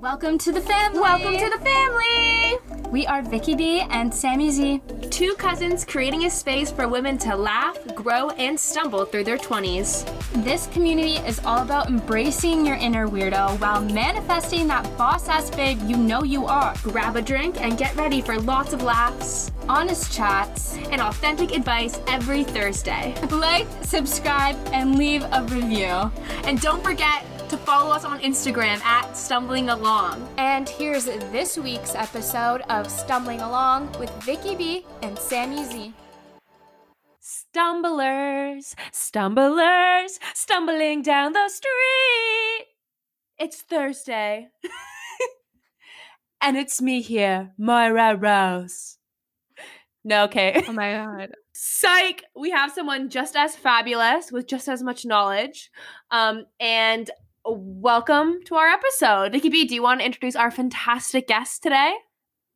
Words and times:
Welcome 0.00 0.38
to 0.38 0.50
the 0.50 0.62
family. 0.62 0.98
Welcome 0.98 1.36
to 1.36 1.50
the 1.50 1.62
family. 1.62 2.88
We 2.88 3.06
are 3.06 3.20
Vicky 3.20 3.54
B 3.54 3.80
and 3.80 4.12
Sammy 4.12 4.50
Z. 4.50 4.80
Two 5.10 5.34
cousins 5.34 5.84
creating 5.84 6.24
a 6.24 6.30
space 6.30 6.72
for 6.72 6.88
women 6.88 7.18
to 7.18 7.36
laugh, 7.36 7.76
grow, 7.94 8.30
and 8.30 8.58
stumble 8.58 9.04
through 9.04 9.24
their 9.24 9.36
20s. 9.36 10.06
This 10.42 10.68
community 10.68 11.16
is 11.16 11.38
all 11.44 11.60
about 11.60 11.88
embracing 11.88 12.64
your 12.64 12.76
inner 12.76 13.08
weirdo 13.08 13.60
while 13.60 13.82
manifesting 13.82 14.66
that 14.68 14.84
boss 14.96 15.28
ass 15.28 15.50
babe 15.50 15.78
you 15.82 15.98
know 15.98 16.22
you 16.22 16.46
are. 16.46 16.74
Grab 16.82 17.16
a 17.16 17.22
drink 17.22 17.60
and 17.60 17.76
get 17.76 17.94
ready 17.94 18.22
for 18.22 18.38
lots 18.38 18.72
of 18.72 18.82
laughs, 18.82 19.52
honest 19.68 20.10
chats, 20.10 20.78
and 20.90 21.02
authentic 21.02 21.52
advice 21.52 22.00
every 22.08 22.42
Thursday. 22.42 23.14
Like, 23.30 23.66
subscribe, 23.82 24.56
and 24.72 24.96
leave 24.96 25.24
a 25.24 25.42
review. 25.42 26.10
And 26.44 26.58
don't 26.58 26.82
forget, 26.82 27.26
to 27.50 27.56
follow 27.56 27.90
us 27.90 28.04
on 28.04 28.20
Instagram 28.20 28.80
at 28.84 29.16
Stumbling 29.16 29.70
Along. 29.70 30.28
And 30.38 30.68
here's 30.68 31.06
this 31.06 31.58
week's 31.58 31.96
episode 31.96 32.60
of 32.68 32.88
Stumbling 32.88 33.40
Along 33.40 33.90
with 33.98 34.08
Vicky 34.22 34.54
B 34.54 34.86
and 35.02 35.18
Sammy 35.18 35.64
Z. 35.64 35.92
Stumblers, 37.18 38.76
stumblers, 38.92 40.20
stumbling 40.32 41.02
down 41.02 41.32
the 41.32 41.48
street. 41.48 42.66
It's 43.36 43.62
Thursday. 43.62 44.46
and 46.40 46.56
it's 46.56 46.80
me 46.80 47.02
here, 47.02 47.50
Moira 47.58 48.14
Rose. 48.14 48.98
No, 50.04 50.22
okay. 50.24 50.62
Oh 50.68 50.72
my 50.72 50.92
god. 50.92 51.30
Psych! 51.52 52.22
We 52.36 52.50
have 52.52 52.70
someone 52.70 53.10
just 53.10 53.34
as 53.34 53.56
fabulous 53.56 54.30
with 54.30 54.46
just 54.46 54.68
as 54.68 54.84
much 54.84 55.04
knowledge. 55.04 55.68
Um, 56.12 56.46
and 56.60 57.10
welcome 57.50 58.40
to 58.44 58.54
our 58.54 58.68
episode. 58.68 59.32
Nikki 59.32 59.48
B, 59.48 59.64
do 59.64 59.74
you 59.74 59.82
want 59.82 60.00
to 60.00 60.06
introduce 60.06 60.36
our 60.36 60.50
fantastic 60.50 61.26
guest 61.26 61.62
today? 61.62 61.94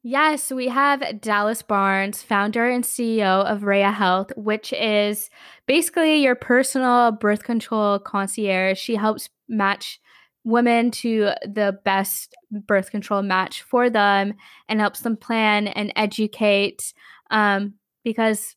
Yes, 0.02 0.52
we 0.52 0.68
have 0.68 1.20
Dallas 1.20 1.62
Barnes, 1.62 2.22
founder 2.22 2.68
and 2.68 2.84
CEO 2.84 3.44
of 3.44 3.62
Reya 3.62 3.92
Health, 3.92 4.32
which 4.36 4.72
is 4.72 5.30
basically 5.66 6.16
your 6.16 6.34
personal 6.34 7.10
birth 7.10 7.42
control 7.42 7.98
concierge. 7.98 8.78
She 8.78 8.96
helps 8.96 9.30
match 9.48 10.00
women 10.44 10.90
to 10.90 11.30
the 11.42 11.78
best 11.84 12.36
birth 12.50 12.90
control 12.90 13.22
match 13.22 13.62
for 13.62 13.88
them 13.88 14.34
and 14.68 14.78
helps 14.78 15.00
them 15.00 15.16
plan 15.16 15.68
and 15.68 15.92
educate 15.96 16.92
um, 17.30 17.74
because 18.04 18.54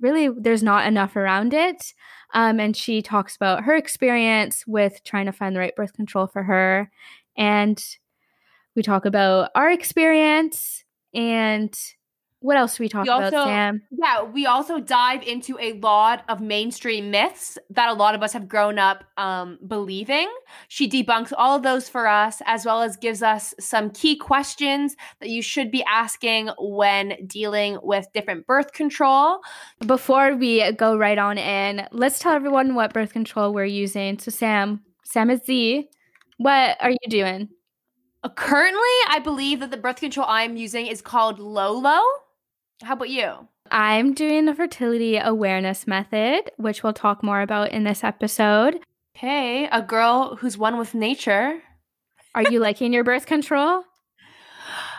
really 0.00 0.28
there's 0.28 0.62
not 0.62 0.86
enough 0.86 1.16
around 1.16 1.54
it. 1.54 1.94
Um, 2.32 2.60
and 2.60 2.76
she 2.76 3.02
talks 3.02 3.36
about 3.36 3.64
her 3.64 3.74
experience 3.76 4.64
with 4.66 5.02
trying 5.04 5.26
to 5.26 5.32
find 5.32 5.54
the 5.54 5.60
right 5.60 5.74
birth 5.74 5.94
control 5.94 6.26
for 6.26 6.44
her. 6.44 6.90
And 7.36 7.82
we 8.76 8.82
talk 8.82 9.04
about 9.04 9.50
our 9.54 9.70
experience 9.70 10.84
and 11.12 11.76
what 12.40 12.56
else 12.56 12.78
we 12.78 12.88
talk 12.88 13.04
we 13.04 13.10
also, 13.10 13.28
about, 13.28 13.46
Sam? 13.46 13.82
Yeah, 13.90 14.22
we 14.22 14.46
also 14.46 14.80
dive 14.80 15.22
into 15.22 15.58
a 15.60 15.74
lot 15.74 16.24
of 16.26 16.40
mainstream 16.40 17.10
myths 17.10 17.58
that 17.68 17.90
a 17.90 17.92
lot 17.92 18.14
of 18.14 18.22
us 18.22 18.32
have 18.32 18.48
grown 18.48 18.78
up 18.78 19.04
um, 19.18 19.58
believing. 19.66 20.30
She 20.68 20.88
debunks 20.88 21.34
all 21.36 21.56
of 21.56 21.62
those 21.62 21.90
for 21.90 22.06
us, 22.06 22.40
as 22.46 22.64
well 22.64 22.80
as 22.80 22.96
gives 22.96 23.22
us 23.22 23.54
some 23.60 23.90
key 23.90 24.16
questions 24.16 24.96
that 25.20 25.28
you 25.28 25.42
should 25.42 25.70
be 25.70 25.84
asking 25.84 26.48
when 26.58 27.26
dealing 27.26 27.78
with 27.82 28.06
different 28.14 28.46
birth 28.46 28.72
control. 28.72 29.40
Before 29.84 30.34
we 30.34 30.72
go 30.72 30.96
right 30.96 31.18
on 31.18 31.36
in, 31.36 31.86
let's 31.92 32.18
tell 32.18 32.32
everyone 32.32 32.74
what 32.74 32.94
birth 32.94 33.12
control 33.12 33.52
we're 33.52 33.66
using. 33.66 34.18
So, 34.18 34.30
Sam, 34.30 34.80
Sam 35.04 35.28
is 35.28 35.44
Z. 35.44 35.90
What 36.38 36.78
are 36.80 36.90
you 36.90 37.08
doing? 37.10 37.50
Uh, 38.22 38.30
currently, 38.30 38.80
I 39.08 39.20
believe 39.22 39.60
that 39.60 39.70
the 39.70 39.76
birth 39.76 39.96
control 39.96 40.26
I'm 40.26 40.56
using 40.56 40.86
is 40.86 41.02
called 41.02 41.38
Lolo. 41.38 42.00
How 42.82 42.94
about 42.94 43.10
you? 43.10 43.48
I'm 43.70 44.14
doing 44.14 44.46
the 44.46 44.54
fertility 44.54 45.18
awareness 45.18 45.86
method, 45.86 46.50
which 46.56 46.82
we'll 46.82 46.92
talk 46.92 47.22
more 47.22 47.42
about 47.42 47.72
in 47.72 47.84
this 47.84 48.02
episode. 48.02 48.80
Okay, 49.16 49.66
a 49.66 49.82
girl 49.82 50.36
who's 50.36 50.56
one 50.56 50.78
with 50.78 50.94
nature. 50.94 51.60
Are 52.34 52.42
you 52.50 52.58
liking 52.58 52.92
your 52.92 53.04
birth 53.04 53.26
control? 53.26 53.84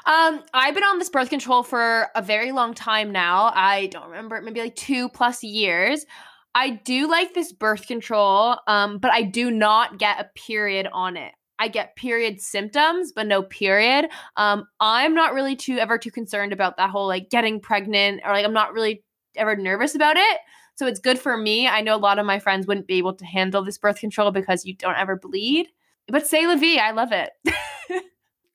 Um, 0.04 0.42
I've 0.52 0.74
been 0.74 0.84
on 0.84 0.98
this 0.98 1.12
birth 1.12 1.30
control 1.30 1.62
for 1.62 2.08
a 2.16 2.24
very 2.24 2.52
long 2.52 2.74
time 2.74 3.12
now. 3.12 3.52
I 3.54 3.86
don't 3.92 4.10
remember, 4.10 4.42
maybe 4.42 4.60
like 4.60 4.76
two 4.76 5.10
plus 5.10 5.44
years. 5.44 6.08
I 6.56 6.72
do 6.72 7.08
like 7.08 7.36
this 7.36 7.54
birth 7.54 7.86
control, 7.86 8.58
um, 8.66 8.98
but 8.98 9.12
I 9.12 9.22
do 9.22 9.52
not 9.52 10.00
get 10.00 10.20
a 10.20 10.30
period 10.36 10.88
on 10.92 11.18
it. 11.18 11.34
I 11.62 11.68
get 11.68 11.96
period 11.96 12.42
symptoms, 12.42 13.12
but 13.12 13.28
no 13.28 13.44
period. 13.44 14.10
Um, 14.36 14.66
I'm 14.80 15.14
not 15.14 15.36
really 15.36 15.56
too 15.56 15.78
ever 15.78 16.00
too 16.00 16.10
concerned 16.10 16.54
about 16.54 16.78
that 16.78 16.90
whole 16.90 17.06
like 17.06 17.30
getting 17.30 17.60
pregnant 17.60 18.22
or 18.26 18.32
like 18.32 18.44
I'm 18.44 18.52
not 18.52 18.74
really 18.74 19.04
ever 19.36 19.56
nervous 19.56 19.94
about 19.94 20.18
it. 20.18 20.40
So 20.74 20.88
it's 20.88 21.00
good 21.00 21.20
for 21.20 21.38
me. 21.38 21.68
I 21.68 21.82
know 21.82 21.96
a 21.96 21.98
lot 21.98 22.18
of 22.18 22.26
my 22.26 22.40
friends 22.40 22.66
wouldn't 22.66 22.88
be 22.88 22.96
able 22.98 23.14
to 23.14 23.26
handle 23.26 23.64
this 23.64 23.78
birth 23.78 24.00
control 24.00 24.32
because 24.32 24.66
you 24.66 24.74
don't 24.74 24.98
ever 24.98 25.16
bleed. 25.16 25.68
But 26.08 26.26
say 26.26 26.48
la 26.48 26.56
vie, 26.56 26.80
I 26.80 26.92
love 26.92 27.12
it. 27.12 27.30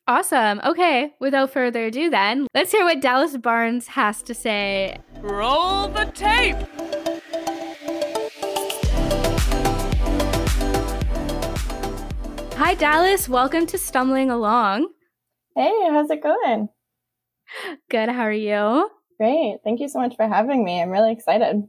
awesome. 0.08 0.60
Okay, 0.64 1.14
without 1.20 1.52
further 1.52 1.86
ado, 1.86 2.10
then 2.10 2.48
let's 2.54 2.72
hear 2.72 2.84
what 2.84 3.00
Dallas 3.00 3.36
Barnes 3.36 3.86
has 3.86 4.20
to 4.22 4.34
say. 4.34 4.98
Roll 5.20 5.86
the 5.86 6.06
tape. 6.06 6.56
Hi, 12.58 12.74
Dallas. 12.74 13.28
Welcome 13.28 13.66
to 13.66 13.76
Stumbling 13.76 14.30
Along. 14.30 14.88
Hey, 15.54 15.72
how's 15.90 16.08
it 16.08 16.22
going? 16.22 16.70
Good. 17.90 18.08
How 18.08 18.22
are 18.22 18.32
you? 18.32 18.90
Great. 19.18 19.58
Thank 19.62 19.78
you 19.80 19.90
so 19.90 19.98
much 19.98 20.16
for 20.16 20.26
having 20.26 20.64
me. 20.64 20.80
I'm 20.80 20.88
really 20.88 21.12
excited. 21.12 21.64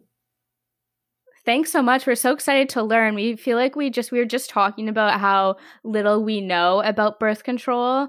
Thanks 1.46 1.74
so 1.74 1.82
much. 1.82 2.08
We're 2.08 2.16
so 2.16 2.32
excited 2.32 2.70
to 2.70 2.84
learn. 2.84 3.16
We 3.16 3.36
feel 3.36 3.58
like 3.58 3.76
we 3.76 3.90
just 3.90 4.14
we 4.14 4.20
were 4.20 4.26
just 4.26 4.50
talking 4.50 4.88
about 4.88 5.20
how 5.20 5.58
little 5.84 6.24
we 6.24 6.40
know 6.40 6.82
about 6.82 7.20
birth 7.20 7.44
control, 7.44 8.08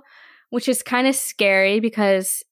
which 0.50 0.69
is 0.69 0.84
kind 0.84 1.09
of 1.09 1.17
scary 1.17 1.81
because 1.81 2.44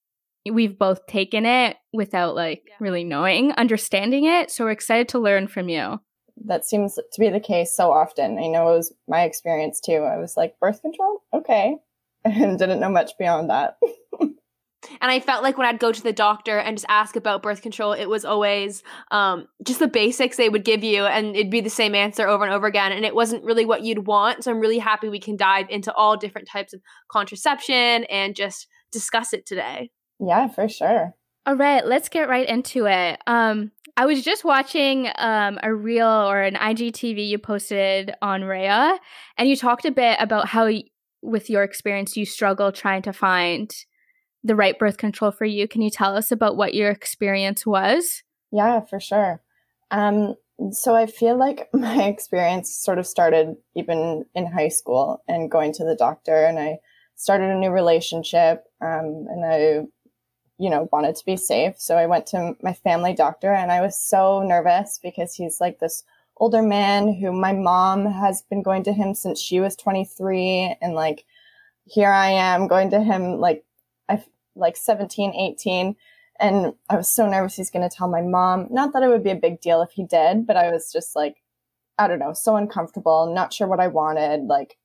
we've 0.50 0.76
both 0.76 1.06
taken 1.06 1.46
it 1.46 1.76
without 1.92 2.34
like 2.34 2.62
yeah. 2.66 2.74
really 2.80 3.04
knowing, 3.04 3.52
understanding 3.52 4.24
it. 4.24 4.50
So 4.50 4.64
we're 4.64 4.72
excited 4.72 5.08
to 5.10 5.20
learn 5.20 5.46
from 5.46 5.68
you 5.68 6.00
that 6.44 6.64
seems 6.64 6.94
to 6.94 7.20
be 7.20 7.28
the 7.28 7.40
case 7.40 7.74
so 7.74 7.90
often. 7.90 8.38
I 8.38 8.46
know 8.46 8.72
it 8.72 8.76
was 8.76 8.92
my 9.08 9.22
experience 9.22 9.80
too. 9.80 9.96
I 9.96 10.18
was 10.18 10.36
like, 10.36 10.58
birth 10.60 10.82
control? 10.82 11.22
Okay. 11.32 11.76
And 12.24 12.58
didn't 12.58 12.80
know 12.80 12.90
much 12.90 13.12
beyond 13.20 13.50
that. 13.50 13.78
and 14.20 14.34
I 15.00 15.20
felt 15.20 15.44
like 15.44 15.56
when 15.56 15.66
I'd 15.68 15.78
go 15.78 15.92
to 15.92 16.02
the 16.02 16.12
doctor 16.12 16.58
and 16.58 16.76
just 16.76 16.86
ask 16.88 17.14
about 17.14 17.40
birth 17.40 17.62
control, 17.62 17.92
it 17.92 18.06
was 18.06 18.24
always 18.24 18.82
um, 19.12 19.46
just 19.64 19.78
the 19.78 19.86
basics 19.86 20.36
they 20.36 20.48
would 20.48 20.64
give 20.64 20.82
you, 20.82 21.04
and 21.06 21.36
it'd 21.36 21.52
be 21.52 21.60
the 21.60 21.70
same 21.70 21.94
answer 21.94 22.26
over 22.26 22.44
and 22.44 22.52
over 22.52 22.66
again. 22.66 22.90
And 22.90 23.04
it 23.04 23.14
wasn't 23.14 23.44
really 23.44 23.64
what 23.64 23.82
you'd 23.82 24.08
want. 24.08 24.42
So 24.42 24.50
I'm 24.50 24.58
really 24.58 24.78
happy 24.78 25.08
we 25.08 25.20
can 25.20 25.36
dive 25.36 25.66
into 25.70 25.92
all 25.94 26.16
different 26.16 26.48
types 26.48 26.72
of 26.72 26.80
contraception 27.08 28.04
and 28.04 28.34
just 28.34 28.66
discuss 28.90 29.32
it 29.32 29.46
today. 29.46 29.90
Yeah, 30.18 30.48
for 30.48 30.68
sure. 30.68 31.14
All 31.46 31.54
right, 31.54 31.86
let's 31.86 32.08
get 32.08 32.28
right 32.28 32.48
into 32.48 32.86
it. 32.86 33.20
Um, 33.28 33.70
I 33.96 34.04
was 34.04 34.22
just 34.22 34.44
watching 34.44 35.08
um, 35.16 35.58
a 35.62 35.74
reel 35.74 36.06
or 36.06 36.42
an 36.42 36.54
IGTV 36.54 37.26
you 37.26 37.38
posted 37.38 38.14
on 38.20 38.42
Reya, 38.42 38.98
and 39.38 39.48
you 39.48 39.56
talked 39.56 39.86
a 39.86 39.90
bit 39.90 40.18
about 40.20 40.48
how, 40.48 40.70
with 41.22 41.48
your 41.48 41.62
experience, 41.62 42.16
you 42.16 42.26
struggle 42.26 42.72
trying 42.72 43.02
to 43.02 43.12
find 43.12 43.74
the 44.44 44.54
right 44.54 44.78
birth 44.78 44.98
control 44.98 45.30
for 45.30 45.46
you. 45.46 45.66
Can 45.66 45.80
you 45.80 45.88
tell 45.88 46.14
us 46.14 46.30
about 46.30 46.58
what 46.58 46.74
your 46.74 46.90
experience 46.90 47.64
was? 47.64 48.22
Yeah, 48.52 48.80
for 48.80 49.00
sure. 49.00 49.40
Um, 49.90 50.34
so 50.72 50.94
I 50.94 51.06
feel 51.06 51.38
like 51.38 51.68
my 51.72 52.04
experience 52.04 52.76
sort 52.76 52.98
of 52.98 53.06
started 53.06 53.56
even 53.74 54.26
in 54.34 54.46
high 54.46 54.68
school 54.68 55.22
and 55.26 55.50
going 55.50 55.72
to 55.72 55.84
the 55.84 55.96
doctor, 55.96 56.44
and 56.44 56.58
I 56.58 56.78
started 57.14 57.48
a 57.48 57.58
new 57.58 57.70
relationship, 57.70 58.64
um, 58.82 59.26
and 59.30 59.44
I 59.46 59.80
you 60.58 60.70
know, 60.70 60.88
wanted 60.92 61.16
to 61.16 61.24
be 61.24 61.36
safe. 61.36 61.74
So 61.78 61.96
I 61.96 62.06
went 62.06 62.26
to 62.28 62.56
my 62.62 62.72
family 62.72 63.14
doctor 63.14 63.52
and 63.52 63.70
I 63.70 63.80
was 63.80 63.98
so 63.98 64.42
nervous 64.42 64.98
because 65.02 65.34
he's 65.34 65.60
like 65.60 65.78
this 65.78 66.02
older 66.38 66.62
man 66.62 67.14
who 67.14 67.32
my 67.32 67.52
mom 67.52 68.06
has 68.06 68.42
been 68.42 68.62
going 68.62 68.82
to 68.84 68.92
him 68.92 69.14
since 69.14 69.40
she 69.40 69.60
was 69.60 69.76
23. 69.76 70.76
And 70.80 70.94
like, 70.94 71.24
here 71.84 72.10
I 72.10 72.28
am 72.28 72.68
going 72.68 72.90
to 72.90 73.00
him 73.00 73.38
like, 73.38 73.64
I 74.08 74.22
like 74.54 74.76
17, 74.76 75.34
18. 75.34 75.96
And 76.38 76.74
I 76.90 76.96
was 76.96 77.08
so 77.08 77.28
nervous 77.28 77.56
he's 77.56 77.70
going 77.70 77.88
to 77.88 77.94
tell 77.94 78.08
my 78.08 78.22
mom. 78.22 78.68
Not 78.70 78.92
that 78.92 79.02
it 79.02 79.08
would 79.08 79.24
be 79.24 79.30
a 79.30 79.36
big 79.36 79.60
deal 79.60 79.82
if 79.82 79.92
he 79.92 80.04
did, 80.04 80.46
but 80.46 80.56
I 80.56 80.70
was 80.70 80.92
just 80.92 81.16
like, 81.16 81.36
I 81.98 82.08
don't 82.08 82.18
know, 82.18 82.34
so 82.34 82.56
uncomfortable, 82.56 83.32
not 83.34 83.54
sure 83.54 83.66
what 83.66 83.80
I 83.80 83.88
wanted. 83.88 84.42
Like, 84.42 84.76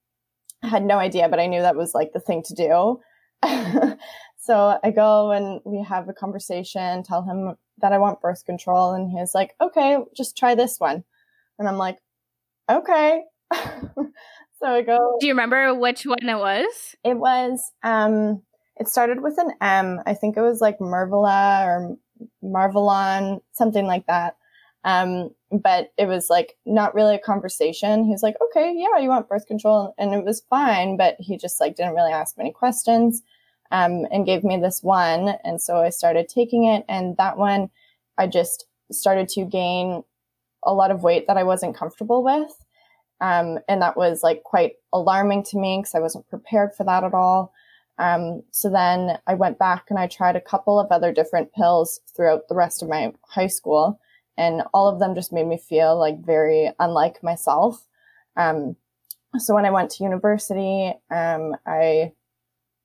I 0.64 0.68
had 0.68 0.84
no 0.84 0.98
idea, 0.98 1.28
but 1.28 1.40
I 1.40 1.48
knew 1.48 1.62
that 1.62 1.76
was 1.76 1.94
like 1.94 2.14
the 2.14 2.20
thing 2.20 2.44
to 2.44 2.54
do. 2.54 3.02
So 4.42 4.80
I 4.84 4.90
go 4.90 5.32
and 5.32 5.62
we 5.64 5.84
have 5.84 6.10
a 6.10 6.14
conversation, 6.14 7.04
tell 7.04 7.22
him 7.22 7.56
that 7.78 7.94
I 7.94 8.00
want 8.00 8.22
birth 8.22 8.44
control. 8.44 8.92
And 8.94 9.12
he's 9.12 9.36
like, 9.36 9.54
okay, 9.62 10.00
just 10.18 10.36
try 10.36 10.56
this 10.56 10.80
one. 10.80 11.04
And 11.60 11.68
I'm 11.68 11.78
like, 11.78 12.00
okay. 12.68 13.22
so 13.54 14.08
I 14.64 14.82
go. 14.82 15.18
Do 15.20 15.28
you 15.28 15.34
remember 15.34 15.76
which 15.76 16.08
one 16.08 16.28
it 16.28 16.40
was? 16.40 16.96
It 17.04 17.18
was, 17.18 17.72
um, 17.84 18.42
it 18.78 18.88
started 18.88 19.22
with 19.22 19.38
an 19.38 19.52
M. 19.62 20.00
I 20.08 20.16
think 20.16 20.38
it 20.38 20.42
was 20.42 20.60
like 20.60 20.80
Mervala 20.80 21.66
or 21.68 21.98
Marvelon, 22.44 23.42
something 23.52 23.86
like 23.86 24.08
that. 24.08 24.38
Um, 24.84 25.30
but 25.52 25.92
it 26.00 26.08
was 26.08 26.32
like 26.32 26.58
not 26.66 26.96
really 26.96 27.14
a 27.14 27.20
conversation. 27.20 28.06
He 28.06 28.12
was 28.12 28.24
like, 28.24 28.38
okay, 28.50 28.74
yeah, 28.76 29.00
you 29.00 29.10
want 29.10 29.30
birth 29.30 29.46
control. 29.46 29.94
And 30.00 30.16
it 30.16 30.26
was 30.26 30.42
fine, 30.50 30.98
but 30.98 31.18
he 31.20 31.38
just 31.38 31.62
like 31.62 31.76
didn't 31.76 31.94
really 31.94 32.12
ask 32.12 32.40
many 32.40 32.52
questions, 32.52 33.22
um, 33.72 34.06
and 34.12 34.26
gave 34.26 34.44
me 34.44 34.58
this 34.58 34.84
one. 34.84 35.36
And 35.44 35.62
so 35.62 35.78
I 35.78 35.90
started 35.90 36.28
taking 36.28 36.66
it. 36.66 36.86
And 36.88 37.18
that 37.18 37.38
one, 37.38 37.70
I 38.18 38.28
just 38.28 38.66
started 38.92 39.30
to 39.30 39.46
gain 39.46 40.04
a 40.64 40.74
lot 40.74 40.92
of 40.92 41.04
weight 41.04 41.28
that 41.28 41.38
I 41.38 41.44
wasn't 41.44 41.76
comfortable 41.76 42.24
with. 42.24 42.52
Um, 43.20 43.60
and 43.68 43.82
that 43.82 43.98
was 43.98 44.24
like 44.24 44.44
quite 44.44 44.74
alarming 44.94 45.44
to 45.44 45.58
me 45.58 45.80
because 45.80 45.96
I 45.96 46.00
wasn't 46.00 46.30
prepared 46.30 46.74
for 46.76 46.84
that 46.84 47.04
at 47.04 47.14
all. 47.14 47.54
Um, 47.98 48.42
so 48.52 48.70
then 48.70 49.20
I 49.28 49.36
went 49.36 49.60
back 49.60 49.86
and 49.90 50.00
I 50.00 50.08
tried 50.08 50.36
a 50.36 50.42
couple 50.42 50.80
of 50.80 50.92
other 50.92 51.14
different 51.14 51.54
pills 51.54 52.00
throughout 52.16 52.48
the 52.48 52.56
rest 52.56 52.82
of 52.82 52.90
my 52.90 53.14
high 53.28 53.48
school 53.48 54.00
and 54.38 54.64
all 54.74 54.88
of 54.88 55.00
them 55.00 55.14
just 55.14 55.32
made 55.32 55.46
me 55.46 55.58
feel 55.58 55.98
like 55.98 56.26
very 56.26 56.72
unlike 56.80 57.22
myself. 57.22 57.88
Um, 58.36 58.76
so 59.38 59.54
when 59.54 59.66
I 59.66 59.72
went 59.72 59.92
to 59.92 60.04
university, 60.04 60.94
um, 61.10 61.56
I 61.66 62.14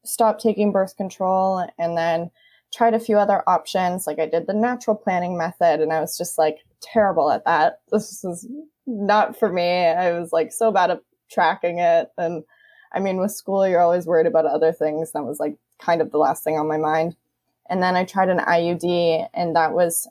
stopped 0.06 0.43
taking 0.43 0.73
birth 0.73 0.97
control 0.97 1.67
and 1.79 1.97
then 1.97 2.31
tried 2.75 2.94
a 2.94 3.00
few 3.00 3.19
other 3.19 3.43
options. 3.49 4.06
Like 4.06 4.19
I 4.19 4.26
did 4.26 4.47
the 4.47 4.55
natural 4.55 4.97
planning 4.97 5.37
method 5.37 5.81
and 5.81 5.93
I 5.93 6.00
was 6.00 6.19
just 6.19 6.38
like 6.38 6.64
terrible 6.81 7.31
at 7.31 7.44
that. 7.44 7.81
This 7.91 8.25
is 8.25 8.47
not 8.87 9.38
for 9.38 9.53
me. 9.53 9.87
I 9.87 10.19
was 10.19 10.32
like 10.32 10.53
so 10.53 10.70
bad 10.70 10.91
at 10.91 11.03
tracking 11.31 11.79
it. 11.79 12.11
And 12.19 12.44
I 12.93 13.00
mean, 13.00 13.19
with 13.19 13.32
school, 13.32 13.67
you're 13.67 13.81
always 13.81 14.06
worried 14.06 14.26
about 14.26 14.47
other 14.47 14.73
things. 14.73 15.12
That 15.12 15.25
was 15.25 15.41
like 15.41 15.56
kind 15.79 16.00
of 16.00 16.11
the 16.11 16.19
last 16.19 16.44
thing 16.44 16.58
on 16.58 16.69
my 16.69 16.76
mind. 16.76 17.17
And 17.69 17.82
then 17.82 17.97
I 17.97 18.05
tried 18.05 18.29
an 18.29 18.38
IUD 18.38 19.29
and 19.35 19.56
that 19.56 19.73
was 19.73 20.08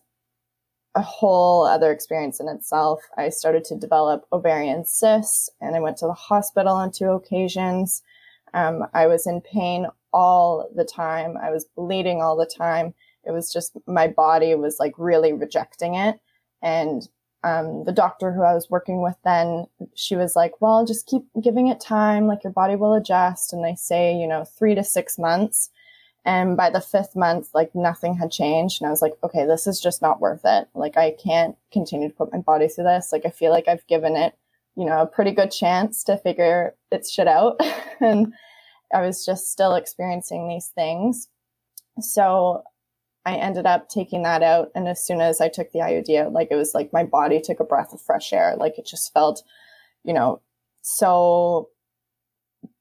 a 0.96 1.02
whole 1.02 1.66
other 1.66 1.92
experience 1.92 2.40
in 2.40 2.48
itself. 2.48 3.02
I 3.18 3.30
started 3.30 3.64
to 3.66 3.76
develop 3.76 4.26
ovarian 4.32 4.86
cysts 4.86 5.50
and 5.62 5.76
I 5.76 5.80
went 5.80 5.98
to 5.98 6.08
the 6.08 6.14
hospital 6.14 6.74
on 6.74 6.92
two 6.92 7.10
occasions. 7.10 8.02
Um, 8.56 8.88
I 8.94 9.06
was 9.06 9.28
in 9.28 9.42
pain 9.42 9.88
all 10.14 10.70
the 10.74 10.86
time. 10.86 11.38
I 11.38 11.52
was 11.52 11.66
bleeding 11.76 12.22
all 12.22 12.38
the 12.38 12.46
time. 12.46 12.94
It 13.26 13.32
was 13.32 13.52
just 13.52 13.78
my 13.86 14.08
body 14.08 14.56
was 14.56 14.78
like 14.80 14.94
really 14.98 15.34
rejecting 15.34 15.96
it. 15.96 16.20
And 16.62 17.08
um, 17.44 17.84
the 17.84 17.92
doctor 17.92 18.32
who 18.32 18.42
I 18.42 18.54
was 18.54 18.70
working 18.70 19.04
with 19.04 19.18
then, 19.26 19.68
she 19.94 20.16
was 20.16 20.36
like, 20.36 20.62
well, 20.62 20.86
just 20.86 21.06
keep 21.06 21.24
giving 21.44 21.68
it 21.68 21.82
time. 21.82 22.28
Like 22.28 22.44
your 22.44 22.54
body 22.54 22.76
will 22.76 22.94
adjust. 22.94 23.52
And 23.52 23.64
they 23.64 23.76
say, 23.76 24.16
you 24.16 24.26
know, 24.26 24.46
three 24.46 24.74
to 24.74 24.84
six 24.84 25.20
months. 25.20 25.70
And 26.24 26.56
by 26.56 26.70
the 26.70 26.82
fifth 26.82 27.16
month, 27.16 27.50
like 27.54 27.76
nothing 27.76 28.16
had 28.16 28.32
changed. 28.32 28.82
And 28.82 28.88
I 28.88 28.92
was 28.92 29.02
like, 29.02 29.14
okay, 29.22 29.46
this 29.46 29.68
is 29.68 29.82
just 29.82 30.02
not 30.02 30.22
worth 30.22 30.42
it. 30.46 30.70
Like 30.74 30.98
I 30.98 31.12
can't 31.12 31.56
continue 31.74 32.08
to 32.08 32.16
put 32.16 32.32
my 32.32 32.40
body 32.40 32.68
through 32.68 32.86
this. 32.86 33.12
Like 33.12 33.26
I 33.26 33.30
feel 33.30 33.52
like 33.52 33.68
I've 33.68 33.86
given 33.86 34.16
it, 34.16 34.34
you 34.76 34.86
know, 34.86 35.02
a 35.02 35.06
pretty 35.06 35.32
good 35.32 35.52
chance 35.52 36.04
to 36.06 36.18
figure 36.18 36.74
its 36.96 37.12
shit 37.12 37.28
out. 37.28 37.60
and 38.00 38.34
I 38.94 39.02
was 39.02 39.26
just 39.26 39.52
still 39.52 39.76
experiencing 39.76 40.48
these 40.48 40.68
things. 40.68 41.28
So 42.00 42.64
I 43.26 43.36
ended 43.36 43.66
up 43.66 43.90
taking 43.90 44.24
that 44.24 44.44
out. 44.44 44.72
And 44.76 44.88
as 44.88 45.06
soon 45.06 45.22
as 45.22 45.42
I 45.42 45.50
took 45.50 45.72
the 45.72 45.80
IUD 45.80 46.18
out, 46.20 46.34
like 46.34 46.50
it 46.52 46.56
was 46.56 46.74
like 46.74 46.94
my 46.94 47.04
body 47.04 47.42
took 47.42 47.60
a 47.60 47.64
breath 47.64 47.94
of 47.94 48.02
fresh 48.02 48.34
air. 48.34 48.56
Like 48.58 48.78
it 48.78 48.86
just 48.86 49.14
felt, 49.14 49.44
you 50.04 50.14
know, 50.14 50.42
so, 50.82 51.70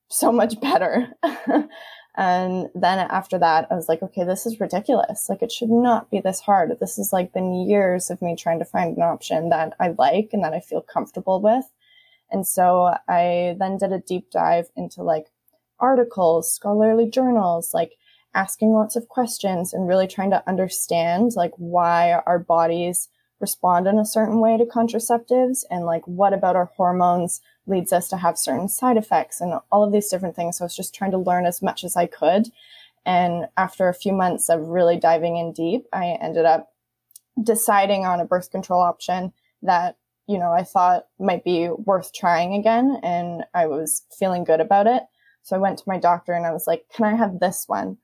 so 0.09 0.31
much 0.33 0.61
better. 0.61 1.09
And 2.17 2.69
then 2.75 2.99
after 2.99 3.39
that, 3.39 3.67
I 3.71 3.75
was 3.75 3.89
like, 3.89 4.03
okay, 4.03 4.25
this 4.25 4.47
is 4.47 4.61
ridiculous. 4.61 5.29
Like, 5.29 5.43
it 5.43 5.51
should 5.51 5.71
not 5.71 6.11
be 6.11 6.21
this 6.21 6.41
hard. 6.41 6.71
This 6.79 6.97
has 6.97 7.13
like 7.13 7.33
been 7.33 7.67
years 7.67 8.09
of 8.11 8.23
me 8.23 8.37
trying 8.37 8.61
to 8.61 8.65
find 8.65 8.97
an 8.97 9.03
option 9.03 9.49
that 9.49 9.75
I 9.81 9.89
like 9.99 10.31
and 10.33 10.45
that 10.45 10.55
I 10.55 10.61
feel 10.61 10.81
comfortable 10.81 11.41
with. 11.41 11.65
And 12.35 12.45
so 12.45 12.93
I 13.07 13.55
then 13.61 13.79
did 13.79 13.93
a 13.93 14.01
deep 14.01 14.29
dive 14.29 14.67
into 14.77 15.05
like 15.05 15.29
articles, 15.79 16.53
scholarly 16.53 17.09
journals, 17.09 17.73
like 17.73 17.93
asking 18.35 18.73
lots 18.73 18.97
of 18.97 19.09
questions 19.09 19.73
and 19.73 19.87
really 19.87 20.09
trying 20.09 20.31
to 20.31 20.43
understand 20.49 21.37
like 21.37 21.53
why 21.59 22.21
our 22.27 22.41
bodies 22.41 23.09
respond 23.39 23.87
in 23.87 24.01
a 24.01 24.05
certain 24.05 24.41
way 24.41 24.57
to 24.57 24.65
contraceptives 24.65 25.63
and 25.71 25.85
like 25.85 26.05
what 26.09 26.33
about 26.33 26.57
our 26.57 26.73
hormones 26.77 27.41
leads 27.69 27.93
us 27.93 28.09
to 28.09 28.17
have 28.17 28.37
certain 28.37 28.69
side 28.69 28.97
effects 28.97 29.41
and 29.41 29.61
all 29.71 29.85
of 29.85 29.93
these 29.93 30.09
different 30.09 30.35
things. 30.35 30.59
So 30.59 30.65
I 30.65 30.67
was 30.67 30.75
just 30.75 30.93
trying 30.93 31.13
to 31.13 31.19
learn 31.19 31.47
as 31.47 31.63
much 31.63 31.85
as 31.85 31.97
I 31.97 32.07
could. 32.07 32.49
And 33.07 33.47
after 33.57 33.89
a 33.89 33.95
few 33.95 34.13
months 34.13 34.49
of 34.49 34.61
really 34.61 34.99
diving 34.99 35.37
in 35.37 35.53
deep, 35.53 35.87
I 35.93 36.19
ended 36.21 36.47
up 36.47 36.73
deciding 37.41 38.05
on 38.05 38.19
a 38.19 38.25
birth 38.25 38.51
control 38.51 38.83
option 38.83 39.33
that, 39.63 39.99
you 40.27 40.39
know, 40.39 40.53
I 40.53 40.63
thought 40.63 41.07
might 41.19 41.45
be 41.45 41.69
worth 41.69 42.13
trying 42.13 42.55
again. 42.55 42.99
And 43.03 43.45
I 43.55 43.67
was 43.67 44.03
feeling 44.19 44.45
good 44.45 44.61
about 44.61 44.87
it. 44.87 45.03
So 45.43 45.57
I 45.57 45.59
went 45.59 45.79
to 45.79 45.85
my 45.87 45.99
doctor 45.99 46.33
and 46.33 46.47
I 46.47 46.53
was 46.53 46.67
like, 46.67 46.87
can 46.95 47.05
I 47.05 47.17
have 47.17 47.41
this 47.41 47.65
one? 47.67 47.99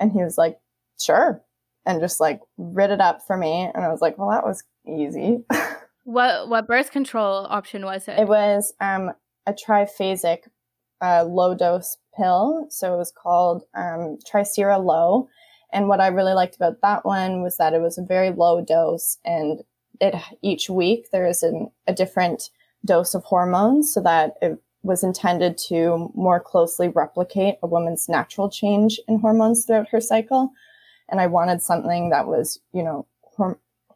And 0.00 0.12
he 0.12 0.18
was 0.22 0.36
like, 0.36 0.58
sure. 1.00 1.42
And 1.86 2.00
just 2.00 2.20
like 2.20 2.40
writ 2.58 2.90
it 2.90 3.00
up 3.00 3.20
for 3.26 3.36
me. 3.36 3.70
And 3.74 3.84
I 3.84 3.88
was 3.88 4.00
like, 4.00 4.18
well, 4.18 4.30
that 4.30 4.44
was 4.46 4.64
easy. 4.86 5.44
What 6.04 6.48
what 6.48 6.66
birth 6.66 6.90
control 6.90 7.46
option 7.48 7.84
was 7.84 8.08
it? 8.08 8.18
It 8.18 8.26
was 8.26 8.72
um, 8.80 9.12
a 9.46 9.52
triphasic 9.52 10.48
uh, 11.00 11.24
low 11.24 11.54
dose 11.54 11.98
pill. 12.16 12.66
So 12.70 12.94
it 12.94 12.96
was 12.96 13.12
called 13.12 13.62
um, 13.74 14.18
Tricira 14.26 14.82
Lo. 14.82 15.28
And 15.72 15.88
what 15.88 16.00
I 16.00 16.08
really 16.08 16.32
liked 16.32 16.56
about 16.56 16.80
that 16.82 17.04
one 17.04 17.42
was 17.42 17.58
that 17.58 17.74
it 17.74 17.80
was 17.80 17.96
a 17.96 18.02
very 18.02 18.32
low 18.32 18.60
dose, 18.60 19.18
and 19.24 19.60
it 20.00 20.14
each 20.42 20.70
week 20.70 21.10
there 21.10 21.26
is 21.26 21.42
an, 21.42 21.70
a 21.86 21.92
different 21.92 22.50
dose 22.84 23.14
of 23.14 23.24
hormones, 23.24 23.92
so 23.92 24.00
that 24.00 24.34
it 24.40 24.62
was 24.82 25.04
intended 25.04 25.58
to 25.58 26.10
more 26.14 26.40
closely 26.40 26.88
replicate 26.88 27.56
a 27.62 27.66
woman's 27.66 28.08
natural 28.08 28.48
change 28.48 28.98
in 29.06 29.18
hormones 29.18 29.66
throughout 29.66 29.90
her 29.90 30.00
cycle. 30.00 30.52
And 31.10 31.20
I 31.20 31.26
wanted 31.26 31.60
something 31.60 32.10
that 32.10 32.26
was, 32.26 32.60
you 32.72 32.82
know, 32.82 33.06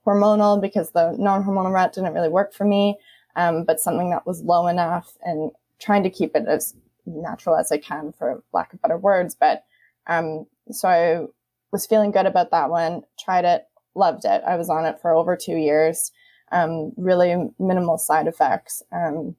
hormonal 0.07 0.61
because 0.61 0.91
the 0.91 1.15
non-hormonal 1.19 1.73
route 1.73 1.95
didn't 1.95 2.13
really 2.13 2.29
work 2.29 2.53
for 2.53 2.65
me, 2.65 2.99
um, 3.37 3.65
but 3.65 3.81
something 3.81 4.11
that 4.11 4.27
was 4.27 4.43
low 4.43 4.67
enough 4.67 5.17
and 5.23 5.51
trying 5.79 6.03
to 6.03 6.11
keep 6.11 6.37
it 6.37 6.47
as 6.47 6.75
natural 7.07 7.57
as 7.57 7.73
I 7.73 7.79
can, 7.79 8.13
for 8.13 8.43
lack 8.53 8.75
of 8.75 8.83
better 8.83 8.99
words. 8.99 9.35
But 9.35 9.65
um, 10.07 10.47
so 10.71 10.89
I 10.89 11.27
was 11.73 11.87
feeling 11.87 12.11
good 12.11 12.27
about 12.27 12.51
that 12.51 12.69
one. 12.69 13.03
Tried 13.19 13.47
it, 13.47 13.67
loved 13.95 14.25
it. 14.25 14.43
I 14.47 14.57
was 14.57 14.69
on 14.69 14.85
it 14.85 15.01
for 15.01 15.13
over 15.15 15.37
two 15.37 15.57
years. 15.57 16.13
Um, 16.53 16.93
really 16.97 17.49
minimal 17.59 17.99
side 17.99 18.27
effects. 18.27 18.83
Um, 18.93 19.37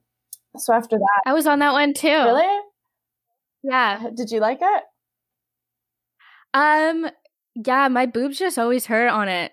so 0.56 0.72
after 0.72 0.98
that, 0.98 1.22
I 1.26 1.32
was 1.32 1.46
on 1.46 1.60
that 1.60 1.72
one 1.72 1.94
too. 1.94 2.08
Really? 2.08 2.60
Yeah. 3.62 4.10
Did 4.14 4.30
you 4.30 4.40
like 4.40 4.58
it? 4.60 4.82
Um. 6.54 7.10
Yeah, 7.54 7.88
my 7.88 8.04
boobs 8.04 8.38
just 8.38 8.58
always 8.58 8.86
hurt 8.86 9.08
on 9.08 9.28
it. 9.28 9.52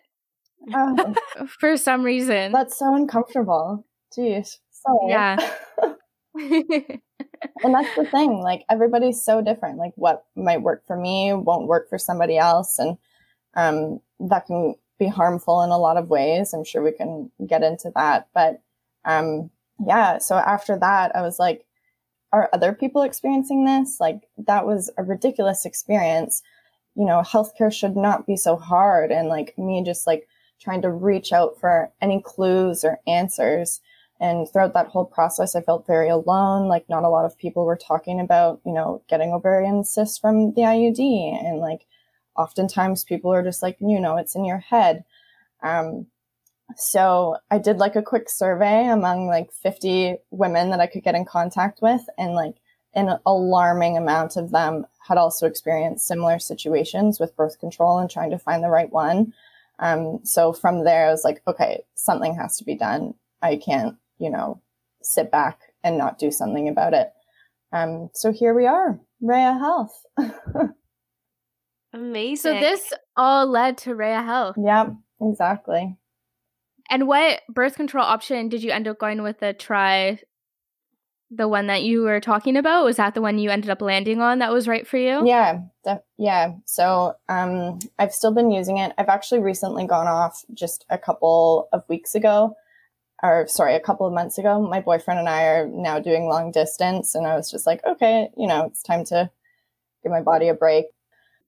Oh, 0.74 1.16
for 1.60 1.78
some 1.78 2.04
reason. 2.04 2.52
That's 2.52 2.78
so 2.78 2.94
uncomfortable. 2.96 3.86
Jeez. 4.18 4.58
So 4.72 5.08
Yeah. 5.08 5.38
and 6.36 7.74
that's 7.74 7.96
the 7.96 8.08
thing. 8.10 8.40
Like 8.40 8.66
everybody's 8.70 9.24
so 9.24 9.42
different. 9.42 9.78
Like 9.78 9.94
what 9.96 10.26
might 10.36 10.62
work 10.62 10.86
for 10.88 10.98
me 10.98 11.34
won't 11.34 11.68
work 11.68 11.90
for 11.90 11.98
somebody 11.98 12.38
else. 12.38 12.80
And 12.80 12.98
um, 13.56 14.00
that 14.20 14.48
can 14.48 14.76
be 15.04 15.10
harmful 15.10 15.62
in 15.64 15.70
a 15.70 15.78
lot 15.78 15.98
of 15.98 16.10
ways. 16.10 16.54
I'm 16.54 16.64
sure 16.64 16.82
we 16.82 16.92
can 16.92 17.32
get 17.46 17.64
into 17.64 17.92
that. 17.96 18.28
But 18.34 18.62
um, 19.06 19.50
yeah, 19.86 20.18
so 20.18 20.36
after 20.36 20.78
that, 20.80 21.16
I 21.16 21.22
was 21.22 21.40
like, 21.40 21.66
are 22.32 22.50
other 22.54 22.74
people 22.74 23.04
experiencing 23.04 23.66
this? 23.66 24.00
Like 24.00 24.22
that 24.38 24.66
was 24.66 24.90
a 24.98 25.04
ridiculous 25.04 25.66
experience. 25.66 26.42
You 26.96 27.06
know, 27.06 27.22
healthcare 27.22 27.72
should 27.72 27.96
not 27.96 28.26
be 28.26 28.36
so 28.36 28.56
hard. 28.56 29.12
And 29.12 29.28
like 29.28 29.58
me 29.58 29.84
just 29.86 30.08
like 30.08 30.28
trying 30.60 30.82
to 30.82 30.90
reach 30.90 31.34
out 31.34 31.60
for 31.60 31.92
any 32.02 32.22
clues 32.22 32.84
or 32.84 33.00
answers. 33.06 33.82
And 34.20 34.48
throughout 34.48 34.74
that 34.74 34.88
whole 34.88 35.06
process, 35.06 35.56
I 35.56 35.62
felt 35.62 35.86
very 35.86 36.10
alone. 36.10 36.68
Like 36.70 36.88
not 36.90 37.04
a 37.04 37.10
lot 37.10 37.26
of 37.26 37.38
people 37.38 37.66
were 37.66 37.76
talking 37.76 38.20
about, 38.20 38.62
you 38.66 38.74
know, 38.74 39.04
getting 39.10 39.32
ovarian 39.32 39.84
cysts 39.84 40.18
from 40.18 40.54
the 40.54 40.62
IUD. 40.62 41.46
And 41.46 41.60
like 41.60 41.86
oftentimes 42.36 43.04
people 43.04 43.32
are 43.32 43.44
just 43.44 43.62
like, 43.62 43.78
you 43.80 44.00
know, 44.00 44.18
it's 44.18 44.36
in 44.36 44.46
your 44.46 44.60
head. 44.60 45.04
Um, 45.62 46.08
so 46.76 47.38
I 47.52 47.58
did 47.58 47.78
like 47.78 47.96
a 47.96 48.02
quick 48.02 48.30
survey 48.30 48.88
among 48.88 49.28
like 49.28 49.52
50 49.52 50.18
women 50.32 50.70
that 50.72 50.80
I 50.80 50.88
could 50.88 51.04
get 51.04 51.16
in 51.16 51.26
contact 51.26 51.82
with. 51.82 52.02
And 52.18 52.34
like 52.34 52.56
an 52.96 53.18
alarming 53.26 53.98
amount 53.98 54.38
of 54.38 54.52
them 54.52 54.86
had 55.08 55.18
also 55.18 55.48
experienced 55.48 56.08
similar 56.08 56.40
situations 56.40 57.20
with 57.20 57.36
birth 57.36 57.60
control 57.60 58.00
and 58.00 58.10
trying 58.10 58.32
to 58.32 58.40
find 58.40 58.64
the 58.64 58.70
right 58.70 58.92
one. 58.92 59.34
Um, 59.80 60.20
so 60.24 60.54
from 60.54 60.84
there, 60.84 61.08
I 61.08 61.12
was 61.12 61.24
like, 61.24 61.42
okay, 61.48 61.84
something 61.96 62.36
has 62.36 62.58
to 62.58 62.64
be 62.64 62.76
done. 62.76 63.16
I 63.42 63.58
can't, 63.58 63.98
you 64.20 64.30
know, 64.30 64.62
sit 65.02 65.32
back 65.32 65.60
and 65.84 65.98
not 65.98 66.20
do 66.20 66.32
something 66.32 66.70
about 66.70 66.94
it. 66.94 67.12
Um, 67.72 68.10
so 68.14 68.32
here 68.32 68.54
we 68.54 68.68
are, 68.68 69.00
Reya 69.22 69.60
Health. 69.60 70.06
Amazing. 71.94 72.54
So 72.54 72.60
this 72.60 72.94
all 73.16 73.48
led 73.48 73.78
to 73.80 73.92
Reya 73.92 74.24
Health. 74.24 74.56
Yep, 74.58 74.94
exactly. 75.22 75.96
And 76.90 77.08
what 77.08 77.42
birth 77.48 77.76
control 77.76 78.04
option 78.04 78.50
did 78.50 78.64
you 78.64 78.72
end 78.72 78.88
up 78.88 79.00
going 79.00 79.22
with 79.22 79.40
the 79.40 79.54
try 79.54 80.20
the 81.36 81.48
one 81.48 81.68
that 81.68 81.84
you 81.84 82.02
were 82.02 82.20
talking 82.20 82.58
about? 82.58 82.84
Was 82.84 82.98
that 82.98 83.14
the 83.14 83.22
one 83.22 83.38
you 83.38 83.50
ended 83.50 83.70
up 83.70 83.82
landing 83.82 84.22
on 84.22 84.40
that 84.40 84.52
was 84.52 84.68
right 84.68 84.86
for 84.86 84.98
you? 84.98 85.26
Yeah, 85.26 85.62
def- 85.84 86.02
yeah. 86.18 86.54
So 86.66 87.16
um, 87.30 87.80
I've 87.98 88.14
still 88.14 88.34
been 88.34 88.52
using 88.52 88.78
it. 88.78 88.94
I've 88.98 89.10
actually 89.10 89.40
recently 89.40 89.86
gone 89.86 90.08
off 90.08 90.44
just 90.54 90.86
a 90.90 90.98
couple 90.98 91.70
of 91.72 91.84
weeks 91.90 92.16
ago, 92.16 92.56
or 93.22 93.48
sorry, 93.48 93.76
a 93.76 93.80
couple 93.80 94.06
of 94.06 94.14
months 94.14 94.38
ago. 94.38 94.62
My 94.62 94.82
boyfriend 94.82 95.20
and 95.20 95.30
I 95.30 95.44
are 95.46 95.68
now 95.68 96.00
doing 96.00 96.26
long 96.26 96.52
distance, 96.52 97.16
and 97.16 97.26
I 97.26 97.36
was 97.36 97.50
just 97.50 97.66
like, 97.66 97.84
okay, 97.86 98.30
you 98.38 98.48
know, 98.48 98.66
it's 98.66 98.84
time 98.84 99.06
to 99.06 99.30
give 100.04 100.12
my 100.12 100.22
body 100.22 100.50
a 100.50 100.54
break. 100.54 100.86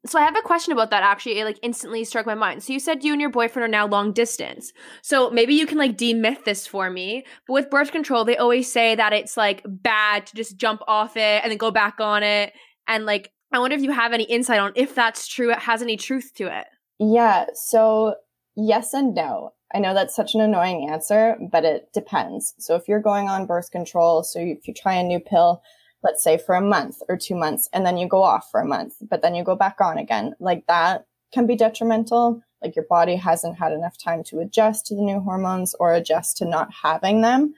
So 0.07 0.19
I 0.19 0.23
have 0.23 0.37
a 0.37 0.41
question 0.41 0.71
about 0.71 0.91
that 0.91 1.03
actually. 1.03 1.39
It 1.39 1.45
like 1.45 1.59
instantly 1.61 2.03
struck 2.03 2.25
my 2.25 2.35
mind. 2.35 2.63
So 2.63 2.73
you 2.73 2.79
said 2.79 3.03
you 3.03 3.11
and 3.11 3.21
your 3.21 3.29
boyfriend 3.29 3.63
are 3.63 3.67
now 3.67 3.87
long 3.87 4.11
distance. 4.11 4.71
So 5.01 5.29
maybe 5.29 5.53
you 5.55 5.65
can 5.65 5.77
like 5.77 5.97
demyth 5.97 6.43
this 6.45 6.67
for 6.67 6.89
me. 6.89 7.25
But 7.47 7.53
with 7.53 7.69
birth 7.69 7.91
control, 7.91 8.25
they 8.25 8.37
always 8.37 8.71
say 8.71 8.95
that 8.95 9.13
it's 9.13 9.37
like 9.37 9.61
bad 9.65 10.25
to 10.27 10.35
just 10.35 10.57
jump 10.57 10.81
off 10.87 11.17
it 11.17 11.41
and 11.43 11.51
then 11.51 11.57
go 11.57 11.71
back 11.71 11.99
on 11.99 12.23
it. 12.23 12.53
And 12.87 13.05
like 13.05 13.31
I 13.51 13.59
wonder 13.59 13.75
if 13.75 13.83
you 13.83 13.91
have 13.91 14.13
any 14.13 14.25
insight 14.25 14.59
on 14.59 14.73
if 14.75 14.95
that's 14.95 15.27
true, 15.27 15.51
it 15.51 15.59
has 15.59 15.81
any 15.81 15.97
truth 15.97 16.31
to 16.35 16.47
it. 16.47 16.65
Yeah, 16.99 17.45
so 17.53 18.15
yes 18.55 18.93
and 18.93 19.15
no. 19.15 19.53
I 19.73 19.79
know 19.79 19.93
that's 19.93 20.15
such 20.15 20.35
an 20.35 20.41
annoying 20.41 20.89
answer, 20.89 21.35
but 21.51 21.65
it 21.65 21.91
depends. 21.93 22.53
So 22.59 22.75
if 22.75 22.87
you're 22.87 23.01
going 23.01 23.27
on 23.27 23.45
birth 23.45 23.71
control, 23.71 24.23
so 24.23 24.39
if 24.39 24.67
you 24.67 24.73
try 24.73 24.93
a 24.93 25.03
new 25.03 25.19
pill, 25.19 25.61
let's 26.05 26.23
say 26.23 26.37
for 26.37 26.53
a 26.53 26.61
month 26.61 27.01
or 27.09 27.17
two 27.17 27.35
months, 27.35 27.67
and 27.73 27.83
then 27.83 27.97
you 27.97 28.07
go 28.07 28.21
off 28.21 28.49
for 28.51 28.61
a 28.61 28.65
month, 28.65 28.93
but 29.01 29.23
then 29.23 29.33
you 29.33 29.43
go 29.43 29.55
back 29.55 29.81
on 29.81 29.97
again. 29.97 30.35
Like 30.39 30.67
that 30.67 31.07
can 31.33 31.47
be 31.47 31.55
detrimental. 31.55 32.41
Like 32.63 32.75
your 32.75 32.85
body 32.87 33.15
hasn't 33.15 33.57
had 33.57 33.73
enough 33.73 33.97
time 33.97 34.23
to 34.25 34.39
adjust 34.39 34.85
to 34.85 34.95
the 34.95 35.01
new 35.01 35.19
hormones 35.19 35.75
or 35.79 35.93
adjust 35.93 36.37
to 36.37 36.45
not 36.45 36.69
having 36.83 37.21
them. 37.21 37.55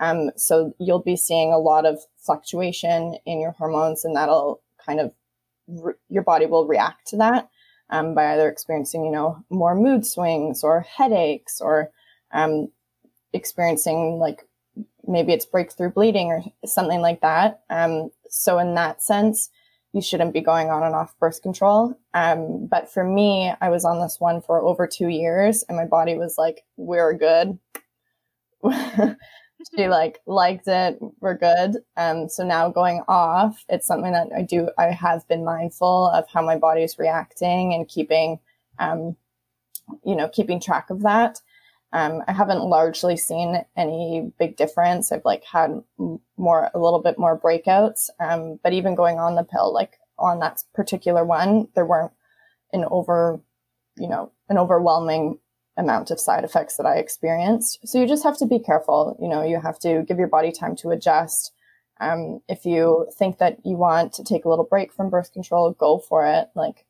Um, 0.00 0.30
so 0.36 0.72
you'll 0.78 1.02
be 1.02 1.16
seeing 1.16 1.52
a 1.52 1.58
lot 1.58 1.84
of 1.84 1.98
fluctuation 2.16 3.18
in 3.26 3.40
your 3.40 3.50
hormones, 3.52 4.04
and 4.04 4.14
that'll 4.14 4.62
kind 4.84 5.00
of 5.00 5.12
re- 5.66 5.94
your 6.08 6.22
body 6.22 6.46
will 6.46 6.68
react 6.68 7.08
to 7.08 7.16
that 7.16 7.48
um, 7.90 8.14
by 8.14 8.32
either 8.32 8.48
experiencing, 8.48 9.04
you 9.04 9.10
know, 9.10 9.44
more 9.50 9.74
mood 9.74 10.06
swings 10.06 10.62
or 10.62 10.80
headaches 10.82 11.60
or 11.60 11.90
um, 12.32 12.68
experiencing 13.32 14.18
like 14.20 14.47
maybe 15.08 15.32
it's 15.32 15.46
breakthrough 15.46 15.90
bleeding 15.90 16.28
or 16.28 16.44
something 16.66 17.00
like 17.00 17.20
that. 17.22 17.62
Um, 17.70 18.10
so 18.28 18.58
in 18.58 18.74
that 18.74 19.02
sense, 19.02 19.50
you 19.92 20.02
shouldn't 20.02 20.34
be 20.34 20.40
going 20.40 20.68
on 20.70 20.82
and 20.82 20.94
off 20.94 21.18
birth 21.18 21.42
control. 21.42 21.98
Um, 22.12 22.66
but 22.66 22.92
for 22.92 23.02
me, 23.02 23.52
I 23.60 23.70
was 23.70 23.84
on 23.84 24.00
this 24.00 24.18
one 24.20 24.42
for 24.42 24.60
over 24.60 24.86
two 24.86 25.08
years 25.08 25.64
and 25.68 25.76
my 25.76 25.86
body 25.86 26.14
was 26.16 26.36
like, 26.36 26.62
we're 26.76 27.14
good. 27.14 27.58
she 29.76 29.88
like 29.88 30.20
liked 30.26 30.68
it. 30.68 30.98
We're 31.20 31.36
good. 31.36 31.78
Um, 31.96 32.28
so 32.28 32.44
now 32.44 32.68
going 32.70 33.02
off, 33.08 33.64
it's 33.68 33.86
something 33.86 34.12
that 34.12 34.28
I 34.36 34.42
do. 34.42 34.68
I 34.78 34.86
have 34.86 35.26
been 35.26 35.44
mindful 35.44 36.10
of 36.10 36.26
how 36.32 36.42
my 36.42 36.56
body 36.58 36.82
is 36.82 36.98
reacting 36.98 37.72
and 37.72 37.88
keeping, 37.88 38.40
um, 38.78 39.16
you 40.04 40.14
know, 40.14 40.28
keeping 40.28 40.60
track 40.60 40.90
of 40.90 41.02
that. 41.02 41.40
Um, 41.92 42.22
I 42.28 42.32
haven't 42.32 42.60
largely 42.60 43.16
seen 43.16 43.64
any 43.76 44.32
big 44.38 44.56
difference. 44.56 45.10
I've 45.10 45.24
like 45.24 45.44
had 45.44 45.82
more, 46.36 46.70
a 46.74 46.78
little 46.78 47.00
bit 47.00 47.18
more 47.18 47.38
breakouts. 47.38 48.10
Um, 48.20 48.60
but 48.62 48.74
even 48.74 48.94
going 48.94 49.18
on 49.18 49.36
the 49.36 49.44
pill, 49.44 49.72
like 49.72 49.98
on 50.18 50.40
that 50.40 50.62
particular 50.74 51.24
one, 51.24 51.68
there 51.74 51.86
weren't 51.86 52.12
an 52.72 52.84
over, 52.90 53.40
you 53.96 54.08
know, 54.08 54.32
an 54.48 54.58
overwhelming 54.58 55.38
amount 55.78 56.10
of 56.10 56.20
side 56.20 56.44
effects 56.44 56.76
that 56.76 56.86
I 56.86 56.96
experienced. 56.96 57.78
So 57.88 58.00
you 58.00 58.06
just 58.06 58.24
have 58.24 58.36
to 58.38 58.46
be 58.46 58.58
careful. 58.58 59.16
You 59.22 59.28
know, 59.28 59.42
you 59.42 59.60
have 59.60 59.78
to 59.80 60.02
give 60.06 60.18
your 60.18 60.28
body 60.28 60.52
time 60.52 60.76
to 60.76 60.90
adjust. 60.90 61.52
Um, 62.00 62.40
if 62.48 62.66
you 62.66 63.08
think 63.16 63.38
that 63.38 63.58
you 63.64 63.76
want 63.76 64.12
to 64.14 64.24
take 64.24 64.44
a 64.44 64.48
little 64.48 64.64
break 64.64 64.92
from 64.92 65.08
birth 65.08 65.32
control, 65.32 65.72
go 65.72 65.98
for 65.98 66.26
it. 66.26 66.48
Like, 66.54 66.84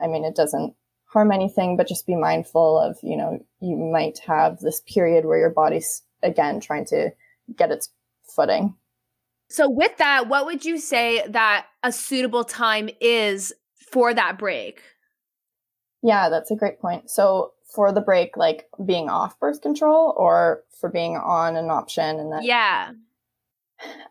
I 0.00 0.06
mean, 0.06 0.24
it 0.24 0.34
doesn't 0.34 0.74
harm 1.06 1.32
anything, 1.32 1.76
but 1.76 1.88
just 1.88 2.06
be 2.06 2.14
mindful 2.14 2.78
of, 2.78 2.98
you 3.02 3.16
know, 3.16 3.44
you 3.60 3.76
might 3.76 4.18
have 4.26 4.58
this 4.60 4.80
period 4.80 5.24
where 5.24 5.38
your 5.38 5.50
body's 5.50 6.02
again 6.22 6.60
trying 6.60 6.84
to 6.86 7.10
get 7.56 7.70
its 7.70 7.90
footing. 8.24 8.74
So 9.48 9.70
with 9.70 9.96
that, 9.98 10.28
what 10.28 10.46
would 10.46 10.64
you 10.64 10.78
say 10.78 11.26
that 11.28 11.66
a 11.82 11.92
suitable 11.92 12.44
time 12.44 12.90
is 13.00 13.52
for 13.92 14.12
that 14.12 14.38
break? 14.38 14.82
Yeah, 16.02 16.28
that's 16.28 16.50
a 16.50 16.56
great 16.56 16.80
point. 16.80 17.10
So 17.10 17.52
for 17.74 17.92
the 17.92 18.00
break, 18.00 18.36
like 18.36 18.68
being 18.84 19.08
off 19.08 19.38
birth 19.38 19.60
control 19.60 20.14
or 20.16 20.64
for 20.80 20.90
being 20.90 21.16
on 21.16 21.56
an 21.56 21.70
option 21.70 22.18
and 22.18 22.32
that 22.32 22.44
Yeah. 22.44 22.90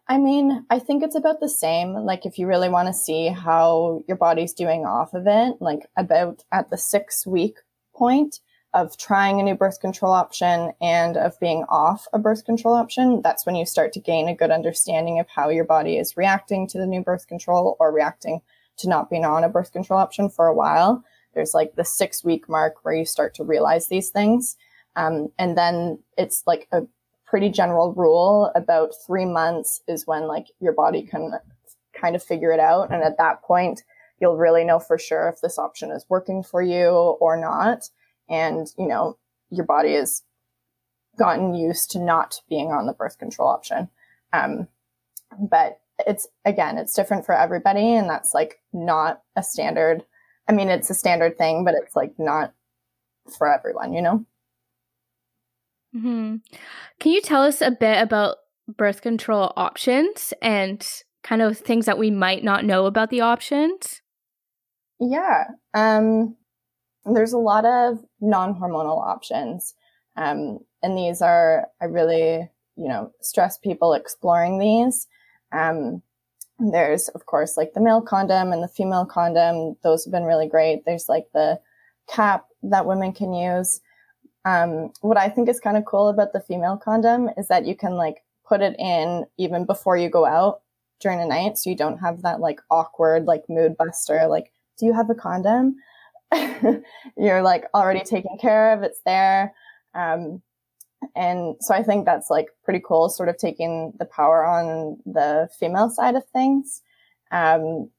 I 0.08 0.18
mean, 0.18 0.66
I 0.70 0.80
think 0.80 1.04
it's 1.04 1.16
about 1.16 1.40
the 1.40 1.50
same. 1.50 1.94
Like, 1.94 2.26
if 2.26 2.38
you 2.38 2.48
really 2.48 2.70
want 2.70 2.88
to 2.88 2.94
see 2.94 3.28
how 3.28 4.04
your 4.08 4.18
body's 4.18 4.54
doing 4.54 4.86
off 4.86 5.14
of 5.14 5.26
it, 5.26 5.56
like 5.60 5.90
about 5.98 6.44
at 6.52 6.70
the 6.70 6.78
six 6.78 7.26
week 7.26 7.58
point 7.96 8.40
of 8.76 8.98
trying 8.98 9.40
a 9.40 9.44
new 9.44 9.56
birth 9.56 9.80
control 9.80 10.12
option 10.12 10.74
and 10.82 11.16
of 11.16 11.40
being 11.40 11.64
off 11.70 12.08
a 12.12 12.20
birth 12.20 12.44
control 12.44 12.76
option, 12.76 13.22
that's 13.24 13.46
when 13.46 13.56
you 13.56 13.66
start 13.66 13.94
to 13.94 14.02
gain 14.02 14.28
a 14.28 14.36
good 14.36 14.52
understanding 14.52 15.18
of 15.18 15.28
how 15.30 15.50
your 15.50 15.64
body 15.64 15.98
is 15.98 16.18
reacting 16.18 16.68
to 16.68 16.78
the 16.78 16.86
new 16.86 17.02
birth 17.02 17.26
control 17.26 17.78
or 17.80 17.92
reacting 17.92 18.42
to 18.78 18.90
not 18.90 19.10
being 19.10 19.24
on 19.24 19.46
a 19.46 19.50
birth 19.50 19.72
control 19.72 19.98
option 19.98 20.30
for 20.30 20.48
a 20.48 20.54
while. 20.54 21.04
There's 21.34 21.54
like 21.54 21.76
the 21.76 21.86
six 21.86 22.24
week 22.24 22.50
mark 22.50 22.84
where 22.84 22.94
you 22.94 23.06
start 23.06 23.34
to 23.36 23.46
realize 23.46 23.88
these 23.88 24.10
things. 24.10 24.58
Um, 24.98 25.30
and 25.40 25.58
then 25.58 26.00
it's 26.18 26.44
like 26.46 26.68
a 26.74 26.82
pretty 27.26 27.50
general 27.50 27.94
rule 27.94 28.52
about 28.56 28.92
three 29.06 29.26
months 29.26 29.82
is 29.88 30.06
when 30.06 30.28
like 30.28 30.48
your 30.60 30.74
body 30.74 31.04
can 31.04 31.34
kind 32.00 32.16
of 32.16 32.24
figure 32.24 32.52
it 32.52 32.60
out. 32.60 32.92
And 32.92 33.04
at 33.04 33.18
that 33.18 33.42
point, 33.42 33.84
you'll 34.20 34.38
really 34.38 34.64
know 34.64 34.80
for 34.80 34.98
sure 34.98 35.28
if 35.30 35.42
this 35.42 35.58
option 35.58 35.92
is 35.92 36.06
working 36.10 36.44
for 36.44 36.62
you 36.62 36.90
or 36.90 37.38
not. 37.38 37.90
And, 38.30 38.68
you 38.78 38.88
know, 38.88 39.18
your 39.50 39.66
body 39.66 39.94
has 39.94 40.24
gotten 41.18 41.54
used 41.54 41.92
to 41.92 42.00
not 42.00 42.42
being 42.50 42.68
on 42.68 42.86
the 42.86 42.94
birth 42.94 43.18
control 43.18 43.50
option. 43.50 43.90
Um, 44.34 44.68
but 45.40 45.80
it's 46.06 46.28
again, 46.44 46.78
it's 46.78 46.94
different 46.94 47.26
for 47.26 47.36
everybody. 47.36 47.94
And 47.94 48.10
that's 48.10 48.34
like 48.34 48.60
not 48.74 49.22
a 49.36 49.44
standard. 49.44 50.04
I 50.48 50.52
mean, 50.52 50.70
it's 50.70 50.90
a 50.90 50.96
standard 50.96 51.38
thing, 51.38 51.64
but 51.64 51.74
it's 51.74 51.96
like 51.96 52.14
not 52.18 52.54
for 53.38 53.52
everyone, 53.52 53.94
you 53.94 54.02
know? 54.02 54.26
Hmm 55.96 56.36
Can 57.00 57.12
you 57.12 57.22
tell 57.22 57.44
us 57.44 57.62
a 57.62 57.72
bit 57.72 58.02
about 58.02 58.38
birth 58.68 59.02
control 59.02 59.54
options 59.56 60.34
and 60.42 60.86
kind 61.24 61.42
of 61.42 61.58
things 61.58 61.86
that 61.86 61.98
we 61.98 62.12
might 62.12 62.44
not 62.44 62.66
know 62.66 62.86
about 62.86 63.10
the 63.10 63.22
options? 63.22 64.02
Yeah. 65.00 65.46
Um, 65.74 66.36
there's 67.06 67.34
a 67.34 67.38
lot 67.38 67.66
of 67.66 68.04
non 68.20 68.56
hormonal 68.56 69.02
options. 69.02 69.74
Um, 70.18 70.60
and 70.82 70.98
these 70.98 71.22
are, 71.22 71.68
I 71.82 71.86
really, 71.86 72.50
you 72.76 72.88
know, 72.88 73.12
stress 73.22 73.58
people 73.58 73.94
exploring 73.94 74.60
these. 74.60 75.08
Um, 75.52 76.02
there's, 76.60 77.10
of 77.10 77.26
course, 77.26 77.58
like 77.58 77.74
the 77.74 77.82
male 77.82 78.02
condom 78.02 78.54
and 78.54 78.64
the 78.64 78.68
female 78.68 79.06
condom. 79.06 79.76
Those 79.84 80.06
have 80.06 80.12
been 80.12 80.24
really 80.24 80.48
great. 80.48 80.84
There's 80.86 81.10
like 81.10 81.28
the 81.34 81.60
cap 82.08 82.46
that 82.64 82.86
women 82.86 83.12
can 83.12 83.34
use. 83.34 83.82
Um, 84.46 84.92
what 85.02 85.18
I 85.18 85.28
think 85.28 85.50
is 85.50 85.60
kind 85.60 85.76
of 85.76 85.86
cool 85.86 86.08
about 86.08 86.32
the 86.32 86.40
female 86.40 86.78
condom 86.78 87.30
is 87.36 87.48
that 87.48 87.66
you 87.66 87.76
can 87.76 87.96
like 87.96 88.24
put 88.48 88.62
it 88.62 88.76
in 88.80 89.26
even 89.38 89.66
before 89.66 89.98
you 89.98 90.10
go 90.10 90.26
out 90.26 90.62
during 91.00 91.20
the 91.20 91.26
night. 91.26 91.58
So 91.58 91.70
you 91.70 91.76
don't 91.76 91.98
have 91.98 92.22
that 92.22 92.40
like 92.40 92.62
awkward, 92.70 93.26
like 93.26 93.44
mood 93.50 93.76
buster, 93.76 94.28
like, 94.28 94.52
do 94.78 94.86
you 94.86 94.94
have 94.94 95.10
a 95.10 95.16
condom? 95.16 95.76
You're 97.18 97.42
like 97.42 97.66
already 97.74 98.04
taken 98.04 98.38
care 98.40 98.74
of. 98.74 98.84
It's 98.84 99.02
there. 99.06 99.54
Um, 99.94 100.42
and 101.16 101.56
so 101.60 101.74
I 101.74 101.84
think 101.84 102.06
that's 102.06 102.30
like 102.30 102.48
pretty 102.64 102.82
cool, 102.86 103.10
sort 103.10 103.30
of 103.30 103.38
taking 103.38 103.94
the 103.98 104.06
power 104.06 104.46
on 104.46 104.98
the 105.06 105.50
female 105.60 105.90
side 105.90 106.16
of 106.16 106.28
things. 106.30 106.82
Um, 107.32 107.90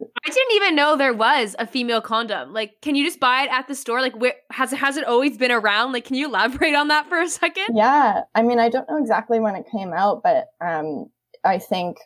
I 0.00 0.30
didn't 0.30 0.52
even 0.56 0.74
know 0.74 0.96
there 0.96 1.12
was 1.14 1.54
a 1.58 1.66
female 1.66 2.00
condom. 2.00 2.52
Like, 2.52 2.80
can 2.82 2.94
you 2.94 3.04
just 3.04 3.20
buy 3.20 3.42
it 3.42 3.50
at 3.50 3.68
the 3.68 3.74
store? 3.74 4.00
Like, 4.00 4.16
where 4.16 4.34
has 4.50 4.72
it 4.72 4.76
has 4.76 4.96
it 4.96 5.04
always 5.04 5.38
been 5.38 5.52
around? 5.52 5.92
Like, 5.92 6.04
can 6.04 6.16
you 6.16 6.26
elaborate 6.28 6.74
on 6.74 6.88
that 6.88 7.08
for 7.08 7.20
a 7.20 7.28
second? 7.28 7.76
Yeah, 7.76 8.22
I 8.34 8.42
mean, 8.42 8.58
I 8.58 8.68
don't 8.68 8.88
know 8.88 8.98
exactly 8.98 9.38
when 9.40 9.54
it 9.54 9.66
came 9.70 9.92
out, 9.92 10.22
but 10.22 10.48
um, 10.60 11.06
I 11.44 11.58
think, 11.58 11.98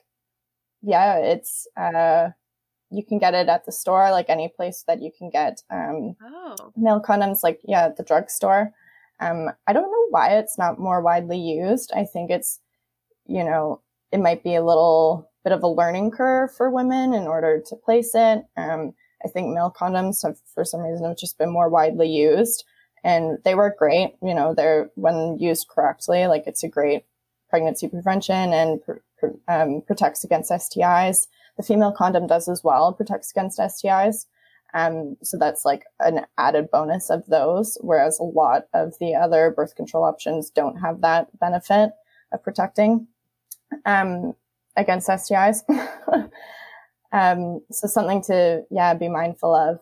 yeah, 0.83 1.17
it's 1.17 1.67
uh, 1.77 2.29
you 2.91 3.05
can 3.05 3.19
get 3.19 3.35
it 3.35 3.49
at 3.49 3.65
the 3.65 3.73
store, 3.73 4.11
like 4.11 4.29
any 4.29 4.49
place 4.55 4.85
that 4.87 5.01
you 5.01 5.11
can 5.17 5.31
get 5.31 5.63
um, 5.71 6.15
Oh. 6.23 6.57
male 6.77 7.01
condoms, 7.01 7.43
like 7.43 7.61
yeah, 7.65 7.87
at 7.87 7.97
the 7.97 8.03
drugstore. 8.05 8.73
Um, 9.21 9.49
I 9.67 9.73
don't 9.73 9.91
know 9.91 10.07
why 10.11 10.39
it's 10.39 10.59
not 10.59 10.79
more 10.79 11.01
widely 11.01 11.39
used. 11.39 11.91
I 11.95 12.05
think 12.05 12.31
it's, 12.31 12.61
you 13.27 13.43
know, 13.43 13.81
it 14.13 14.21
might 14.21 14.45
be 14.45 14.55
a 14.55 14.65
little 14.65 15.31
bit 15.49 15.57
of 15.57 15.63
a 15.63 15.69
learning 15.69 16.11
curve 16.11 16.55
for 16.55 16.69
women 16.69 17.15
in 17.15 17.27
order 17.27 17.59
to 17.59 17.75
place 17.77 18.11
it. 18.15 18.45
Um, 18.59 18.93
I 19.25 19.29
think 19.29 19.55
male 19.55 19.75
condoms 19.75 20.23
have, 20.23 20.37
for 20.55 20.63
some 20.65 20.81
reason, 20.81 21.07
have 21.07 21.17
just 21.17 21.39
been 21.39 21.51
more 21.51 21.71
widely 21.71 22.09
used, 22.09 22.65
and 23.03 23.39
they 23.45 23.55
work 23.55 23.79
great. 23.79 24.15
You 24.23 24.35
know, 24.35 24.55
they're 24.55 24.91
when 24.95 25.39
used 25.39 25.69
correctly, 25.69 26.27
like 26.27 26.45
it's 26.47 26.63
a 26.63 26.69
great 26.69 27.05
pregnancy 27.49 27.89
prevention 27.89 28.53
and 28.53 28.81
um, 29.49 29.83
protects 29.87 30.23
against 30.23 30.51
STIs. 30.51 31.29
The 31.57 31.63
female 31.63 31.93
condom 31.93 32.27
does 32.27 32.47
as 32.47 32.63
well, 32.63 32.93
protects 32.93 33.31
against 33.31 33.59
STIs. 33.59 34.27
Um, 34.75 35.17
so 35.23 35.39
that's 35.39 35.65
like 35.65 35.85
an 35.99 36.27
added 36.37 36.71
bonus 36.71 37.09
of 37.09 37.25
those, 37.27 37.79
whereas 37.81 38.19
a 38.19 38.23
lot 38.23 38.67
of 38.75 38.93
the 39.01 39.15
other 39.15 39.51
birth 39.51 39.75
control 39.77 40.05
options 40.05 40.51
don't 40.51 40.77
have 40.77 41.01
that 41.01 41.27
benefit 41.41 41.93
of 42.33 42.43
protecting 42.43 43.07
um, 43.87 44.35
against 44.79 45.09
STIs. 45.09 45.63
um, 47.13 47.61
so 47.71 47.87
something 47.87 48.23
to 48.23 48.63
yeah 48.71 48.95
be 48.95 49.09
mindful 49.09 49.55
of. 49.55 49.81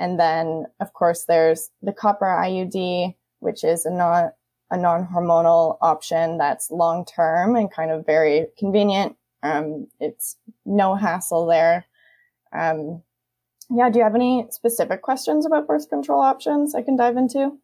And 0.00 0.18
then 0.18 0.66
of 0.80 0.92
course 0.94 1.24
there's 1.24 1.70
the 1.82 1.92
copper 1.92 2.26
IUD, 2.26 3.14
which 3.38 3.62
is 3.62 3.86
a 3.86 3.90
non 3.90 4.32
a 4.70 4.76
non 4.76 5.06
hormonal 5.06 5.78
option 5.80 6.38
that's 6.38 6.70
long 6.70 7.04
term 7.04 7.54
and 7.54 7.70
kind 7.70 7.90
of 7.90 8.06
very 8.06 8.46
convenient. 8.58 9.16
Um, 9.42 9.88
it's 10.00 10.36
no 10.64 10.94
hassle 10.94 11.46
there. 11.46 11.86
Um, 12.52 13.02
yeah, 13.70 13.88
do 13.90 13.98
you 13.98 14.04
have 14.04 14.14
any 14.14 14.46
specific 14.50 15.02
questions 15.02 15.46
about 15.46 15.66
birth 15.66 15.88
control 15.88 16.20
options 16.20 16.74
I 16.74 16.82
can 16.82 16.96
dive 16.96 17.16
into? 17.16 17.58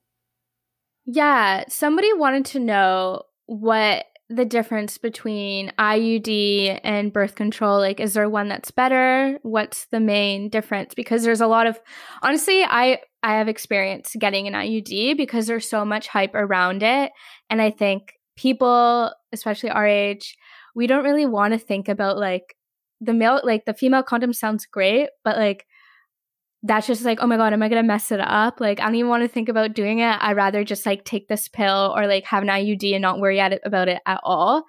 Yeah, 1.04 1.64
somebody 1.68 2.12
wanted 2.12 2.44
to 2.46 2.60
know 2.60 3.22
what 3.46 4.06
the 4.28 4.44
difference 4.44 4.98
between 4.98 5.72
IUD 5.78 6.80
and 6.82 7.12
birth 7.12 7.36
control. 7.36 7.78
Like, 7.78 8.00
is 8.00 8.14
there 8.14 8.28
one 8.28 8.48
that's 8.48 8.70
better? 8.70 9.38
What's 9.42 9.86
the 9.86 10.00
main 10.00 10.48
difference? 10.48 10.94
Because 10.94 11.22
there's 11.22 11.40
a 11.40 11.46
lot 11.46 11.66
of, 11.66 11.78
honestly, 12.22 12.62
I 12.64 13.00
I 13.22 13.34
have 13.34 13.48
experience 13.48 14.14
getting 14.18 14.46
an 14.46 14.54
IUD 14.54 15.16
because 15.16 15.46
there's 15.46 15.68
so 15.68 15.84
much 15.84 16.08
hype 16.08 16.34
around 16.34 16.82
it, 16.82 17.12
and 17.50 17.62
I 17.62 17.70
think 17.70 18.14
people, 18.36 19.12
especially 19.32 19.70
our 19.70 19.86
age, 19.86 20.36
we 20.74 20.86
don't 20.86 21.04
really 21.04 21.26
want 21.26 21.52
to 21.52 21.58
think 21.58 21.88
about 21.88 22.18
like 22.18 22.56
the 23.00 23.14
male, 23.14 23.40
like 23.44 23.64
the 23.64 23.74
female 23.74 24.02
condom 24.02 24.32
sounds 24.32 24.66
great, 24.66 25.08
but 25.24 25.36
like 25.36 25.66
that's 26.66 26.86
just 26.86 27.04
like, 27.04 27.18
oh 27.20 27.26
my 27.26 27.36
God, 27.36 27.52
am 27.52 27.62
I 27.62 27.68
going 27.68 27.82
to 27.82 27.86
mess 27.86 28.10
it 28.10 28.20
up? 28.20 28.60
Like, 28.60 28.80
I 28.80 28.84
don't 28.84 28.96
even 28.96 29.08
want 29.08 29.22
to 29.22 29.28
think 29.28 29.48
about 29.48 29.74
doing 29.74 30.00
it. 30.00 30.16
I'd 30.20 30.36
rather 30.36 30.64
just 30.64 30.84
like 30.84 31.04
take 31.04 31.28
this 31.28 31.48
pill 31.48 31.94
or 31.96 32.06
like 32.06 32.24
have 32.24 32.42
an 32.42 32.48
IUD 32.48 32.92
and 32.92 33.02
not 33.02 33.20
worry 33.20 33.38
it, 33.38 33.60
about 33.64 33.88
it 33.88 34.00
at 34.06 34.20
all. 34.22 34.64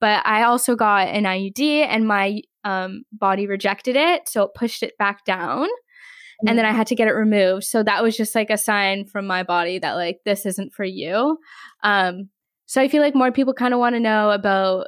But 0.00 0.26
I 0.26 0.44
also 0.44 0.74
got 0.74 1.08
an 1.08 1.24
IUD 1.24 1.86
and 1.86 2.08
my 2.08 2.40
um, 2.64 3.04
body 3.12 3.46
rejected 3.46 3.96
it. 3.96 4.28
So 4.28 4.44
it 4.44 4.54
pushed 4.54 4.82
it 4.82 4.96
back 4.98 5.24
down. 5.24 5.66
Mm-hmm. 5.66 6.48
And 6.48 6.58
then 6.58 6.64
I 6.64 6.72
had 6.72 6.86
to 6.88 6.94
get 6.94 7.08
it 7.08 7.12
removed. 7.12 7.64
So 7.64 7.82
that 7.82 8.02
was 8.02 8.16
just 8.16 8.34
like 8.34 8.50
a 8.50 8.58
sign 8.58 9.04
from 9.04 9.26
my 9.26 9.42
body 9.42 9.78
that 9.78 9.92
like 9.92 10.20
this 10.24 10.46
isn't 10.46 10.72
for 10.72 10.84
you. 10.84 11.38
Um, 11.82 12.30
so 12.66 12.80
I 12.80 12.88
feel 12.88 13.02
like 13.02 13.14
more 13.14 13.30
people 13.30 13.52
kind 13.52 13.74
of 13.74 13.80
want 13.80 13.94
to 13.94 14.00
know 14.00 14.30
about 14.30 14.86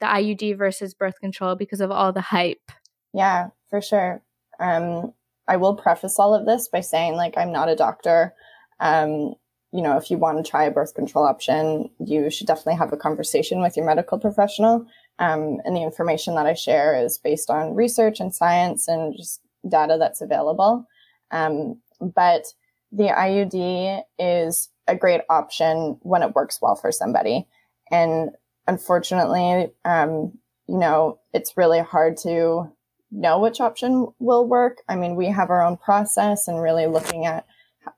the 0.00 0.06
IUD 0.06 0.56
versus 0.56 0.94
birth 0.94 1.18
control 1.20 1.56
because 1.56 1.80
of 1.80 1.90
all 1.90 2.12
the 2.12 2.20
hype. 2.20 2.70
Yeah, 3.12 3.48
for 3.68 3.80
sure. 3.80 4.22
Um, 4.60 5.12
I 5.48 5.56
will 5.56 5.74
preface 5.74 6.18
all 6.18 6.34
of 6.34 6.46
this 6.46 6.68
by 6.68 6.80
saying, 6.80 7.14
like, 7.14 7.36
I'm 7.36 7.52
not 7.52 7.68
a 7.68 7.76
doctor. 7.76 8.34
Um, 8.80 9.34
you 9.72 9.82
know, 9.82 9.96
if 9.96 10.10
you 10.10 10.18
want 10.18 10.42
to 10.42 10.48
try 10.48 10.64
a 10.64 10.70
birth 10.70 10.94
control 10.94 11.24
option, 11.24 11.90
you 11.98 12.30
should 12.30 12.46
definitely 12.46 12.76
have 12.76 12.92
a 12.92 12.96
conversation 12.96 13.60
with 13.60 13.76
your 13.76 13.84
medical 13.84 14.18
professional. 14.18 14.86
Um, 15.18 15.60
and 15.64 15.76
the 15.76 15.82
information 15.82 16.34
that 16.36 16.46
I 16.46 16.54
share 16.54 16.96
is 16.96 17.18
based 17.18 17.50
on 17.50 17.74
research 17.74 18.20
and 18.20 18.34
science 18.34 18.88
and 18.88 19.16
just 19.16 19.40
data 19.68 19.96
that's 19.98 20.20
available. 20.20 20.86
Um, 21.30 21.80
but 22.00 22.44
the 22.92 23.08
IUD 23.08 24.02
is 24.18 24.68
a 24.86 24.94
great 24.94 25.22
option 25.28 25.98
when 26.02 26.22
it 26.22 26.34
works 26.34 26.60
well 26.62 26.76
for 26.76 26.92
somebody. 26.92 27.46
And 27.90 28.30
unfortunately, 28.66 29.72
um, 29.84 30.38
you 30.68 30.78
know, 30.78 31.18
it's 31.32 31.56
really 31.56 31.80
hard 31.80 32.16
to 32.18 32.72
know 33.14 33.38
which 33.38 33.60
option 33.60 34.08
will 34.18 34.46
work. 34.46 34.82
I 34.88 34.96
mean, 34.96 35.14
we 35.14 35.26
have 35.26 35.50
our 35.50 35.62
own 35.62 35.76
process 35.76 36.48
and 36.48 36.60
really 36.60 36.86
looking 36.86 37.26
at 37.26 37.46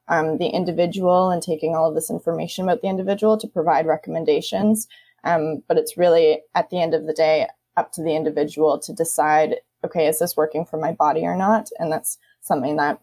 um, 0.09 0.39
the 0.39 0.49
individual 0.49 1.31
and 1.31 1.43
taking 1.43 1.75
all 1.75 1.89
of 1.89 1.95
this 1.95 2.11
information 2.11 2.65
about 2.65 2.83
the 2.83 2.89
individual 2.89 3.39
to 3.39 3.49
provide 3.49 3.87
recommendations. 3.87 4.87
Um, 5.25 5.63
but 5.67 5.79
it's 5.79 5.97
really 5.97 6.43
at 6.55 6.71
the 6.71 6.81
end 6.81 6.95
of 6.95 7.07
the 7.07 7.13
day 7.13 7.49
up 7.77 7.93
to 7.93 8.03
the 8.03 8.15
individual 8.15 8.79
to 8.81 8.93
decide, 8.93 9.57
okay, 9.85 10.07
is 10.07 10.19
this 10.19 10.37
working 10.37 10.65
for 10.65 10.79
my 10.79 10.93
body 10.93 11.25
or 11.25 11.37
not? 11.37 11.71
And 11.79 11.91
that's 11.91 12.19
something 12.43 12.77
that 12.77 13.01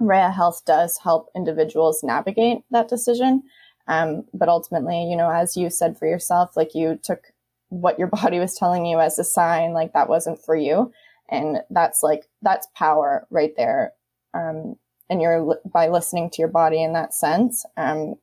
Reya 0.00 0.34
Health 0.34 0.62
does 0.64 0.98
help 0.98 1.28
individuals 1.36 2.02
navigate 2.02 2.58
that 2.70 2.88
decision. 2.88 3.42
Um, 3.88 4.24
but 4.32 4.48
ultimately, 4.48 5.04
you 5.04 5.16
know, 5.16 5.30
as 5.30 5.56
you 5.56 5.70
said 5.70 5.98
for 5.98 6.06
yourself, 6.06 6.56
like 6.56 6.74
you 6.74 6.98
took 7.02 7.32
what 7.68 7.98
your 7.98 8.08
body 8.22 8.38
was 8.38 8.54
telling 8.54 8.86
you 8.86 9.00
as 9.00 9.18
a 9.18 9.24
sign, 9.24 9.72
like 9.72 9.92
that 9.92 10.08
wasn't 10.08 10.42
for 10.42 10.56
you 10.56 10.92
and 11.32 11.62
that's 11.70 12.02
like 12.02 12.28
that's 12.42 12.68
power 12.76 13.26
right 13.30 13.54
there. 13.56 13.92
Um, 14.34 14.76
and 15.10 15.20
you're 15.20 15.58
by 15.64 15.88
listening 15.88 16.30
to 16.30 16.38
your 16.40 16.48
body 16.48 16.82
in 16.82 16.92
that 16.92 17.12
sense 17.12 17.66
um, 17.76 18.14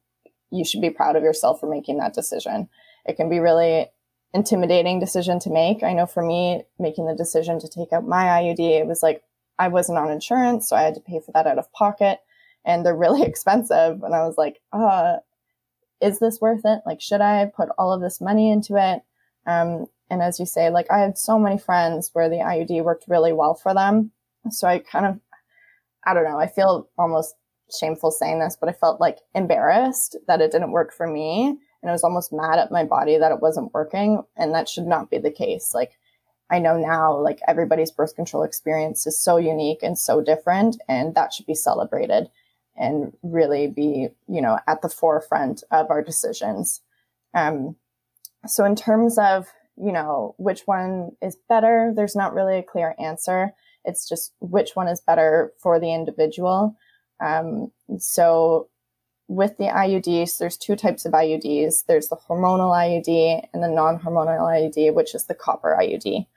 you 0.52 0.66
should 0.66 0.82
be 0.82 0.90
proud 0.90 1.16
of 1.16 1.24
yourself 1.24 1.60
for 1.60 1.70
making 1.70 1.98
that 1.98 2.14
decision. 2.14 2.70
It 3.06 3.18
can 3.18 3.30
be 3.30 3.40
really 3.40 3.88
intimidating 4.34 5.00
decision 5.00 5.40
to 5.40 5.50
make. 5.50 5.84
I 5.84 5.94
know 5.94 6.06
for 6.06 6.24
me 6.24 6.64
making 6.78 7.08
the 7.08 7.16
decision 7.16 7.60
to 7.60 7.68
take 7.68 7.92
out 7.92 8.08
my 8.08 8.26
iud 8.26 8.60
it 8.60 8.86
was 8.86 9.02
like 9.02 9.24
i 9.58 9.68
wasn't 9.68 9.98
on 9.98 10.12
insurance 10.12 10.70
so 10.70 10.76
i 10.76 10.84
had 10.84 10.94
to 10.94 11.02
pay 11.02 11.20
for 11.20 11.32
that 11.32 11.48
out 11.48 11.58
of 11.58 11.72
pocket. 11.74 12.20
And 12.64 12.86
they're 12.86 12.96
really 12.96 13.24
expensive. 13.32 14.04
And 14.04 14.14
i 14.14 14.26
was 14.26 14.38
like 14.38 14.60
uh 14.72 15.18
is 16.02 16.20
this 16.20 16.40
worth 16.40 16.62
it? 16.64 16.82
Like 16.86 17.02
should 17.02 17.22
i 17.22 17.46
put 17.46 17.70
all 17.78 17.92
of 17.92 18.02
this 18.02 18.22
money 18.22 18.52
into 18.52 18.76
it 18.76 19.02
um, 19.46 19.88
and 20.10 20.22
as 20.22 20.40
you 20.40 20.46
say, 20.46 20.70
like 20.70 20.88
I 20.92 21.00
had 21.00 21.18
so 21.18 21.38
many 21.38 21.58
friends 21.58 22.10
where 22.14 22.30
the 22.30 22.38
IUD 22.38 22.84
worked 22.84 23.06
really 23.08 23.34
well 23.34 23.54
for 23.54 23.74
them. 23.74 24.12
So 24.50 24.68
I 24.68 24.80
kind 24.80 25.06
of, 25.06 25.20
I 26.06 26.14
don't 26.14 26.24
know, 26.24 26.40
I 26.40 26.48
feel 26.48 26.90
almost 26.98 27.36
shameful 27.78 28.12
saying 28.12 28.40
this, 28.40 28.58
but 28.60 28.70
I 28.70 28.74
felt 28.74 29.00
like 29.00 29.20
embarrassed 29.36 30.18
that 30.28 30.42
it 30.42 30.52
didn't 30.52 30.72
work 30.72 30.94
for 30.94 31.08
me. 31.08 31.58
And 31.82 31.90
I 31.90 31.94
was 31.94 32.04
almost 32.04 32.34
mad 32.34 32.60
at 32.60 32.72
my 32.72 32.84
body 32.84 33.18
that 33.18 33.32
it 33.32 33.42
wasn't 33.42 33.74
working. 33.74 34.24
And 34.36 34.54
that 34.54 34.68
should 34.68 34.88
not 34.88 35.10
be 35.10 35.18
the 35.18 35.32
case. 35.32 35.74
Like, 35.74 35.92
I 36.50 36.60
know 36.60 36.78
now, 36.78 37.16
like 37.16 37.40
everybody's 37.48 37.92
birth 37.92 38.16
control 38.16 38.44
experience 38.44 39.06
is 39.06 39.22
so 39.22 39.38
unique 39.38 39.84
and 39.84 39.98
so 39.98 40.20
different, 40.22 40.82
and 40.88 41.14
that 41.14 41.32
should 41.32 41.46
be 41.46 41.54
celebrated 41.54 42.30
and 42.76 43.14
really 43.22 43.68
be, 43.68 44.08
you 44.28 44.42
know, 44.42 44.58
at 44.68 44.82
the 44.82 44.90
forefront 44.90 45.64
of 45.70 45.92
our 45.92 46.02
decisions. 46.02 46.82
Um, 47.36 47.76
so 48.48 48.66
in 48.66 48.76
terms 48.76 49.18
of 49.18 49.48
you 49.80 49.94
know, 49.94 50.36
which 50.38 50.64
one 50.66 51.12
is 51.22 51.38
better. 51.48 51.94
There's 51.96 52.16
not 52.16 52.34
really 52.34 52.60
a 52.60 52.64
clear 52.64 52.96
answer. 53.00 53.54
It's 53.86 54.08
just 54.08 54.34
which 54.42 54.76
one 54.76 54.90
is 54.90 55.00
better 55.00 55.54
for 55.58 55.80
the 55.80 55.94
individual. 55.94 56.76
Um, 57.22 57.72
so 57.98 58.68
with 59.30 59.58
the 59.58 59.68
IUDs, 59.68 60.38
there's 60.38 60.58
two 60.58 60.76
types 60.76 61.06
of 61.06 61.14
IUDs. 61.14 61.86
There's 61.88 62.10
the 62.10 62.18
hormonal 62.18 62.76
IUD 62.76 63.48
and 63.54 63.64
the 63.64 63.70
non-hormonal 63.70 64.40
IUD, 64.40 64.94
which 64.94 65.16
is 65.16 65.26
the 65.26 65.34
copper 65.34 65.78
IUD. 65.80 66.28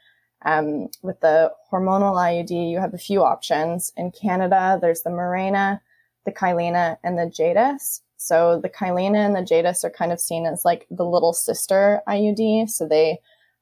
Um, 0.45 0.89
with 1.03 1.21
the 1.21 1.53
hormonal 1.73 2.15
IUD, 2.15 2.71
you 2.71 2.79
have 2.79 2.95
a 2.95 2.99
few 2.99 3.25
options. 3.25 3.93
In 3.97 4.13
Canada, 4.13 4.79
there's 4.81 5.03
the 5.03 5.11
Mirena, 5.11 5.81
the 6.25 6.33
Kyleena, 6.33 6.99
and 7.03 7.19
the 7.19 7.27
Jaydess. 7.27 8.03
So 8.23 8.61
the 8.61 8.71
Kyleena 8.71 9.17
and 9.17 9.35
the 9.35 9.41
Jaydess 9.41 9.85
are 9.85 9.91
kind 9.91 10.13
of 10.13 10.21
seen 10.21 10.47
as 10.47 10.65
like 10.65 10.87
the 10.91 11.05
little 11.05 11.33
sister 11.33 12.01
IUD. 12.07 12.71
So 12.71 12.87
they 12.87 13.19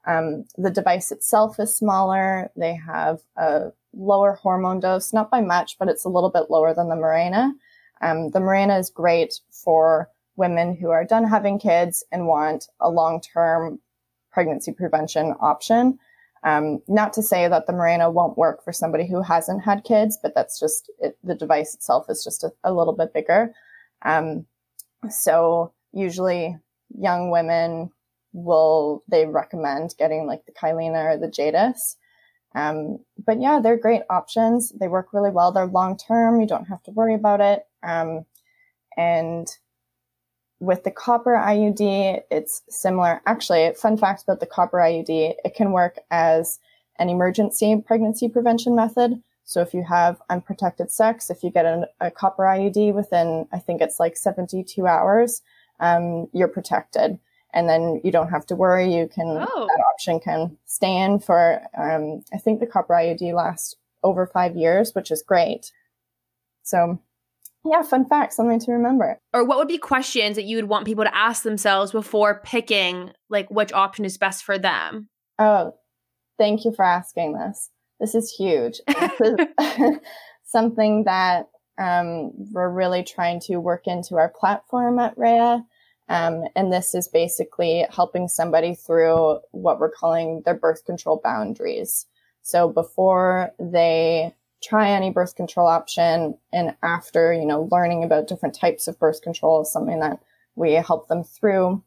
um, 0.06 0.44
the 0.56 0.70
device 0.70 1.12
itself 1.12 1.58
is 1.58 1.76
smaller. 1.76 2.50
They 2.56 2.74
have 2.74 3.20
a 3.36 3.72
lower 3.92 4.34
hormone 4.34 4.80
dose, 4.80 5.12
not 5.12 5.30
by 5.30 5.40
much, 5.40 5.78
but 5.78 5.88
it's 5.88 6.04
a 6.04 6.08
little 6.08 6.30
bit 6.30 6.50
lower 6.50 6.74
than 6.74 6.88
the 6.88 6.94
Mirena. 6.94 7.52
Um, 8.00 8.30
the 8.30 8.38
Mirena 8.38 8.78
is 8.78 8.90
great 8.90 9.40
for 9.50 10.08
women 10.36 10.74
who 10.74 10.90
are 10.90 11.04
done 11.04 11.24
having 11.24 11.58
kids 11.58 12.02
and 12.12 12.26
want 12.26 12.68
a 12.80 12.90
long-term 12.90 13.78
pregnancy 14.32 14.72
prevention 14.72 15.34
option. 15.40 15.98
Um, 16.44 16.80
not 16.88 17.12
to 17.14 17.22
say 17.22 17.48
that 17.48 17.66
the 17.66 17.74
Mirena 17.74 18.10
won't 18.10 18.38
work 18.38 18.64
for 18.64 18.72
somebody 18.72 19.06
who 19.06 19.20
hasn't 19.20 19.62
had 19.62 19.84
kids, 19.84 20.18
but 20.22 20.34
that's 20.34 20.58
just 20.58 20.90
it, 20.98 21.18
the 21.22 21.34
device 21.34 21.74
itself 21.74 22.06
is 22.08 22.24
just 22.24 22.42
a, 22.44 22.52
a 22.64 22.72
little 22.72 22.94
bit 22.94 23.12
bigger. 23.12 23.54
Um, 24.02 24.46
so 25.08 25.72
usually 25.92 26.56
young 26.98 27.30
women 27.30 27.90
will 28.32 29.02
they 29.08 29.26
recommend 29.26 29.94
getting 29.98 30.26
like 30.26 30.46
the 30.46 30.52
Kyleena 30.52 31.14
or 31.14 31.16
the 31.16 31.28
Jaydess. 31.28 31.96
Um, 32.54 32.98
but 33.24 33.40
yeah, 33.40 33.60
they're 33.62 33.76
great 33.76 34.02
options. 34.10 34.70
They 34.70 34.88
work 34.88 35.08
really 35.12 35.30
well. 35.30 35.52
They're 35.52 35.66
long 35.66 35.96
term. 35.96 36.40
You 36.40 36.46
don't 36.46 36.66
have 36.66 36.82
to 36.84 36.90
worry 36.90 37.14
about 37.14 37.40
it. 37.40 37.64
Um, 37.82 38.24
and 38.96 39.48
with 40.58 40.84
the 40.84 40.90
copper 40.90 41.30
IUD, 41.30 42.22
it's 42.30 42.62
similar. 42.68 43.22
Actually, 43.26 43.72
fun 43.74 43.96
fact 43.96 44.22
about 44.22 44.40
the 44.40 44.46
copper 44.46 44.78
IUD, 44.78 45.34
it 45.44 45.54
can 45.54 45.72
work 45.72 45.98
as 46.10 46.58
an 46.98 47.08
emergency 47.08 47.82
pregnancy 47.84 48.28
prevention 48.28 48.74
method. 48.74 49.22
So 49.50 49.60
if 49.60 49.74
you 49.74 49.82
have 49.82 50.22
unprotected 50.30 50.92
sex, 50.92 51.28
if 51.28 51.42
you 51.42 51.50
get 51.50 51.64
a, 51.64 51.88
a 52.00 52.08
copper 52.08 52.44
IUD 52.44 52.94
within, 52.94 53.48
I 53.52 53.58
think 53.58 53.80
it's 53.80 53.98
like 53.98 54.16
72 54.16 54.86
hours, 54.86 55.42
um, 55.80 56.28
you're 56.32 56.46
protected. 56.46 57.18
And 57.52 57.68
then 57.68 58.00
you 58.04 58.12
don't 58.12 58.28
have 58.28 58.46
to 58.46 58.54
worry. 58.54 58.94
You 58.94 59.08
can, 59.12 59.26
oh. 59.26 59.66
that 59.66 59.84
option 59.92 60.20
can 60.20 60.56
stand 60.66 61.24
for, 61.24 61.62
um, 61.76 62.22
I 62.32 62.38
think 62.38 62.60
the 62.60 62.66
copper 62.68 62.94
IUD 62.94 63.34
lasts 63.34 63.74
over 64.04 64.24
five 64.24 64.54
years, 64.54 64.94
which 64.94 65.10
is 65.10 65.20
great. 65.20 65.72
So 66.62 67.00
yeah, 67.64 67.82
fun 67.82 68.08
fact, 68.08 68.34
something 68.34 68.60
to 68.60 68.70
remember. 68.70 69.18
Or 69.34 69.44
what 69.44 69.58
would 69.58 69.66
be 69.66 69.78
questions 69.78 70.36
that 70.36 70.44
you 70.44 70.58
would 70.58 70.68
want 70.68 70.86
people 70.86 71.02
to 71.02 71.16
ask 71.16 71.42
themselves 71.42 71.90
before 71.90 72.40
picking 72.44 73.10
like 73.28 73.50
which 73.50 73.72
option 73.72 74.04
is 74.04 74.16
best 74.16 74.44
for 74.44 74.58
them? 74.58 75.08
Oh, 75.40 75.74
thank 76.38 76.64
you 76.64 76.72
for 76.72 76.84
asking 76.84 77.32
this. 77.32 77.68
This 78.00 78.14
is 78.14 78.32
huge. 78.32 78.80
This 78.88 79.20
is 79.20 79.96
something 80.44 81.04
that 81.04 81.48
um, 81.78 82.32
we're 82.52 82.70
really 82.70 83.02
trying 83.02 83.40
to 83.40 83.56
work 83.58 83.86
into 83.86 84.16
our 84.16 84.28
platform 84.28 84.98
at 84.98 85.16
Reya. 85.16 85.64
Um, 86.08 86.44
and 86.56 86.72
this 86.72 86.94
is 86.94 87.06
basically 87.06 87.86
helping 87.88 88.26
somebody 88.26 88.74
through 88.74 89.40
what 89.52 89.78
we're 89.78 89.92
calling 89.92 90.42
their 90.44 90.56
birth 90.56 90.84
control 90.84 91.20
boundaries. 91.22 92.06
So 92.42 92.68
before 92.68 93.52
they 93.60 94.34
try 94.62 94.90
any 94.90 95.10
birth 95.10 95.36
control 95.36 95.68
option 95.68 96.36
and 96.52 96.74
after, 96.82 97.32
you 97.32 97.46
know, 97.46 97.68
learning 97.70 98.02
about 98.02 98.26
different 98.26 98.54
types 98.54 98.88
of 98.88 98.98
birth 98.98 99.22
control 99.22 99.62
is 99.62 99.72
something 99.72 100.00
that 100.00 100.18
we 100.56 100.72
help 100.72 101.08
them 101.08 101.22
through. 101.22 101.82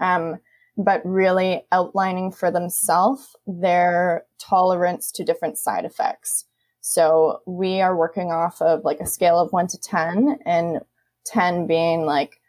Um, 0.00 0.38
but 0.76 1.00
really 1.04 1.64
outlining 1.70 2.32
for 2.32 2.50
themselves 2.50 3.36
their 3.46 4.24
tolerance 4.38 5.12
to 5.12 5.24
different 5.24 5.58
side 5.58 5.84
effects. 5.84 6.46
So 6.80 7.40
we 7.46 7.80
are 7.80 7.96
working 7.96 8.30
off 8.30 8.60
of 8.60 8.84
like 8.84 9.00
a 9.00 9.06
scale 9.06 9.38
of 9.38 9.52
one 9.52 9.68
to 9.68 9.78
10 9.78 10.38
and 10.44 10.80
10 11.26 11.66
being 11.66 12.04
like, 12.04 12.40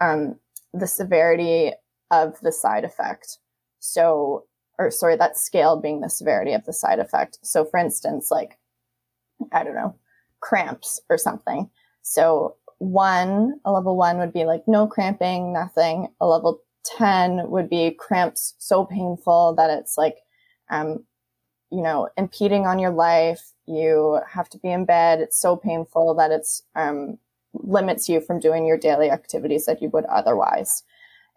um, 0.00 0.36
the 0.72 0.86
severity 0.86 1.72
of 2.10 2.40
the 2.40 2.52
side 2.52 2.84
effect. 2.84 3.38
So, 3.80 4.44
or 4.78 4.90
sorry, 4.90 5.16
that 5.16 5.36
scale 5.36 5.80
being 5.80 6.00
the 6.00 6.08
severity 6.08 6.52
of 6.52 6.64
the 6.64 6.72
side 6.72 6.98
effect. 6.98 7.38
So 7.42 7.64
for 7.64 7.78
instance, 7.78 8.30
like, 8.30 8.58
I 9.52 9.64
don't 9.64 9.74
know, 9.74 9.96
cramps 10.40 11.00
or 11.10 11.18
something. 11.18 11.68
So 12.02 12.56
one, 12.78 13.60
a 13.64 13.72
level 13.72 13.96
one 13.96 14.18
would 14.18 14.32
be 14.32 14.44
like 14.44 14.62
no 14.66 14.86
cramping, 14.86 15.52
nothing. 15.52 16.08
A 16.20 16.26
level 16.26 16.60
10 16.84 17.50
would 17.50 17.68
be 17.68 17.90
cramps 17.90 18.54
so 18.58 18.84
painful 18.84 19.54
that 19.56 19.70
it's 19.70 19.96
like, 19.96 20.18
um, 20.70 21.04
you 21.70 21.82
know, 21.82 22.08
impeding 22.16 22.66
on 22.66 22.78
your 22.78 22.90
life. 22.90 23.52
You 23.66 24.20
have 24.30 24.48
to 24.50 24.58
be 24.58 24.70
in 24.70 24.84
bed. 24.84 25.20
It's 25.20 25.40
so 25.40 25.56
painful 25.56 26.14
that 26.14 26.30
it's, 26.30 26.62
um, 26.74 27.18
limits 27.54 28.08
you 28.08 28.20
from 28.20 28.40
doing 28.40 28.66
your 28.66 28.78
daily 28.78 29.10
activities 29.10 29.66
that 29.66 29.82
you 29.82 29.88
would 29.90 30.04
otherwise. 30.06 30.82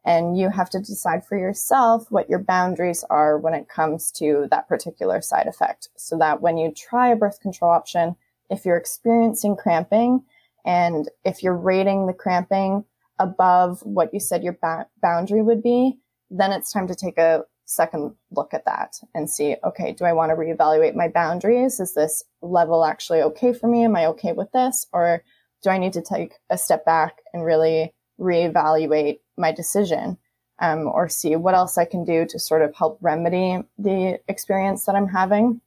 And 0.05 0.37
you 0.37 0.49
have 0.49 0.69
to 0.69 0.79
decide 0.79 1.25
for 1.25 1.35
yourself 1.37 2.11
what 2.11 2.29
your 2.29 2.39
boundaries 2.39 3.03
are 3.09 3.37
when 3.37 3.55
it 3.55 3.67
comes 3.67 4.11
to 4.11 4.47
that 4.51 4.67
particular 4.67 5.19
side 5.21 5.47
effect. 5.47 5.89
So 5.97 6.17
that 6.19 6.41
when 6.41 6.57
you 6.57 6.71
try 6.71 7.09
a 7.09 7.15
birth 7.15 7.39
control 7.39 7.71
option, 7.71 8.15
if 8.49 8.65
you're 8.65 8.77
experiencing 8.77 9.55
cramping 9.55 10.23
and 10.63 11.09
if 11.23 11.41
you're 11.41 11.57
rating 11.57 12.05
the 12.05 12.13
cramping 12.13 12.85
above 13.19 13.81
what 13.81 14.13
you 14.13 14.19
said 14.19 14.43
your 14.43 14.57
ba- 14.61 14.87
boundary 15.01 15.41
would 15.41 15.63
be, 15.63 15.97
then 16.29 16.51
it's 16.51 16.71
time 16.71 16.87
to 16.87 16.95
take 16.95 17.17
a 17.17 17.43
second 17.65 18.15
look 18.31 18.53
at 18.53 18.65
that 18.65 18.99
and 19.13 19.29
see, 19.29 19.55
okay, 19.63 19.91
do 19.91 20.05
I 20.05 20.13
want 20.13 20.29
to 20.29 20.35
reevaluate 20.35 20.95
my 20.95 21.07
boundaries? 21.07 21.79
Is 21.79 21.93
this 21.93 22.23
level 22.41 22.85
actually 22.85 23.21
okay 23.23 23.53
for 23.53 23.67
me? 23.67 23.83
Am 23.83 23.95
I 23.95 24.05
okay 24.07 24.33
with 24.33 24.51
this? 24.51 24.85
Or 24.93 25.23
do 25.63 25.69
I 25.69 25.77
need 25.77 25.93
to 25.93 26.01
take 26.01 26.33
a 26.49 26.57
step 26.57 26.85
back 26.85 27.17
and 27.33 27.43
really 27.43 27.93
reevaluate 28.19 29.19
my 29.37 29.51
decision? 29.51 30.17
Um, 30.61 30.87
or 30.87 31.09
see 31.09 31.35
what 31.35 31.53
else 31.53 31.77
I 31.77 31.83
can 31.83 32.05
do 32.05 32.25
to 32.27 32.39
sort 32.39 32.61
of 32.61 32.73
help 32.73 32.97
remedy 33.01 33.61
the 33.77 34.21
experience 34.29 34.85
that 34.85 34.95
I'm 34.95 35.09
having. 35.09 35.59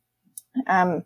Um, 0.67 1.05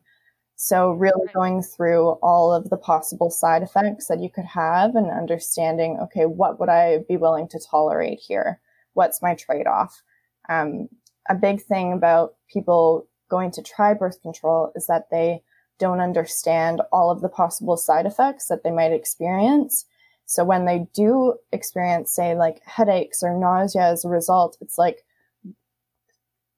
so 0.65 0.93
really 0.93 1.27
going 1.35 1.61
through 1.61 2.11
all 2.23 2.55
of 2.55 2.71
the 2.71 2.77
possible 2.77 3.31
side 3.31 3.65
effects 3.65 4.07
that 4.07 4.21
you 4.21 4.31
could 4.31 4.45
have 4.45 4.95
and 4.95 5.11
understanding, 5.11 5.99
okay, 6.01 6.25
what 6.25 6.61
would 6.61 6.69
I 6.69 6.99
be 7.09 7.17
willing 7.17 7.49
to 7.49 7.59
tolerate 7.59 8.21
here? 8.21 8.61
What's 8.93 9.21
my 9.21 9.35
trade-off? 9.35 10.05
Um, 10.49 10.89
a 11.29 11.35
big 11.35 11.61
thing 11.63 11.93
about 11.93 12.37
people 12.47 13.09
going 13.29 13.51
to 13.51 13.63
try 13.63 13.93
birth 13.93 14.23
control 14.23 14.71
is 14.77 14.87
that 14.87 15.11
they 15.11 15.43
don't 15.81 15.99
understand 15.99 16.81
all 16.93 17.11
of 17.11 17.23
the 17.23 17.29
possible 17.29 17.77
side 17.77 18.07
effects 18.07 18.47
that 18.47 18.63
they 18.63 18.71
might 18.71 18.93
experience. 18.93 19.85
So 20.27 20.45
when 20.45 20.65
they 20.65 20.87
do 20.95 21.39
experience, 21.51 22.13
say, 22.13 22.37
like 22.37 22.63
headaches 22.65 23.25
or 23.25 23.37
nausea 23.37 23.83
as 23.83 24.05
a 24.05 24.09
result, 24.09 24.59
it's 24.61 24.79
like 24.79 25.05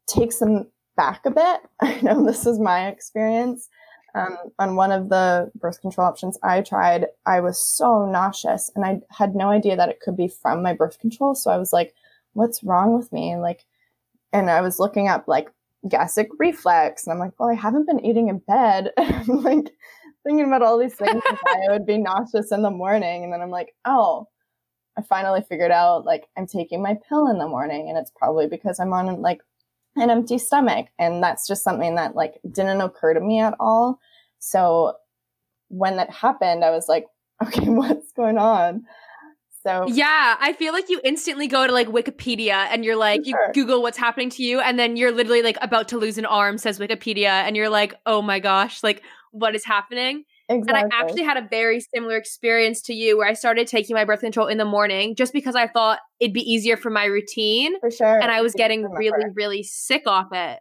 takes 0.06 0.40
them 0.40 0.66
back 0.94 1.24
a 1.24 1.30
bit. 1.30 1.60
I 1.80 2.02
know 2.02 2.22
this 2.22 2.44
is 2.44 2.58
my 2.58 2.88
experience 2.88 3.70
um, 4.14 4.36
on 4.58 4.76
one 4.76 4.92
of 4.92 5.08
the 5.08 5.50
birth 5.56 5.80
control 5.80 6.06
options 6.06 6.38
I 6.42 6.60
tried, 6.60 7.06
I 7.26 7.40
was 7.40 7.58
so 7.58 8.06
nauseous 8.06 8.70
and 8.74 8.84
I 8.84 9.00
had 9.10 9.34
no 9.34 9.50
idea 9.50 9.76
that 9.76 9.88
it 9.88 10.00
could 10.00 10.16
be 10.16 10.28
from 10.28 10.62
my 10.62 10.72
birth 10.72 10.98
control. 11.00 11.34
So 11.34 11.50
I 11.50 11.58
was 11.58 11.72
like, 11.72 11.94
what's 12.32 12.62
wrong 12.62 12.96
with 12.96 13.12
me? 13.12 13.36
Like, 13.36 13.64
and 14.32 14.50
I 14.50 14.60
was 14.60 14.78
looking 14.78 15.08
up 15.08 15.26
like 15.26 15.48
gastric 15.88 16.28
reflux 16.38 17.04
and 17.04 17.12
I'm 17.12 17.18
like, 17.18 17.32
well, 17.38 17.50
I 17.50 17.54
haven't 17.54 17.86
been 17.86 18.04
eating 18.04 18.28
in 18.28 18.38
bed. 18.38 18.92
I'm 18.98 19.42
like 19.42 19.70
thinking 20.24 20.46
about 20.46 20.62
all 20.62 20.78
these 20.78 20.94
things 20.94 21.22
I 21.46 21.66
would 21.68 21.86
be 21.86 21.98
nauseous 21.98 22.52
in 22.52 22.62
the 22.62 22.70
morning. 22.70 23.24
And 23.24 23.32
then 23.32 23.40
I'm 23.40 23.50
like, 23.50 23.74
oh, 23.84 24.28
I 24.96 25.02
finally 25.02 25.42
figured 25.42 25.72
out 25.72 26.04
like 26.04 26.28
I'm 26.36 26.46
taking 26.46 26.82
my 26.82 26.96
pill 27.08 27.26
in 27.26 27.38
the 27.38 27.48
morning 27.48 27.88
and 27.88 27.98
it's 27.98 28.12
probably 28.14 28.46
because 28.46 28.78
I'm 28.78 28.92
on 28.92 29.20
like 29.20 29.40
an 29.96 30.10
empty 30.10 30.38
stomach. 30.38 30.86
And 30.98 31.22
that's 31.22 31.46
just 31.46 31.62
something 31.62 31.94
that 31.96 32.14
like 32.14 32.34
didn't 32.50 32.80
occur 32.80 33.14
to 33.14 33.20
me 33.20 33.40
at 33.40 33.54
all. 33.60 33.98
So 34.38 34.94
when 35.68 35.96
that 35.96 36.10
happened, 36.10 36.64
I 36.64 36.70
was 36.70 36.88
like, 36.88 37.06
okay, 37.42 37.68
what's 37.68 38.12
going 38.12 38.38
on? 38.38 38.84
So 39.66 39.86
yeah, 39.88 40.36
I 40.38 40.52
feel 40.52 40.74
like 40.74 40.90
you 40.90 41.00
instantly 41.04 41.46
go 41.46 41.66
to 41.66 41.72
like 41.72 41.88
Wikipedia 41.88 42.66
and 42.70 42.84
you're 42.84 42.96
like, 42.96 43.24
sure. 43.24 43.46
you 43.46 43.52
Google 43.54 43.80
what's 43.80 43.96
happening 43.96 44.28
to 44.30 44.42
you, 44.42 44.60
and 44.60 44.78
then 44.78 44.96
you're 44.96 45.10
literally 45.10 45.40
like 45.40 45.56
about 45.62 45.88
to 45.88 45.96
lose 45.96 46.18
an 46.18 46.26
arm, 46.26 46.58
says 46.58 46.78
Wikipedia, 46.78 47.28
and 47.28 47.56
you're 47.56 47.70
like, 47.70 47.94
oh 48.04 48.20
my 48.20 48.40
gosh, 48.40 48.82
like 48.82 49.02
what 49.30 49.54
is 49.54 49.64
happening? 49.64 50.24
Exactly. 50.48 50.82
And 50.82 50.92
I 50.92 50.96
actually 51.00 51.22
had 51.22 51.38
a 51.38 51.48
very 51.48 51.80
similar 51.80 52.16
experience 52.16 52.82
to 52.82 52.94
you 52.94 53.16
where 53.16 53.26
I 53.26 53.32
started 53.32 53.66
taking 53.66 53.94
my 53.94 54.04
birth 54.04 54.20
control 54.20 54.46
in 54.46 54.58
the 54.58 54.64
morning 54.64 55.14
just 55.14 55.32
because 55.32 55.54
I 55.54 55.66
thought 55.66 56.00
it'd 56.20 56.34
be 56.34 56.40
easier 56.42 56.76
for 56.76 56.90
my 56.90 57.04
routine. 57.06 57.80
For 57.80 57.90
sure. 57.90 58.20
And 58.20 58.30
I 58.30 58.42
was 58.42 58.52
getting 58.52 58.84
really, 58.90 59.24
really 59.34 59.62
sick 59.62 60.02
off 60.06 60.28
it. 60.32 60.60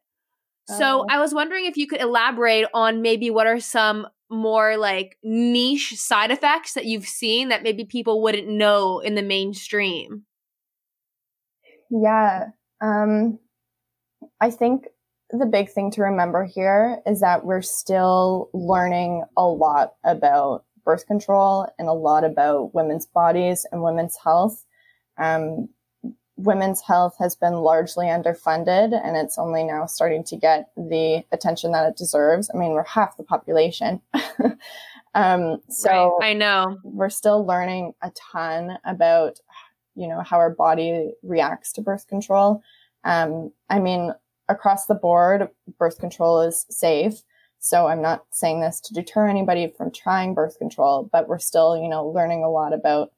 So 0.67 1.01
oh. 1.01 1.05
I 1.09 1.19
was 1.19 1.33
wondering 1.33 1.65
if 1.65 1.75
you 1.75 1.87
could 1.87 1.99
elaborate 1.99 2.65
on 2.73 3.01
maybe 3.01 3.29
what 3.29 3.47
are 3.47 3.59
some 3.59 4.07
more 4.29 4.77
like 4.77 5.17
niche 5.21 5.95
side 5.97 6.31
effects 6.31 6.73
that 6.73 6.85
you've 6.85 7.05
seen 7.05 7.49
that 7.49 7.63
maybe 7.63 7.83
people 7.83 8.21
wouldn't 8.21 8.47
know 8.47 8.99
in 8.99 9.15
the 9.15 9.21
mainstream. 9.21 10.23
Yeah. 11.89 12.47
Um 12.81 13.39
I 14.39 14.49
think 14.49 14.87
the 15.33 15.47
big 15.47 15.69
thing 15.69 15.89
to 15.91 16.03
remember 16.03 16.45
here 16.45 16.99
is 17.07 17.21
that 17.21 17.43
we're 17.43 17.63
still 17.63 18.49
learning 18.53 19.23
a 19.35 19.43
lot 19.43 19.95
about 20.03 20.63
birth 20.85 21.07
control 21.07 21.67
and 21.79 21.87
a 21.87 21.93
lot 21.93 22.23
about 22.23 22.75
women's 22.75 23.07
bodies 23.07 23.65
and 23.71 23.81
women's 23.81 24.15
health. 24.23 24.63
Um, 25.17 25.69
women's 26.35 26.81
health 26.81 27.15
has 27.19 27.35
been 27.35 27.53
largely 27.53 28.07
underfunded 28.07 28.99
and 29.03 29.17
it's 29.17 29.37
only 29.39 29.63
now 29.63 29.85
starting 29.87 30.23
to 30.25 30.35
get 30.35 30.69
the 30.77 31.23
attention 31.31 31.71
that 31.71 31.87
it 31.87 31.97
deserves. 31.97 32.51
I 32.53 32.57
mean, 32.57 32.71
we're 32.71 32.83
half 32.83 33.17
the 33.17 33.23
population. 33.23 34.01
um, 35.15 35.61
so 35.69 36.17
right. 36.19 36.29
I 36.29 36.33
know 36.33 36.77
we're 36.83 37.09
still 37.09 37.45
learning 37.45 37.93
a 38.03 38.11
ton 38.31 38.77
about, 38.85 39.39
you 39.95 40.07
know, 40.07 40.21
how 40.21 40.37
our 40.37 40.51
body 40.51 41.13
reacts 41.23 41.71
to 41.73 41.81
birth 41.81 42.07
control. 42.07 42.61
Um, 43.03 43.51
I 43.69 43.79
mean, 43.79 44.13
across 44.49 44.85
the 44.85 44.95
board, 44.95 45.49
birth 45.77 45.99
control 45.99 46.41
is 46.41 46.65
safe. 46.69 47.23
So 47.59 47.87
I'm 47.87 48.01
not 48.01 48.25
saying 48.31 48.59
this 48.59 48.81
to 48.81 48.93
deter 48.93 49.27
anybody 49.27 49.73
from 49.77 49.91
trying 49.91 50.33
birth 50.33 50.59
control, 50.59 51.09
but 51.11 51.29
we're 51.29 51.39
still, 51.39 51.77
you 51.77 51.87
know, 51.87 52.05
learning 52.05 52.43
a 52.43 52.49
lot 52.49 52.73
about 52.73 53.13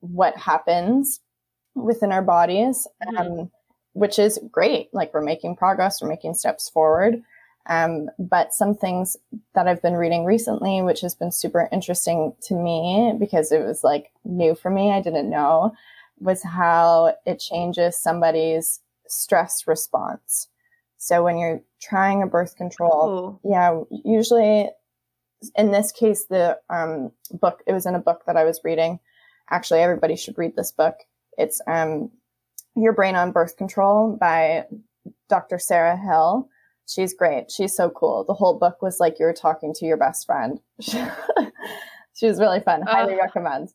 what 0.00 0.36
happens 0.36 1.20
within 1.74 2.12
our 2.12 2.22
bodies, 2.22 2.86
mm-hmm. 3.02 3.16
um, 3.16 3.50
which 3.94 4.18
is 4.18 4.38
great. 4.50 4.92
Like 4.92 5.14
we're 5.14 5.22
making 5.22 5.56
progress, 5.56 6.02
we're 6.02 6.08
making 6.08 6.34
steps 6.34 6.68
forward. 6.68 7.22
Um, 7.66 8.10
but 8.18 8.52
some 8.52 8.74
things 8.74 9.16
that 9.54 9.68
I've 9.68 9.82
been 9.82 9.94
reading 9.94 10.24
recently, 10.24 10.82
which 10.82 11.02
has 11.02 11.14
been 11.14 11.30
super 11.30 11.68
interesting 11.70 12.34
to 12.42 12.54
me 12.54 13.14
because 13.18 13.52
it 13.52 13.64
was 13.64 13.84
like 13.84 14.10
new 14.24 14.54
for 14.54 14.70
me, 14.70 14.90
I 14.90 15.00
didn't 15.00 15.30
know, 15.30 15.74
was 16.18 16.42
how 16.42 17.14
it 17.26 17.38
changes 17.38 17.96
somebody's 17.96 18.80
stress 19.10 19.64
response. 19.66 20.48
So 20.96 21.24
when 21.24 21.38
you're 21.38 21.62
trying 21.80 22.22
a 22.22 22.26
birth 22.26 22.56
control, 22.56 23.40
yeah, 23.42 23.80
usually 24.04 24.68
in 25.56 25.70
this 25.72 25.92
case, 25.92 26.26
the 26.26 26.58
um, 26.68 27.12
book, 27.30 27.62
it 27.66 27.72
was 27.72 27.86
in 27.86 27.94
a 27.94 28.00
book 28.00 28.22
that 28.26 28.36
I 28.36 28.44
was 28.44 28.60
reading. 28.64 29.00
Actually, 29.50 29.80
everybody 29.80 30.16
should 30.16 30.38
read 30.38 30.54
this 30.56 30.72
book. 30.72 30.96
It's 31.38 31.60
um, 31.66 32.10
Your 32.76 32.92
Brain 32.92 33.16
on 33.16 33.32
Birth 33.32 33.56
Control 33.56 34.16
by 34.20 34.66
Dr. 35.28 35.58
Sarah 35.58 35.96
Hill. 35.96 36.48
She's 36.86 37.14
great. 37.14 37.50
She's 37.50 37.74
so 37.74 37.88
cool. 37.88 38.24
The 38.24 38.34
whole 38.34 38.58
book 38.58 38.82
was 38.82 39.00
like 39.00 39.18
you 39.18 39.26
were 39.26 39.32
talking 39.32 39.72
to 39.74 39.86
your 39.86 39.96
best 39.96 40.26
friend. 40.26 40.60
she 40.80 42.26
was 42.26 42.40
really 42.40 42.60
fun. 42.60 42.82
Oh. 42.86 42.90
Highly 42.90 43.14
recommend. 43.14 43.70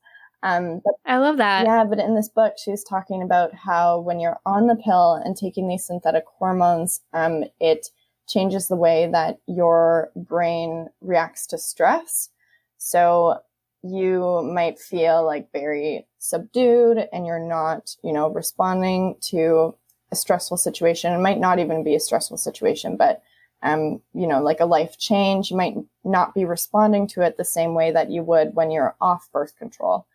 Um, 0.46 0.82
but, 0.86 0.94
I 1.08 1.18
love 1.18 1.38
that. 1.38 1.66
Yeah, 1.66 1.84
but 1.86 1.98
in 1.98 2.14
this 2.14 2.30
book, 2.30 2.54
she 2.58 2.70
was 2.70 2.84
talking 2.84 3.24
about 3.24 3.54
how 3.56 4.00
when 4.00 4.20
you're 4.20 4.40
on 4.46 4.68
the 4.68 4.76
pill 4.76 5.14
and 5.14 5.36
taking 5.36 5.68
these 5.68 5.86
synthetic 5.86 6.24
hormones, 6.38 7.02
um, 7.14 7.46
it 7.60 7.90
changes 8.28 8.68
the 8.68 8.76
way 8.76 9.10
that 9.12 9.40
your 9.48 10.12
brain 10.16 10.88
reacts 11.02 11.48
to 11.48 11.58
stress. 11.58 12.30
So 12.78 13.40
you 13.82 14.44
might 14.54 14.78
feel 14.78 15.26
like 15.26 15.52
very 15.52 16.06
subdued 16.20 17.08
and 17.12 17.26
you're 17.26 17.40
not, 17.40 17.96
you 18.04 18.14
know, 18.14 18.30
responding 18.30 19.16
to 19.22 19.76
a 20.12 20.16
stressful 20.16 20.58
situation. 20.58 21.12
It 21.12 21.20
might 21.20 21.40
not 21.40 21.58
even 21.58 21.84
be 21.84 21.96
a 21.96 22.00
stressful 22.00 22.38
situation, 22.38 22.98
but 22.98 23.24
um, 23.64 24.02
you 24.14 24.28
know, 24.28 24.44
like 24.44 24.60
a 24.60 24.66
life 24.66 25.00
change, 25.00 25.50
you 25.50 25.58
might 25.58 25.76
not 26.04 26.36
be 26.36 26.46
responding 26.46 27.08
to 27.08 27.22
it 27.22 27.38
the 27.38 27.44
same 27.44 27.74
way 27.74 27.92
that 27.92 28.12
you 28.12 28.22
would 28.22 28.54
when 28.54 28.70
you're 28.70 28.96
off 29.02 29.28
birth 29.32 29.58
control. 29.58 30.06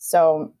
So 0.00 0.52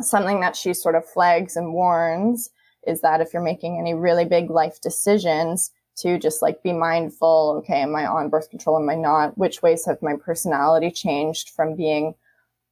something 0.00 0.40
that 0.40 0.56
she 0.56 0.72
sort 0.72 0.94
of 0.94 1.04
flags 1.04 1.56
and 1.56 1.74
warns 1.74 2.50
is 2.86 3.02
that 3.02 3.20
if 3.20 3.34
you're 3.34 3.42
making 3.42 3.78
any 3.78 3.92
really 3.92 4.24
big 4.24 4.48
life 4.48 4.80
decisions, 4.80 5.70
to 5.96 6.18
just 6.18 6.42
like 6.42 6.62
be 6.62 6.72
mindful 6.72 7.56
okay 7.58 7.80
am 7.80 7.96
i 7.96 8.06
on 8.06 8.28
birth 8.28 8.50
control 8.50 8.78
am 8.78 8.88
i 8.88 8.94
not? 8.94 9.36
Which 9.36 9.62
ways 9.62 9.84
have 9.86 10.02
my 10.02 10.14
personality 10.14 10.90
changed 10.90 11.50
from 11.50 11.74
being 11.74 12.14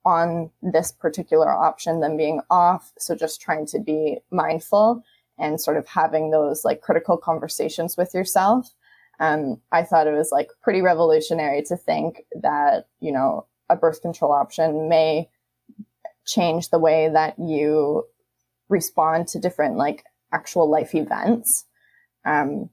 on 0.04 0.50
this 0.62 0.92
particular 0.92 1.50
option 1.50 2.00
than 2.00 2.18
being 2.18 2.40
off? 2.50 2.92
So 2.98 3.14
just 3.14 3.40
trying 3.40 3.66
to 3.68 3.78
be 3.78 4.18
mindful 4.30 5.02
and 5.38 5.60
sort 5.60 5.78
of 5.78 5.86
having 5.88 6.30
those 6.30 6.64
like 6.64 6.82
critical 6.82 7.16
conversations 7.16 7.96
with 7.96 8.14
yourself. 8.14 8.70
Um, 9.20 9.60
i 9.72 9.82
thought 9.82 10.08
it 10.08 10.12
was 10.12 10.32
like 10.32 10.50
pretty 10.62 10.82
revolutionary 10.82 11.62
to 11.62 11.76
think 11.76 12.24
that 12.42 12.88
you 13.00 13.12
know 13.12 13.46
a 13.70 13.76
birth 13.76 14.02
control 14.02 14.32
option 14.32 14.88
may 14.88 15.28
change 16.26 16.70
the 16.70 16.78
way 16.78 17.08
that 17.12 17.34
you 17.38 18.04
respond 18.68 19.28
to 19.28 19.38
different 19.38 19.76
like 19.76 20.04
actual 20.32 20.70
life 20.70 20.94
events. 20.94 21.64
Um, 22.24 22.70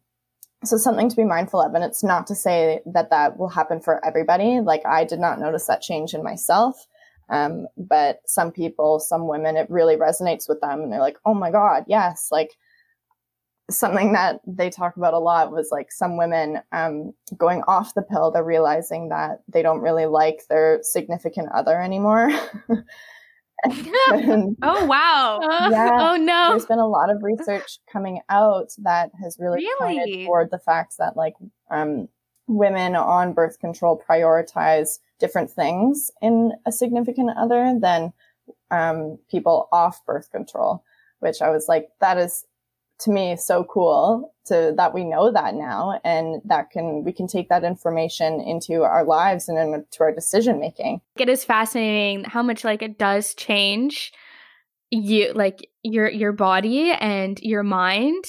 so 0.64 0.78
something 0.78 1.10
to 1.10 1.16
be 1.16 1.24
mindful 1.24 1.62
of 1.62 1.74
and 1.74 1.84
it's 1.84 2.04
not 2.04 2.28
to 2.28 2.36
say 2.36 2.82
that 2.86 3.10
that 3.10 3.38
will 3.38 3.50
happen 3.50 3.82
for 3.82 4.04
everybody. 4.06 4.60
Like 4.60 4.86
i 4.86 5.04
did 5.04 5.20
not 5.20 5.40
notice 5.40 5.66
that 5.68 5.82
change 5.82 6.14
in 6.14 6.24
myself. 6.24 6.86
Um, 7.30 7.68
but 7.78 8.20
some 8.26 8.52
people 8.52 9.00
some 9.00 9.28
women 9.28 9.58
it 9.58 9.70
really 9.70 9.96
resonates 9.96 10.50
with 10.50 10.60
them 10.62 10.82
and 10.82 10.92
they're 10.92 11.00
like 11.00 11.18
oh 11.26 11.34
my 11.34 11.52
god 11.52 11.86
yes. 11.88 12.30
Like 12.32 12.52
something 13.70 14.14
that 14.14 14.42
they 14.46 14.70
talk 14.70 14.98
about 14.98 15.14
a 15.14 15.20
lot 15.20 15.52
was 15.52 15.70
like 15.72 15.92
some 15.92 16.18
women 16.18 16.60
um, 16.72 17.14
going 17.38 17.64
off 17.68 17.94
the 17.94 18.02
pill 18.02 18.32
they're 18.32 18.44
realizing 18.44 19.10
that 19.10 19.42
they 19.48 19.62
don't 19.62 19.82
really 19.82 20.06
like 20.06 20.44
their 20.50 20.80
significant 20.82 21.50
other 21.54 21.82
anymore 21.82 22.30
oh 24.64 24.86
wow! 24.86 25.40
Yeah, 25.72 25.90
oh 25.94 26.16
no! 26.16 26.50
There's 26.50 26.66
been 26.66 26.80
a 26.80 26.88
lot 26.88 27.10
of 27.10 27.24
research 27.24 27.80
coming 27.92 28.22
out 28.30 28.72
that 28.80 29.12
has 29.22 29.38
really, 29.40 29.60
really? 29.60 29.98
pointed 30.00 30.26
toward 30.26 30.52
the 30.52 30.60
fact 30.60 30.96
that 30.98 31.16
like 31.16 31.36
um, 31.70 32.08
women 32.48 32.96
on 32.96 33.34
birth 33.34 33.60
control 33.60 34.02
prioritize 34.10 35.00
different 35.20 35.52
things 35.52 36.12
in 36.22 36.54
a 36.66 36.72
significant 36.72 37.32
other 37.38 37.78
than 37.80 38.14
um, 38.72 39.20
people 39.30 39.68
off 39.72 40.04
birth 40.06 40.32
control. 40.32 40.84
Which 41.20 41.42
I 41.42 41.52
was 41.52 41.68
like, 41.68 41.90
that 42.00 42.18
is 42.18 42.46
to 43.02 43.12
me 43.12 43.36
so 43.36 43.64
cool 43.64 44.34
to 44.46 44.74
that 44.78 44.94
we 44.94 45.04
know 45.04 45.32
that 45.32 45.56
now 45.56 46.00
and 46.04 46.42
that 46.46 46.70
can 46.72 47.04
we 47.04 47.12
can 47.12 47.28
take 47.28 47.50
that 47.50 47.64
information 47.64 48.42
into 48.42 48.84
our 48.84 49.04
lives 49.04 49.48
and 49.48 49.58
into 49.58 50.02
our 50.02 50.14
decision 50.14 50.60
making. 50.60 51.02
It 51.18 51.30
is 51.30 51.44
fascinating 51.44 52.24
how 52.24 52.42
much 52.44 52.64
like 52.64 52.82
it 52.82 52.98
does 52.98 53.34
change 53.36 54.14
you 54.92 55.32
like 55.34 55.70
your 55.84 56.10
your 56.10 56.34
body 56.34 56.92
and 56.92 57.40
your 57.42 57.64
mind. 57.64 58.26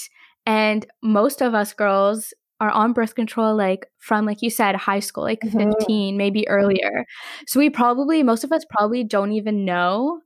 And 0.47 0.87
most 1.03 1.41
of 1.41 1.55
us 1.55 1.73
girls 1.73 2.33
are 2.61 2.71
on 2.71 2.93
birth 2.93 3.17
control 3.17 3.57
like 3.57 3.91
from 3.99 4.25
like 4.25 4.41
you 4.41 4.49
said 4.49 4.77
high 4.77 5.01
school 5.01 5.25
like 5.25 5.41
mm-hmm. 5.41 5.73
15 5.81 6.17
maybe 6.17 6.49
earlier. 6.49 7.05
So 7.47 7.59
we 7.59 7.71
probably 7.71 8.23
most 8.23 8.45
of 8.45 8.53
us 8.53 8.65
probably 8.71 9.03
don't 9.03 9.33
even 9.33 9.65
know 9.65 10.21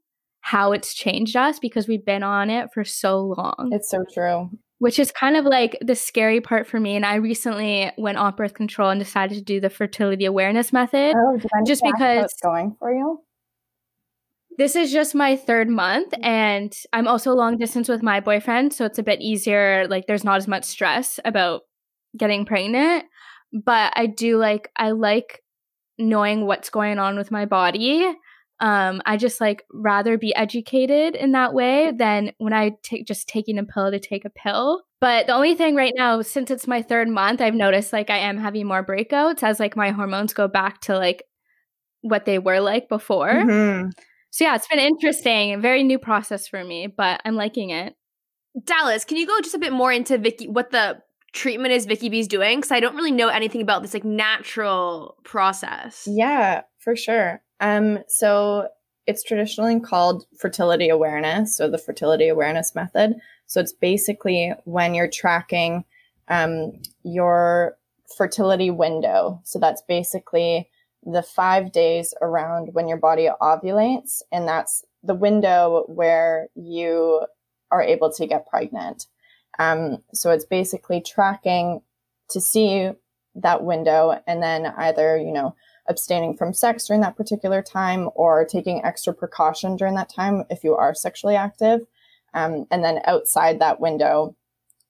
how 0.47 0.71
it's 0.71 0.95
changed 0.95 1.35
us 1.35 1.59
because 1.59 1.89
we've 1.89 2.05
been 2.05 2.23
on 2.23 2.51
it 2.51 2.69
for 2.73 2.85
so 2.85 3.35
long. 3.37 3.71
It's 3.73 3.91
so 3.91 4.05
true. 4.15 4.49
Which 4.79 5.01
is 5.01 5.11
kind 5.11 5.37
of 5.37 5.45
like 5.45 5.77
the 5.81 5.97
scary 5.97 6.41
part 6.41 6.69
for 6.69 6.79
me. 6.79 6.95
And 6.95 7.05
I 7.05 7.17
recently 7.17 7.91
went 7.99 8.17
on 8.17 8.37
birth 8.37 8.55
control 8.55 8.91
and 8.91 9.01
decided 9.01 9.39
to 9.39 9.43
do 9.43 9.59
the 9.59 9.71
fertility 9.71 10.25
awareness 10.25 10.73
method. 10.73 11.17
Oh, 11.17 11.41
just 11.67 11.83
because 11.83 12.27
it's 12.27 12.41
going 12.41 12.77
for 12.79 12.95
you? 12.95 13.23
This 14.57 14.77
is 14.77 14.93
just 14.93 15.17
my 15.17 15.35
third 15.35 15.69
month, 15.69 16.13
mm-hmm. 16.13 16.25
and 16.25 16.73
I'm 16.93 17.09
also 17.09 17.33
long 17.33 17.59
distance 17.59 17.89
with 17.89 18.05
my 18.05 18.21
boyfriend, 18.21 18.73
so 18.73 18.85
it's 18.85 19.01
a 19.01 19.03
bit 19.03 19.21
easier. 19.21 19.89
Like, 19.89 20.07
there's 20.07 20.25
not 20.25 20.37
as 20.37 20.47
much 20.47 20.63
stress 20.63 21.19
about 21.25 21.63
getting 22.17 22.45
pregnant. 22.47 23.05
But 23.53 23.93
I 23.97 24.07
do 24.07 24.39
like, 24.39 24.71
I 24.77 24.93
like 24.93 25.43
knowing 25.99 26.47
what's 26.47 26.71
going 26.71 27.01
on 27.01 27.17
with 27.17 27.33
my 27.33 27.47
body 27.47 28.15
um 28.61 29.03
i 29.05 29.16
just 29.16 29.40
like 29.40 29.64
rather 29.73 30.16
be 30.16 30.35
educated 30.35 31.14
in 31.14 31.33
that 31.33 31.53
way 31.53 31.92
than 31.95 32.33
when 32.38 32.53
i 32.53 32.71
take 32.83 33.07
just 33.07 33.29
taking 33.29 33.59
a 33.59 33.64
pill 33.64 33.90
to 33.90 33.99
take 33.99 34.25
a 34.25 34.31
pill. 34.31 34.83
But 34.99 35.27
the 35.27 35.35
only 35.35 35.55
thing 35.55 35.75
right 35.75 35.92
now 35.95 36.23
since 36.23 36.51
it's 36.51 36.66
my 36.66 36.81
third 36.81 37.09
month 37.09 37.40
i've 37.42 37.55
noticed 37.55 37.92
like 37.92 38.09
i 38.09 38.16
am 38.16 38.38
having 38.38 38.66
more 38.66 38.85
breakouts 38.85 39.42
as 39.42 39.61
like 39.61 39.77
my 39.77 39.90
hormones 39.90 40.33
go 40.33 40.49
back 40.49 40.81
to 40.83 40.97
like 40.97 41.23
what 42.01 42.25
they 42.25 42.38
were 42.38 42.61
like 42.61 42.88
before. 42.88 43.29
Mm-hmm. 43.33 43.90
so 44.31 44.45
yeah 44.45 44.55
it's 44.55 44.69
been 44.69 44.79
interesting 44.79 45.53
a 45.53 45.59
very 45.59 45.83
new 45.83 45.99
process 45.99 46.49
for 46.49 46.64
me 46.64 46.87
but 46.87 47.21
i'm 47.25 47.37
liking 47.37 47.71
it. 47.71 47.95
Dallas 48.64 49.05
can 49.05 49.19
you 49.19 49.27
go 49.27 49.38
just 49.42 49.55
a 49.55 49.59
bit 49.59 49.73
more 49.73 49.92
into 49.92 50.16
vicky 50.16 50.49
what 50.49 50.71
the 50.71 50.97
treatment 51.35 51.75
is 51.75 51.85
vicky 51.85 52.09
b's 52.09 52.27
doing? 52.27 52.59
Because 52.59 52.73
i 52.73 52.81
don't 52.81 52.97
really 52.97 53.12
know 53.12 53.29
anything 53.29 53.61
about 53.61 53.83
this 53.83 53.92
like 53.92 54.05
natural 54.05 55.16
process. 55.25 56.09
Yeah 56.11 56.62
for 56.79 56.97
sure 56.97 57.42
um, 57.61 58.01
so 58.09 58.69
it's 59.07 59.23
traditionally 59.23 59.79
called 59.81 60.27
fertility 60.37 60.88
awareness, 60.88 61.57
so 61.57 61.71
the 61.71 61.79
fertility 61.79 62.29
awareness 62.29 62.75
method. 62.75 63.14
So 63.47 63.61
it's 63.61 63.73
basically 63.73 64.53
when 64.64 64.95
you're 64.95 65.11
tracking 65.11 65.85
um, 66.29 66.81
your 67.05 67.79
fertility 68.16 68.71
window. 68.71 69.40
So 69.45 69.59
that's 69.59 69.83
basically 69.83 70.69
the 71.05 71.23
five 71.23 71.71
days 71.71 72.14
around 72.21 72.71
when 72.73 72.88
your 72.88 72.97
body 72.97 73.29
ovulates, 73.40 74.23
and 74.33 74.47
that's 74.49 74.85
the 75.05 75.14
window 75.14 75.85
where 75.87 76.49
you 76.57 77.25
are 77.71 77.83
able 77.83 78.12
to 78.12 78.27
get 78.27 78.49
pregnant. 78.49 79.07
Um, 79.59 80.03
so 80.12 80.31
it's 80.31 80.45
basically 80.45 81.01
tracking 81.01 81.81
to 82.31 82.40
see 82.40 82.90
that 83.37 83.62
window, 83.62 84.21
and 84.27 84.42
then 84.42 84.66
either 84.66 85.16
you 85.16 85.33
know 85.33 85.55
abstaining 85.88 86.37
from 86.37 86.53
sex 86.53 86.87
during 86.87 87.03
that 87.03 87.16
particular 87.16 87.62
time 87.62 88.09
or 88.14 88.44
taking 88.44 88.85
extra 88.85 89.12
precaution 89.12 89.77
during 89.77 89.94
that 89.94 90.09
time 90.09 90.44
if 90.51 90.64
you 90.64 90.75
are 90.75 90.94
sexually 90.94 91.37
active. 91.37 91.81
Um, 92.35 92.66
and 92.70 92.85
then 92.85 93.01
outside 93.05 93.61
that 93.61 93.81
window, 93.81 94.37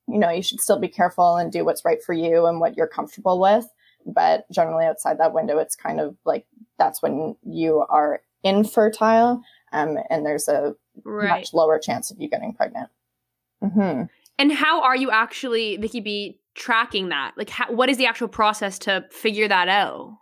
you 0.08 0.18
know, 0.18 0.30
you 0.30 0.42
should 0.42 0.60
still 0.60 0.78
be 0.78 0.88
careful 0.88 1.36
and 1.36 1.52
do 1.52 1.64
what's 1.64 1.84
right 1.84 2.02
for 2.02 2.12
you 2.12 2.46
and 2.46 2.60
what 2.60 2.76
you're 2.76 2.86
comfortable 2.86 3.40
with. 3.40 3.66
But 4.04 4.50
generally, 4.52 4.86
outside 4.86 5.18
that 5.18 5.32
window, 5.32 5.58
it's 5.58 5.74
kind 5.74 6.00
of 6.00 6.16
like 6.24 6.46
that's 6.78 7.02
when 7.02 7.36
you 7.42 7.84
are 7.88 8.22
infertile 8.44 9.42
um, 9.72 9.98
and 10.10 10.24
there's 10.24 10.48
a 10.48 10.74
right. 11.04 11.28
much 11.28 11.52
lower 11.52 11.78
chance 11.78 12.10
of 12.10 12.20
you 12.20 12.28
getting 12.28 12.54
pregnant. 12.54 12.88
Mm-hmm. 13.62 14.04
And 14.38 14.52
how 14.52 14.82
are 14.82 14.96
you 14.96 15.10
actually, 15.10 15.76
Vicky 15.76 16.00
B, 16.00 16.40
tracking 16.54 17.08
that? 17.08 17.32
Like, 17.36 17.50
how, 17.50 17.72
what 17.72 17.88
is 17.88 17.96
the 17.96 18.06
actual 18.06 18.28
process 18.28 18.78
to 18.80 19.04
figure 19.10 19.48
that 19.48 19.68
out? 19.68 20.18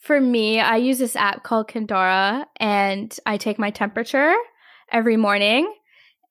For 0.00 0.18
me, 0.18 0.58
I 0.60 0.76
use 0.76 0.98
this 0.98 1.14
app 1.14 1.42
called 1.42 1.68
Kindara 1.68 2.46
and 2.56 3.16
I 3.26 3.36
take 3.36 3.58
my 3.58 3.70
temperature 3.70 4.34
every 4.90 5.18
morning 5.18 5.72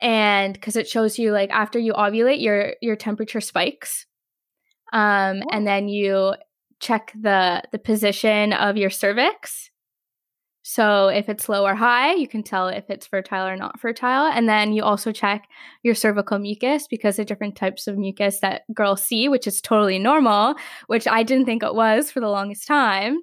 and 0.01 0.53
because 0.53 0.75
it 0.75 0.87
shows 0.87 1.19
you 1.19 1.31
like 1.31 1.51
after 1.51 1.77
you 1.77 1.93
ovulate 1.93 2.41
your 2.41 2.73
your 2.81 2.95
temperature 2.95 3.41
spikes. 3.41 4.07
Um 4.91 5.43
and 5.51 5.67
then 5.67 5.87
you 5.87 6.33
check 6.79 7.13
the 7.19 7.61
the 7.71 7.77
position 7.77 8.53
of 8.53 8.75
your 8.75 8.89
cervix. 8.89 9.69
So 10.63 11.07
if 11.07 11.29
it's 11.29 11.47
low 11.49 11.63
or 11.63 11.75
high, 11.75 12.13
you 12.13 12.27
can 12.27 12.43
tell 12.43 12.67
if 12.67 12.89
it's 12.89 13.07
fertile 13.07 13.47
or 13.47 13.55
not 13.55 13.79
fertile. 13.79 14.27
And 14.27 14.47
then 14.47 14.73
you 14.73 14.83
also 14.83 15.11
check 15.11 15.47
your 15.83 15.95
cervical 15.95 16.37
mucus 16.37 16.87
because 16.87 17.17
are 17.17 17.23
different 17.23 17.55
types 17.55 17.87
of 17.87 17.97
mucus 17.97 18.39
that 18.41 18.63
girls 18.73 19.03
see, 19.03 19.29
which 19.29 19.47
is 19.47 19.61
totally 19.61 19.99
normal, 19.99 20.55
which 20.87 21.07
I 21.07 21.23
didn't 21.23 21.45
think 21.45 21.63
it 21.63 21.75
was 21.75 22.11
for 22.11 22.19
the 22.19 22.29
longest 22.29 22.67
time, 22.67 23.19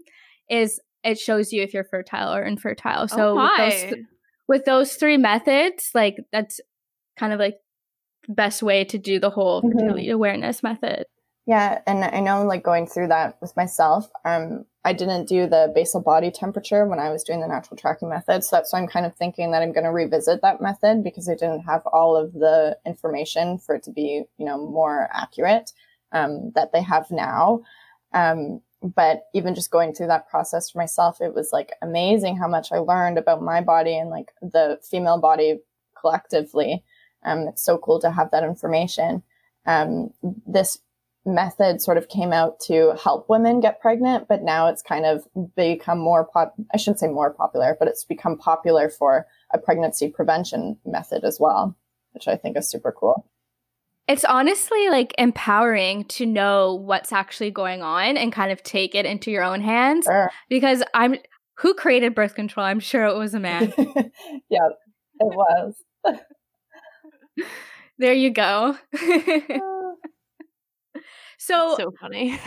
is 0.49 0.81
it 1.05 1.19
shows 1.19 1.53
you 1.53 1.63
if 1.63 1.73
you're 1.73 1.85
fertile 1.85 2.35
or 2.35 2.43
infertile. 2.43 3.09
So 3.09 3.39
oh 3.39 3.43
with, 3.43 3.57
those 3.59 3.83
th- 3.83 4.07
with 4.49 4.65
those 4.65 4.95
three 4.95 5.17
methods, 5.17 5.91
like 5.95 6.17
that's 6.33 6.61
kind 7.19 7.33
of 7.33 7.39
like 7.39 7.59
best 8.29 8.63
way 8.63 8.85
to 8.85 8.99
do 8.99 9.19
the 9.19 9.31
whole 9.31 9.63
mm-hmm. 9.63 9.79
fertility 9.79 10.11
awareness 10.11 10.63
method. 10.63 11.05
Yeah, 11.47 11.81
and 11.87 12.03
I 12.03 12.19
know 12.19 12.45
like 12.45 12.65
going 12.65 12.89
through 12.89 13.09
that 13.09 13.39
with 13.41 13.57
myself, 13.57 14.11
um, 14.25 14.65
I 14.85 14.93
didn't 14.93 15.29
do 15.29 15.47
the 15.47 15.71
basal 15.73 16.01
body 16.01 16.33
temperature 16.33 16.87
when 16.87 16.99
I 16.99 17.11
was 17.11 17.23
doing 17.23 17.41
the 17.41 17.47
natural 17.47 17.77
tracking 17.77 18.09
method. 18.09 18.43
So 18.43 18.57
that's 18.57 18.73
why 18.73 18.81
I'm 18.81 18.89
kind 18.89 19.07
of 19.07 19.15
thinking 19.15 19.53
that 19.53 19.63
I'm 19.63 19.73
going 19.73 19.85
to 19.85 19.93
revisit 19.93 20.43
that 20.43 20.61
method 20.61 21.05
because 21.05 21.29
I 21.29 21.35
didn't 21.35 21.61
have 21.61 21.87
all 21.87 22.17
of 22.17 22.33
the 22.33 22.77
information 22.85 23.59
for 23.59 23.77
it 23.77 23.85
to 23.85 23.93
be, 23.93 24.25
you 24.39 24.45
know, 24.45 24.59
more 24.59 25.09
accurate 25.13 25.73
um, 26.11 26.51
that 26.57 26.73
they 26.73 26.83
have 26.83 27.13
now. 27.13 27.63
Um, 28.13 28.61
but 28.83 29.25
even 29.35 29.55
just 29.55 29.71
going 29.71 29.95
through 29.95 30.09
that 30.09 30.29
process 30.29 30.71
for 30.71 30.79
myself, 30.79 31.21
it 31.21 31.35
was 31.35 31.51
like 31.53 31.73
amazing 31.83 32.37
how 32.37 32.49
much 32.49 32.73
I 32.73 32.79
learned 32.79 33.19
about 33.19 33.43
my 33.43 33.61
body 33.61 33.97
and 33.97 34.11
like 34.11 34.33
the 34.43 34.79
female 34.83 35.19
body 35.19 35.61
collectively. 35.99 36.85
Um, 37.25 37.49
it's 37.49 37.65
so 37.65 37.79
cool 37.79 38.01
to 38.01 38.11
have 38.11 38.31
that 38.31 38.45
information. 38.45 39.23
Um, 39.67 40.11
this 40.47 40.79
method 41.25 41.83
sort 41.83 41.99
of 41.99 42.09
came 42.09 42.33
out 42.33 42.61
to 42.61 42.95
help 43.03 43.29
women 43.29 43.61
get 43.61 43.81
pregnant, 43.81 44.29
but 44.29 44.43
now 44.43 44.69
it's 44.69 44.83
kind 44.83 45.05
of 45.05 45.27
become 45.57 45.99
more 45.99 46.25
pop. 46.25 46.55
I 46.73 46.77
shouldn't 46.77 47.01
say 47.01 47.09
more 47.09 47.33
popular, 47.33 47.77
but 47.79 47.89
it's 47.89 48.05
become 48.05 48.39
popular 48.39 48.89
for 48.89 49.27
a 49.53 49.59
pregnancy 49.59 50.09
prevention 50.09 50.79
method 50.87 51.25
as 51.25 51.41
well, 51.41 51.77
which 52.13 52.29
I 52.29 52.37
think 52.37 52.57
is 52.57 52.71
super 52.71 52.93
cool. 52.93 53.29
It's 54.09 54.25
honestly 54.25 54.89
like 54.89 55.15
empowering 55.19 56.05
to 56.05 56.27
know 56.27 56.75
what's 56.75 57.13
actually 57.13 57.51
going 57.51 57.83
on 57.83 58.17
and 58.17 58.33
kind 58.33 58.53
of 58.53 58.63
take 58.63 58.95
it 58.95 59.05
into 59.05 59.33
your 59.33 59.43
own 59.43 59.61
hands. 59.61 60.05
Sure. 60.05 60.31
Because 60.49 60.85
I'm 60.95 61.17
who 61.59 61.75
created 61.75 62.15
birth 62.15 62.35
control? 62.35 62.67
I'm 62.67 62.81
sure 62.81 63.05
it 63.05 63.17
was 63.17 63.35
a 63.35 63.41
man. 63.41 63.73
yeah, 64.49 64.69
it 65.19 65.21
was. 65.21 65.75
there 67.99 68.13
you 68.13 68.31
go. 68.31 68.77
Uh. 68.95 68.99
so 71.39 71.75
so 71.77 71.91
funny. 72.01 72.39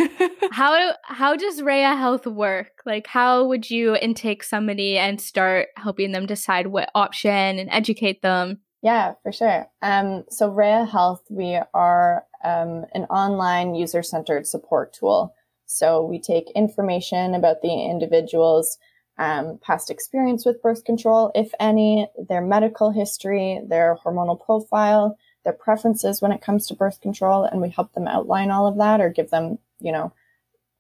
how 0.52 0.94
how 1.04 1.36
does 1.36 1.62
Reya 1.62 1.98
Health 1.98 2.26
work? 2.26 2.72
Like 2.86 3.08
how 3.08 3.46
would 3.46 3.70
you 3.70 3.98
intake 3.98 4.44
somebody 4.44 4.98
and 4.98 5.20
start 5.20 5.68
helping 5.76 6.14
them 6.14 6.26
decide 6.26 6.68
what 6.68 6.90
option 6.96 7.60
and 7.60 7.70
educate 7.70 8.22
them? 8.22 8.60
Yeah, 8.82 9.16
for 9.24 9.32
sure. 9.32 9.68
Um, 9.82 10.24
so 10.30 10.50
Reya 10.50 10.90
Health, 10.90 11.24
we 11.30 11.60
are 11.74 12.26
um, 12.44 12.86
an 12.94 13.04
online 13.10 13.76
user-centered 13.76 14.48
support 14.48 14.94
tool. 14.94 15.34
So 15.66 16.04
we 16.04 16.20
take 16.20 16.50
information 16.52 17.36
about 17.36 17.62
the 17.62 17.74
individual's 17.74 18.78
um, 19.18 19.60
past 19.62 19.92
experience 19.92 20.46
with 20.46 20.62
birth 20.62 20.86
control, 20.86 21.32
if 21.36 21.52
any, 21.60 22.08
their 22.30 22.42
medical 22.42 22.92
history, 22.92 23.60
their 23.68 23.98
hormonal 24.04 24.40
profile, 24.40 25.18
their 25.44 25.54
preferences 25.54 26.22
when 26.22 26.32
it 26.32 26.42
comes 26.42 26.66
to 26.68 26.74
birth 26.74 27.02
control, 27.02 27.44
and 27.44 27.62
we 27.62 27.70
help 27.70 27.92
them 27.94 28.08
outline 28.08 28.50
all 28.50 28.66
of 28.66 28.78
that 28.78 29.02
or 29.02 29.10
give 29.10 29.30
them, 29.30 29.60
you 29.82 29.92
know, 29.92 30.14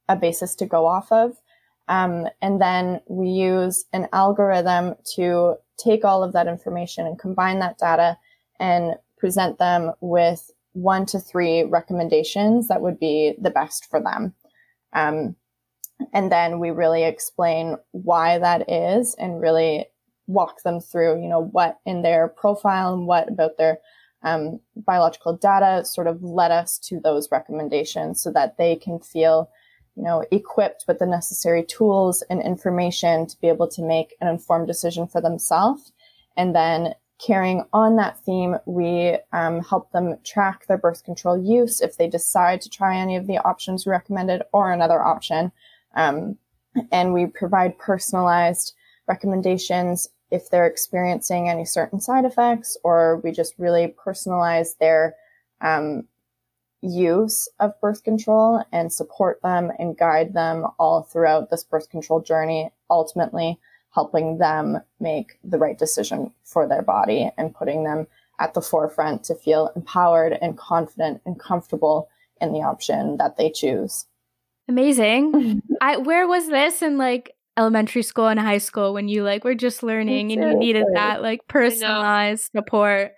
a 0.07 0.15
basis 0.15 0.55
to 0.55 0.65
go 0.65 0.88
off 0.88 1.12
of. 1.12 1.35
Um, 1.89 2.28
and 2.41 2.62
then 2.62 3.02
we 3.08 3.28
use 3.28 3.86
an 3.91 4.08
algorithm 4.13 4.95
to 5.15 5.56
take 5.78 6.06
all 6.06 6.23
of 6.23 6.34
that 6.34 6.47
information 6.47 7.06
and 7.06 7.19
combine 7.19 7.60
that 7.60 7.80
data 7.80 8.17
and 8.60 8.95
present 9.17 9.58
them 9.58 9.91
with 9.99 10.52
one 10.73 11.06
to 11.08 11.19
three 11.19 11.63
recommendations 11.63 12.67
that 12.67 12.82
would 12.82 12.99
be 12.99 13.34
the 13.41 13.49
best 13.49 13.89
for 13.89 14.02
them. 14.02 14.34
Um, 14.93 15.36
and 16.13 16.32
then 16.32 16.60
we 16.60 16.69
really 16.69 17.04
explain 17.04 17.75
why 17.91 18.38
that 18.38 18.71
is 18.71 19.15
and 19.15 19.41
really 19.41 19.88
walk 20.28 20.62
them 20.62 20.80
through, 20.80 21.21
you 21.21 21.28
know, 21.28 21.41
what 21.41 21.80
in 21.86 22.04
their 22.04 22.28
profile 22.28 22.93
and 22.93 23.08
what 23.08 23.28
about 23.30 23.58
their 23.58 23.80
um, 24.21 24.60
biological 24.75 25.36
data 25.36 25.84
sort 25.86 26.08
of 26.08 26.21
led 26.21 26.52
us 26.52 26.78
to 26.78 26.99
those 26.99 27.30
recommendations 27.32 28.21
so 28.21 28.32
that 28.32 28.58
they 28.58 28.75
can 28.75 28.99
feel 28.99 29.49
you 29.95 30.04
know, 30.04 30.25
equipped 30.32 30.86
with 30.88 30.99
the 30.99 31.06
necessary 31.06 31.63
tools 31.63 32.23
and 32.30 32.41
information 32.41 33.28
to 33.28 33.39
be 33.41 33.47
able 33.47 33.67
to 33.67 33.82
make 33.82 34.15
an 34.21 34.28
informed 34.28 34.67
decision 34.67 35.08
for 35.08 35.21
themselves. 35.21 35.91
And 36.38 36.56
then 36.56 36.93
carrying 37.19 37.65
on 37.73 37.97
that 37.97 38.17
theme, 38.23 38.56
we 38.65 39.17
um, 39.34 39.62
help 39.62 39.91
them 39.91 40.15
track 40.23 40.67
their 40.67 40.78
birth 40.78 41.04
control 41.04 41.38
use 41.38 41.82
if 41.82 41.97
they 41.97 42.08
decide 42.08 42.62
to 42.62 42.69
try 42.69 42.97
any 42.97 43.17
of 43.17 43.28
the 43.28 43.38
options 43.39 43.86
recommended 43.86 44.41
or 44.54 44.71
another 44.71 45.02
option. 45.02 45.52
Um, 45.95 46.38
and 46.91 47.13
we 47.13 47.25
provide 47.25 47.78
personalized 47.78 48.73
recommendations 49.08 50.08
if 50.32 50.49
they're 50.49 50.67
experiencing 50.67 51.49
any 51.49 51.65
certain 51.65 51.99
side 51.99 52.23
effects, 52.23 52.78
or 52.84 53.19
we 53.23 53.32
just 53.32 53.56
really 53.58 53.95
personalize 54.06 54.78
their 54.78 55.15
um, 55.62 56.08
use 56.81 57.49
of 57.59 57.79
birth 57.81 58.03
control 58.03 58.63
and 58.71 58.91
support 58.91 59.41
them 59.41 59.71
and 59.79 59.97
guide 59.97 60.33
them 60.33 60.65
all 60.77 61.03
throughout 61.03 61.49
this 61.49 61.63
birth 61.63 61.89
control 61.89 62.21
journey, 62.21 62.71
ultimately 62.89 63.59
helping 63.91 64.37
them 64.37 64.79
make 64.99 65.39
the 65.43 65.57
right 65.57 65.77
decision 65.77 66.31
for 66.43 66.67
their 66.67 66.81
body 66.81 67.31
and 67.37 67.55
putting 67.55 67.83
them 67.83 68.07
at 68.39 68.53
the 68.53 68.61
forefront 68.61 69.23
to 69.25 69.35
feel 69.35 69.71
empowered 69.75 70.37
and 70.41 70.57
confident 70.57 71.21
and 71.25 71.39
comfortable 71.39 72.09
in 72.39 72.53
the 72.53 72.59
option 72.59 73.17
that 73.17 73.37
they 73.37 73.49
choose. 73.49 74.05
Amazing. 74.67 75.61
I 75.81 75.97
where 75.97 76.27
was 76.27 76.47
this 76.47 76.81
in 76.81 76.97
like 76.97 77.35
elementary 77.57 78.03
school 78.03 78.27
and 78.27 78.39
high 78.39 78.59
school 78.59 78.93
when 78.93 79.09
you 79.09 79.23
like 79.23 79.43
were 79.43 79.55
just 79.55 79.83
learning 79.83 80.31
and 80.31 80.41
you 80.41 80.57
needed 80.57 80.85
that 80.93 81.21
like 81.21 81.45
personalized 81.47 82.51
support? 82.55 83.13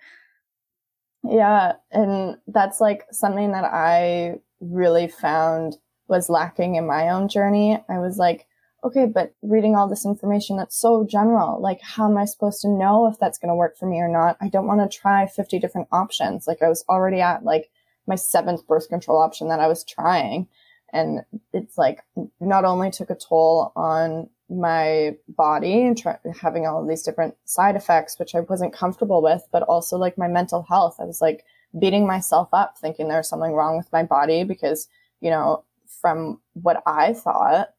Yeah. 1.24 1.74
And 1.90 2.36
that's 2.46 2.80
like 2.80 3.04
something 3.10 3.52
that 3.52 3.64
I 3.64 4.36
really 4.60 5.08
found 5.08 5.76
was 6.08 6.28
lacking 6.28 6.74
in 6.74 6.86
my 6.86 7.08
own 7.10 7.28
journey. 7.28 7.82
I 7.88 7.98
was 7.98 8.18
like, 8.18 8.46
okay, 8.84 9.06
but 9.06 9.34
reading 9.42 9.76
all 9.76 9.88
this 9.88 10.04
information 10.04 10.56
that's 10.56 10.76
so 10.76 11.06
general, 11.08 11.60
like 11.60 11.80
how 11.80 12.10
am 12.10 12.18
I 12.18 12.24
supposed 12.24 12.60
to 12.62 12.68
know 12.68 13.06
if 13.06 13.18
that's 13.18 13.38
going 13.38 13.50
to 13.50 13.54
work 13.54 13.76
for 13.76 13.86
me 13.86 13.98
or 13.98 14.08
not? 14.08 14.36
I 14.40 14.48
don't 14.48 14.66
want 14.66 14.80
to 14.80 14.98
try 14.98 15.26
50 15.26 15.58
different 15.60 15.88
options. 15.92 16.46
Like 16.46 16.62
I 16.62 16.68
was 16.68 16.84
already 16.88 17.20
at 17.20 17.44
like 17.44 17.70
my 18.06 18.16
seventh 18.16 18.66
birth 18.66 18.88
control 18.88 19.22
option 19.22 19.48
that 19.48 19.60
I 19.60 19.68
was 19.68 19.84
trying. 19.84 20.48
And 20.92 21.20
it's 21.52 21.78
like 21.78 22.00
not 22.40 22.64
only 22.64 22.90
took 22.90 23.10
a 23.10 23.14
toll 23.14 23.72
on 23.74 24.28
my 24.50 25.16
body 25.28 25.82
and 25.82 26.00
having 26.38 26.66
all 26.66 26.82
of 26.82 26.88
these 26.88 27.02
different 27.02 27.34
side 27.44 27.76
effects, 27.76 28.18
which 28.18 28.34
I 28.34 28.40
wasn't 28.40 28.74
comfortable 28.74 29.22
with, 29.22 29.46
but 29.50 29.62
also 29.62 29.96
like 29.96 30.18
my 30.18 30.28
mental 30.28 30.62
health. 30.68 30.96
I 31.00 31.04
was 31.04 31.20
like 31.20 31.44
beating 31.78 32.06
myself 32.06 32.48
up 32.52 32.76
thinking 32.78 33.08
there 33.08 33.18
was 33.18 33.28
something 33.28 33.52
wrong 33.52 33.76
with 33.76 33.90
my 33.92 34.02
body 34.02 34.44
because, 34.44 34.88
you 35.20 35.30
know, 35.30 35.64
from 36.00 36.40
what 36.54 36.82
I 36.86 37.14
thought, 37.14 37.70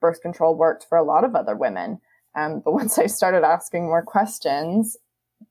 birth 0.00 0.20
control 0.20 0.56
worked 0.56 0.86
for 0.88 0.98
a 0.98 1.04
lot 1.04 1.24
of 1.24 1.34
other 1.34 1.54
women. 1.54 2.00
Um, 2.34 2.60
but 2.64 2.72
once 2.80 2.98
I 2.98 3.06
started 3.06 3.44
asking 3.44 3.84
more 3.84 4.02
questions, 4.02 4.96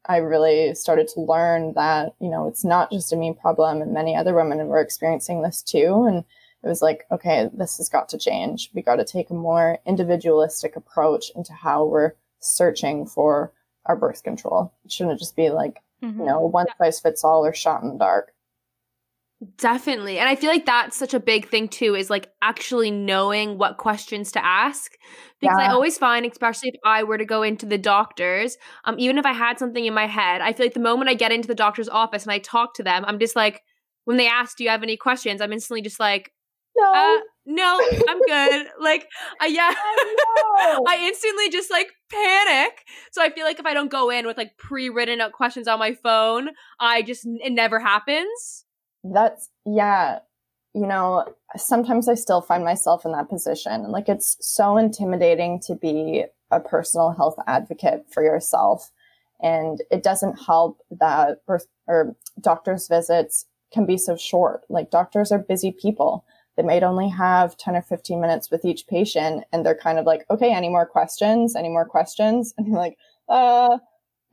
I 0.08 0.17
really 0.17 0.73
started 0.75 1.08
to 1.10 1.21
learn 1.21 1.73
that, 1.75 2.15
you 2.19 2.30
know, 2.30 2.47
it's 2.47 2.65
not 2.65 2.91
just 2.91 3.13
a 3.13 3.15
me 3.15 3.34
problem 3.39 3.82
and 3.82 3.93
many 3.93 4.15
other 4.15 4.34
women 4.34 4.65
were 4.67 4.82
experiencing 4.82 5.41
this 5.41 5.62
too. 5.62 6.06
And 6.08 6.23
it 6.65 6.67
was 6.67 6.82
like, 6.82 7.06
okay, 7.12 7.47
this 7.54 7.78
has 7.78 7.89
got 7.89 8.10
to 8.10 8.17
change. 8.17 8.71
We 8.73 8.82
got 8.82 8.95
to 8.95 9.06
take 9.06 9.30
a 9.30 9.36
more 9.36 9.78
individualistic 9.86 10.75
approach 10.75 11.32
into 11.36 11.54
how 11.54 11.86
we're 11.86 12.13
searching 12.39 13.06
for 13.06 13.54
our 13.86 13.95
birth 13.95 14.23
control. 14.23 14.73
It 14.84 14.91
shouldn't 14.91 15.19
just 15.19 15.36
be 15.36 15.51
like, 15.51 15.82
mm-hmm. 16.04 16.19
you 16.19 16.25
know, 16.25 16.41
one 16.41 16.65
size 16.80 16.99
fits 16.99 17.23
all 17.23 17.45
or 17.45 17.54
shot 17.54 17.84
in 17.84 17.89
the 17.89 17.99
dark. 17.99 18.34
Definitely. 19.57 20.18
And 20.18 20.28
I 20.28 20.36
feel 20.36 20.49
like 20.49 20.66
that's 20.66 20.97
such 20.97 21.13
a 21.13 21.20
big 21.20 21.49
thing 21.49 21.68
too 21.68 21.93
is 21.93 22.09
like 22.09 22.32
actually 22.41 22.89
knowing 22.89 23.59
what 23.59 23.78
questions 23.78 24.32
to 24.32 24.43
ask. 24.43 24.93
Because 25.39 25.57
yeah. 25.59 25.68
I 25.68 25.72
always 25.72 25.99
find, 25.99 26.26
especially 26.26 26.70
if 26.70 26.80
I 26.84 27.03
were 27.03 27.20
to 27.20 27.26
go 27.26 27.43
into 27.43 27.68
the 27.68 27.78
doctors, 27.78 28.57
um, 28.86 28.95
even 28.97 29.20
if 29.20 29.26
I 29.26 29.34
had 29.34 29.59
something 29.59 29.86
in 29.86 29.93
my 29.93 30.07
head, 30.07 30.41
I 30.41 30.53
feel 30.53 30.66
like 30.66 30.74
the 30.74 30.80
moment 30.80 31.09
I 31.09 31.13
get 31.13 31.32
into 31.32 31.47
the 31.47 31.53
doctor's 31.53 31.89
office 31.89 32.24
and 32.24 32.32
I 32.32 32.39
talk 32.39 32.74
to 32.76 32.84
them, 32.84 33.05
I'm 33.05 33.20
just 33.20 33.36
like, 33.36 33.61
when 34.05 34.18
they 34.18 34.28
ask, 34.28 34.57
Do 34.57 34.63
you 34.63 34.70
have 34.70 34.84
any 34.84 34.97
questions? 34.97 35.41
I'm 35.41 35.51
instantly 35.51 35.82
just 35.82 35.99
like, 35.99 36.32
no. 36.76 36.93
Uh, 36.93 37.19
no, 37.45 37.80
I'm 38.09 38.19
good. 38.21 38.67
like, 38.82 39.07
uh, 39.41 39.45
yeah. 39.45 39.71
I, 39.76 40.80
I, 40.88 40.97
instantly 41.03 41.49
just 41.49 41.69
like 41.69 41.91
panic. 42.11 42.86
So 43.11 43.21
I 43.21 43.30
feel 43.30 43.45
like 43.45 43.59
if 43.59 43.65
I 43.65 43.73
don't 43.73 43.91
go 43.91 44.09
in 44.09 44.26
with 44.26 44.38
like 44.38 44.57
pre-written 44.57 45.21
out 45.21 45.32
questions 45.32 45.67
on 45.67 45.80
my 45.80 45.93
phone, 45.93 46.49
I 46.80 47.01
just 47.01 47.26
it 47.26 47.51
never 47.51 47.80
happens. 47.80 48.65
That's 49.03 49.49
yeah. 49.65 50.19
You 50.73 50.88
know, 50.88 51.34
sometimes 51.55 52.09
I 52.09 52.15
still 52.15 52.41
find 52.41 52.63
myself 52.63 53.05
in 53.05 53.11
that 53.13 53.30
position. 53.30 53.91
Like 53.91 54.09
it's 54.09 54.38
so 54.41 54.78
intimidating 54.78 55.59
to 55.67 55.76
be 55.76 56.26
a 56.51 56.59
personal 56.59 57.11
health 57.11 57.36
advocate 57.47 58.05
for 58.11 58.23
yourself. 58.23 58.91
And 59.41 59.82
it 59.91 60.03
doesn't 60.03 60.43
help 60.45 60.82
that 60.91 61.45
birth 61.45 61.67
or 61.88 62.15
doctor's 62.41 62.88
visits 62.88 63.45
can 63.71 63.86
be 63.86 63.97
so 63.97 64.15
short. 64.15 64.63
Like 64.69 64.89
doctors 64.91 65.32
are 65.32 65.39
busy 65.39 65.71
people. 65.71 66.26
They 66.56 66.64
might 66.64 66.84
only 66.84 67.10
have 67.10 67.58
10 67.58 67.76
or 67.76 67.82
15 67.82 68.20
minutes 68.22 68.49
with 68.49 68.64
each 68.66 68.88
patient 68.88 69.43
and 69.51 69.66
they're 69.66 69.76
kind 69.76 69.99
of 69.99 70.06
like, 70.06 70.26
okay, 70.30 70.53
any 70.53 70.70
more 70.70 70.86
questions? 70.86 71.56
Any 71.56 71.70
more 71.70 71.86
questions? 71.86 72.53
And 72.58 72.68
you're 72.68 72.78
like, 72.78 72.97
uh, 73.28 73.78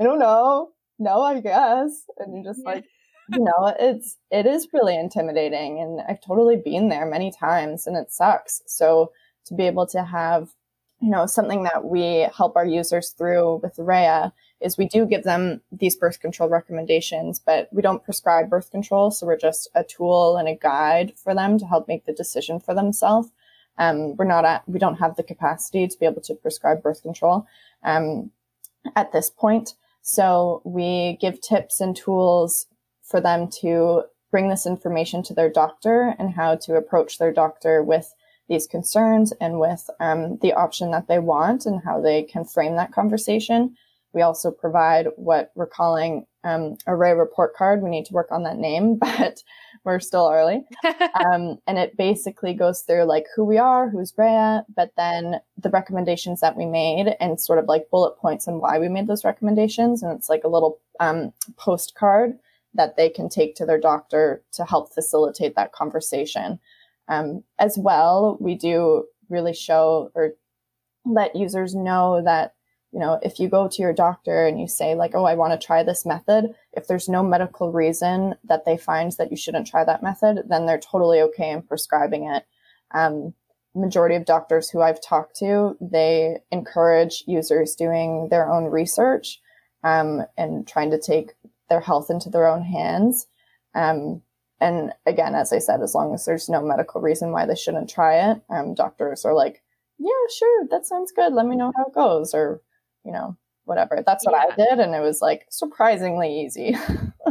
I 0.00 0.04
don't 0.04 0.18
know. 0.18 0.70
No, 0.98 1.22
I 1.22 1.40
guess. 1.40 2.04
And 2.18 2.34
you're 2.34 2.52
just 2.52 2.64
like, 2.64 2.84
you 3.30 3.40
know, 3.40 3.74
it's, 3.78 4.16
it 4.30 4.46
is 4.46 4.68
really 4.72 4.96
intimidating. 4.96 5.80
And 5.80 6.00
I've 6.08 6.20
totally 6.20 6.56
been 6.56 6.88
there 6.88 7.06
many 7.06 7.32
times 7.32 7.86
and 7.86 7.96
it 7.96 8.12
sucks. 8.12 8.62
So 8.66 9.12
to 9.46 9.54
be 9.54 9.66
able 9.66 9.86
to 9.88 10.04
have, 10.04 10.50
you 11.00 11.10
know, 11.10 11.26
something 11.26 11.64
that 11.64 11.84
we 11.84 12.28
help 12.36 12.56
our 12.56 12.66
users 12.66 13.10
through 13.10 13.60
with 13.62 13.76
Reya 13.76 14.32
is 14.62 14.78
we 14.78 14.86
do 14.86 15.06
give 15.06 15.24
them 15.24 15.60
these 15.70 15.96
birth 15.96 16.20
control 16.20 16.48
recommendations, 16.48 17.38
but 17.38 17.68
we 17.72 17.82
don't 17.82 18.04
prescribe 18.04 18.50
birth 18.50 18.70
control. 18.70 19.10
So 19.10 19.26
we're 19.26 19.36
just 19.36 19.68
a 19.74 19.84
tool 19.84 20.36
and 20.36 20.48
a 20.48 20.56
guide 20.56 21.12
for 21.16 21.34
them 21.34 21.58
to 21.58 21.66
help 21.66 21.88
make 21.88 22.06
the 22.06 22.12
decision 22.12 22.60
for 22.60 22.74
themselves. 22.74 23.30
Um, 23.78 24.16
we're 24.16 24.24
not 24.24 24.44
at, 24.44 24.68
we 24.68 24.78
don't 24.78 24.98
have 24.98 25.16
the 25.16 25.22
capacity 25.22 25.86
to 25.88 25.98
be 25.98 26.06
able 26.06 26.20
to 26.22 26.34
prescribe 26.34 26.82
birth 26.82 27.02
control 27.02 27.46
um, 27.82 28.30
at 28.96 29.12
this 29.12 29.30
point. 29.30 29.74
So 30.02 30.60
we 30.64 31.16
give 31.20 31.40
tips 31.40 31.80
and 31.80 31.96
tools 31.96 32.66
for 33.02 33.20
them 33.20 33.48
to 33.60 34.04
bring 34.30 34.48
this 34.48 34.66
information 34.66 35.22
to 35.22 35.34
their 35.34 35.50
doctor 35.50 36.14
and 36.18 36.34
how 36.34 36.56
to 36.56 36.76
approach 36.76 37.18
their 37.18 37.32
doctor 37.32 37.82
with 37.82 38.14
these 38.48 38.66
concerns 38.66 39.32
and 39.40 39.60
with 39.60 39.88
um, 40.00 40.38
the 40.38 40.52
option 40.52 40.90
that 40.90 41.06
they 41.06 41.18
want 41.18 41.64
and 41.64 41.82
how 41.84 42.00
they 42.00 42.22
can 42.22 42.44
frame 42.44 42.76
that 42.76 42.92
conversation. 42.92 43.76
We 44.12 44.22
also 44.22 44.50
provide 44.50 45.08
what 45.16 45.52
we're 45.54 45.66
calling 45.66 46.26
um, 46.44 46.76
a 46.86 46.92
Reya 46.92 47.18
report 47.18 47.54
card. 47.54 47.82
We 47.82 47.90
need 47.90 48.06
to 48.06 48.12
work 48.12 48.28
on 48.30 48.42
that 48.44 48.58
name, 48.58 48.96
but 49.00 49.42
we're 49.84 50.00
still 50.00 50.30
early. 50.32 50.64
um, 50.84 51.58
and 51.66 51.78
it 51.78 51.96
basically 51.96 52.54
goes 52.54 52.82
through 52.82 53.04
like 53.04 53.26
who 53.34 53.44
we 53.44 53.58
are, 53.58 53.88
who's 53.88 54.12
Reya, 54.12 54.64
but 54.74 54.92
then 54.96 55.40
the 55.56 55.70
recommendations 55.70 56.40
that 56.40 56.56
we 56.56 56.66
made 56.66 57.16
and 57.20 57.40
sort 57.40 57.58
of 57.58 57.66
like 57.66 57.90
bullet 57.90 58.16
points 58.18 58.46
on 58.48 58.60
why 58.60 58.78
we 58.78 58.88
made 58.88 59.06
those 59.06 59.24
recommendations. 59.24 60.02
And 60.02 60.12
it's 60.12 60.28
like 60.28 60.44
a 60.44 60.48
little 60.48 60.78
um, 61.00 61.32
postcard 61.56 62.38
that 62.74 62.96
they 62.96 63.08
can 63.08 63.28
take 63.28 63.54
to 63.56 63.66
their 63.66 63.80
doctor 63.80 64.42
to 64.52 64.64
help 64.64 64.92
facilitate 64.94 65.54
that 65.56 65.72
conversation. 65.72 66.58
Um, 67.08 67.44
as 67.58 67.76
well, 67.76 68.38
we 68.40 68.54
do 68.54 69.06
really 69.28 69.52
show 69.52 70.10
or 70.14 70.34
let 71.04 71.36
users 71.36 71.74
know 71.74 72.22
that 72.24 72.54
you 72.92 72.98
know, 72.98 73.18
if 73.22 73.40
you 73.40 73.48
go 73.48 73.68
to 73.68 73.82
your 73.82 73.92
doctor 73.92 74.46
and 74.46 74.60
you 74.60 74.68
say 74.68 74.94
like, 74.94 75.14
"Oh, 75.14 75.24
I 75.24 75.34
want 75.34 75.58
to 75.58 75.66
try 75.66 75.82
this 75.82 76.04
method," 76.04 76.54
if 76.72 76.86
there's 76.86 77.08
no 77.08 77.22
medical 77.22 77.72
reason 77.72 78.36
that 78.44 78.64
they 78.64 78.76
find 78.76 79.12
that 79.12 79.30
you 79.30 79.36
shouldn't 79.36 79.66
try 79.66 79.82
that 79.84 80.02
method, 80.02 80.44
then 80.48 80.66
they're 80.66 80.78
totally 80.78 81.20
okay 81.22 81.50
in 81.50 81.62
prescribing 81.62 82.24
it. 82.26 82.44
Um, 82.92 83.34
majority 83.74 84.14
of 84.14 84.26
doctors 84.26 84.68
who 84.68 84.82
I've 84.82 85.00
talked 85.00 85.36
to, 85.38 85.76
they 85.80 86.40
encourage 86.50 87.24
users 87.26 87.74
doing 87.74 88.28
their 88.28 88.50
own 88.50 88.66
research 88.66 89.40
um, 89.82 90.22
and 90.36 90.68
trying 90.68 90.90
to 90.90 91.00
take 91.00 91.32
their 91.70 91.80
health 91.80 92.10
into 92.10 92.28
their 92.28 92.46
own 92.46 92.62
hands. 92.62 93.26
Um, 93.74 94.22
and 94.60 94.92
again, 95.06 95.34
as 95.34 95.52
I 95.52 95.58
said, 95.58 95.80
as 95.82 95.94
long 95.94 96.14
as 96.14 96.24
there's 96.26 96.48
no 96.48 96.60
medical 96.62 97.00
reason 97.00 97.32
why 97.32 97.46
they 97.46 97.56
shouldn't 97.56 97.90
try 97.90 98.30
it, 98.30 98.42
um, 98.50 98.74
doctors 98.74 99.24
are 99.24 99.34
like, 99.34 99.62
"Yeah, 99.98 100.10
sure, 100.36 100.66
that 100.70 100.86
sounds 100.86 101.10
good. 101.10 101.32
Let 101.32 101.46
me 101.46 101.56
know 101.56 101.72
how 101.74 101.86
it 101.86 101.94
goes," 101.94 102.34
or 102.34 102.60
you 103.04 103.12
know, 103.12 103.36
whatever. 103.64 104.02
That's 104.04 104.24
what 104.24 104.34
yeah. 104.34 104.52
I 104.52 104.56
did. 104.56 104.78
And 104.78 104.94
it 104.94 105.00
was 105.00 105.20
like 105.20 105.46
surprisingly 105.50 106.40
easy. 106.40 106.76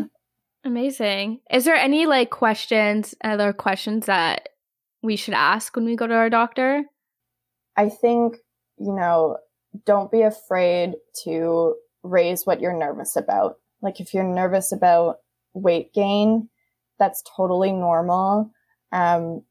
Amazing. 0.64 1.40
Is 1.52 1.66
there 1.66 1.76
any 1.76 2.06
like 2.06 2.30
questions, 2.30 3.16
other 3.24 3.54
questions 3.54 4.06
that 4.06 4.50
we 5.02 5.16
should 5.16 5.34
ask 5.34 5.76
when 5.76 5.86
we 5.86 5.96
go 5.96 6.08
to 6.08 6.14
our 6.14 6.30
doctor? 6.30 6.84
I 7.76 7.90
think, 7.90 8.38
you 8.78 8.94
know, 8.94 9.38
don't 9.86 10.12
be 10.12 10.22
afraid 10.22 10.94
to 11.24 11.76
raise 12.04 12.46
what 12.46 12.62
you're 12.62 12.78
nervous 12.78 13.16
about. 13.16 13.58
Like 13.82 14.00
if 14.00 14.14
you're 14.14 14.24
nervous 14.24 14.72
about 14.72 15.18
weight 15.54 15.94
gain, 15.94 16.50
that's 17.00 17.24
totally 17.36 17.72
normal. 17.72 18.52
Um, 18.92 19.44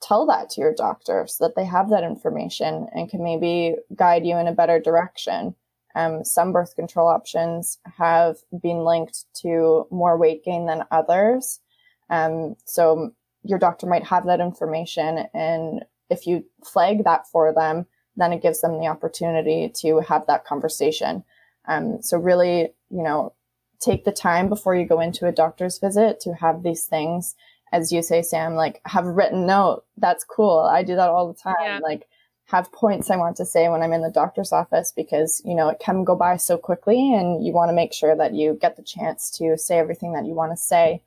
tell 0.00 0.26
that 0.26 0.50
to 0.50 0.60
your 0.60 0.74
doctor 0.74 1.26
so 1.28 1.44
that 1.44 1.56
they 1.56 1.64
have 1.64 1.90
that 1.90 2.04
information 2.04 2.88
and 2.94 3.10
can 3.10 3.22
maybe 3.22 3.76
guide 3.94 4.26
you 4.26 4.36
in 4.36 4.46
a 4.46 4.52
better 4.52 4.80
direction. 4.80 5.54
Um, 5.94 6.24
some 6.24 6.52
birth 6.52 6.76
control 6.76 7.08
options 7.08 7.78
have 7.98 8.36
been 8.62 8.84
linked 8.84 9.24
to 9.42 9.86
more 9.90 10.16
weight 10.16 10.44
gain 10.44 10.66
than 10.66 10.84
others. 10.90 11.60
Um, 12.08 12.56
so 12.64 13.12
your 13.42 13.58
doctor 13.58 13.86
might 13.86 14.04
have 14.04 14.26
that 14.26 14.40
information. 14.40 15.26
And 15.34 15.84
if 16.08 16.26
you 16.26 16.44
flag 16.64 17.04
that 17.04 17.26
for 17.28 17.52
them, 17.52 17.86
then 18.16 18.32
it 18.32 18.42
gives 18.42 18.60
them 18.60 18.78
the 18.78 18.86
opportunity 18.86 19.72
to 19.76 20.00
have 20.00 20.26
that 20.26 20.44
conversation. 20.44 21.24
Um, 21.66 22.02
so 22.02 22.18
really, 22.18 22.72
you 22.90 23.02
know, 23.02 23.34
take 23.80 24.04
the 24.04 24.12
time 24.12 24.48
before 24.48 24.74
you 24.74 24.86
go 24.86 25.00
into 25.00 25.26
a 25.26 25.32
doctor's 25.32 25.78
visit 25.78 26.20
to 26.20 26.34
have 26.34 26.62
these 26.62 26.84
things 26.84 27.34
as 27.72 27.92
you 27.92 28.02
say, 28.02 28.22
Sam, 28.22 28.54
like 28.54 28.80
have 28.86 29.06
a 29.06 29.12
written 29.12 29.46
note. 29.46 29.84
That's 29.96 30.24
cool. 30.24 30.60
I 30.60 30.82
do 30.82 30.96
that 30.96 31.08
all 31.08 31.28
the 31.28 31.38
time. 31.38 31.54
Yeah. 31.60 31.78
Like 31.82 32.08
have 32.46 32.72
points 32.72 33.10
I 33.10 33.16
want 33.16 33.36
to 33.36 33.46
say 33.46 33.68
when 33.68 33.80
I'm 33.80 33.92
in 33.92 34.02
the 34.02 34.10
doctor's 34.10 34.52
office 34.52 34.92
because, 34.94 35.40
you 35.44 35.54
know, 35.54 35.68
it 35.68 35.78
can 35.78 36.02
go 36.02 36.16
by 36.16 36.36
so 36.36 36.58
quickly 36.58 37.14
and 37.14 37.44
you 37.44 37.52
want 37.52 37.68
to 37.68 37.74
make 37.74 37.92
sure 37.92 38.16
that 38.16 38.34
you 38.34 38.58
get 38.60 38.76
the 38.76 38.82
chance 38.82 39.30
to 39.38 39.56
say 39.56 39.78
everything 39.78 40.14
that 40.14 40.26
you 40.26 40.34
want 40.34 40.50
to 40.50 40.56
say. 40.56 41.00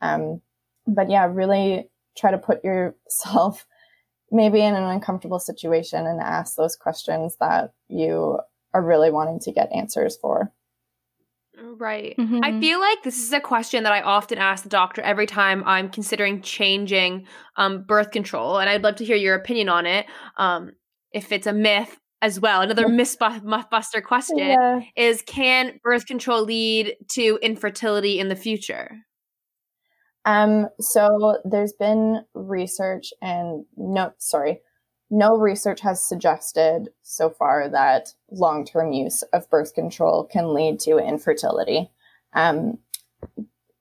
Um, 0.00 0.40
but 0.86 1.10
yeah, 1.10 1.26
really 1.30 1.90
try 2.16 2.30
to 2.30 2.38
put 2.38 2.64
yourself 2.64 3.66
maybe 4.32 4.60
in 4.60 4.74
an 4.74 4.84
uncomfortable 4.84 5.38
situation 5.38 6.06
and 6.06 6.20
ask 6.20 6.56
those 6.56 6.76
questions 6.76 7.36
that 7.40 7.72
you 7.88 8.40
are 8.72 8.82
really 8.82 9.10
wanting 9.10 9.38
to 9.40 9.52
get 9.52 9.72
answers 9.72 10.16
for. 10.16 10.50
Right. 11.58 12.14
Mm-hmm. 12.18 12.40
I 12.42 12.60
feel 12.60 12.80
like 12.80 13.02
this 13.02 13.18
is 13.18 13.32
a 13.32 13.40
question 13.40 13.84
that 13.84 13.92
I 13.92 14.02
often 14.02 14.38
ask 14.38 14.62
the 14.62 14.68
doctor 14.68 15.00
every 15.00 15.26
time 15.26 15.62
I'm 15.64 15.88
considering 15.88 16.42
changing 16.42 17.26
um, 17.56 17.84
birth 17.84 18.10
control, 18.10 18.58
and 18.58 18.68
I'd 18.68 18.82
love 18.82 18.96
to 18.96 19.04
hear 19.04 19.16
your 19.16 19.34
opinion 19.34 19.68
on 19.68 19.86
it. 19.86 20.06
Um, 20.36 20.72
if 21.12 21.32
it's 21.32 21.46
a 21.46 21.52
myth 21.54 21.98
as 22.20 22.38
well, 22.38 22.60
another 22.60 22.86
mythbuster 22.86 24.02
question 24.02 24.38
yeah. 24.38 24.80
is: 24.96 25.22
Can 25.22 25.80
birth 25.82 26.06
control 26.06 26.44
lead 26.44 26.94
to 27.12 27.38
infertility 27.40 28.18
in 28.18 28.28
the 28.28 28.36
future? 28.36 28.90
Um. 30.26 30.68
So 30.78 31.38
there's 31.44 31.72
been 31.72 32.22
research 32.34 33.12
and 33.22 33.64
no, 33.76 34.12
sorry, 34.18 34.60
no 35.10 35.36
research 35.36 35.80
has 35.80 36.02
suggested 36.02 36.88
so 37.02 37.30
far 37.30 37.68
that 37.68 38.14
long 38.30 38.64
term 38.64 38.92
use 38.92 39.22
of 39.32 39.48
birth 39.50 39.74
control 39.74 40.24
can 40.24 40.52
lead 40.52 40.80
to 40.80 40.98
infertility. 40.98 41.90
Um, 42.32 42.78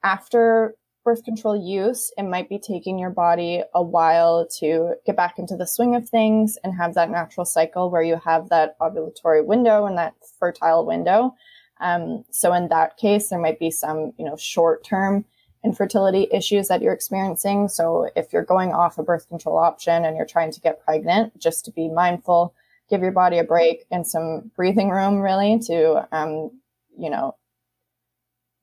after 0.03 0.75
birth 1.03 1.23
control 1.23 1.55
use, 1.55 2.11
it 2.17 2.23
might 2.23 2.49
be 2.49 2.59
taking 2.59 2.97
your 2.97 3.09
body 3.09 3.63
a 3.73 3.81
while 3.81 4.47
to 4.59 4.95
get 5.05 5.15
back 5.15 5.37
into 5.37 5.55
the 5.55 5.67
swing 5.67 5.95
of 5.95 6.09
things 6.09 6.57
and 6.63 6.75
have 6.75 6.95
that 6.95 7.11
natural 7.11 7.45
cycle 7.45 7.89
where 7.89 8.01
you 8.01 8.19
have 8.23 8.49
that 8.49 8.77
ovulatory 8.79 9.45
window 9.45 9.85
and 9.85 9.97
that 9.97 10.15
fertile 10.39 10.85
window. 10.85 11.35
Um, 11.79 12.23
so 12.31 12.53
in 12.53 12.69
that 12.69 12.97
case, 12.97 13.29
there 13.29 13.39
might 13.39 13.59
be 13.59 13.69
some, 13.69 14.13
you 14.17 14.25
know, 14.25 14.37
short 14.37 14.83
term 14.83 15.25
infertility 15.65 16.27
issues 16.31 16.67
that 16.67 16.81
you're 16.81 16.93
experiencing. 16.93 17.67
So 17.67 18.09
if 18.15 18.31
you're 18.31 18.43
going 18.43 18.71
off 18.71 18.99
a 18.99 19.03
birth 19.03 19.27
control 19.27 19.57
option 19.57 20.05
and 20.05 20.15
you're 20.15 20.25
trying 20.25 20.51
to 20.51 20.61
get 20.61 20.85
pregnant, 20.85 21.37
just 21.39 21.65
to 21.65 21.71
be 21.71 21.89
mindful, 21.89 22.53
give 22.89 23.01
your 23.01 23.11
body 23.11 23.39
a 23.39 23.43
break 23.43 23.85
and 23.91 24.05
some 24.05 24.51
breathing 24.55 24.91
room 24.91 25.19
really 25.19 25.59
to, 25.65 26.07
um, 26.15 26.51
you 26.97 27.09
know, 27.09 27.35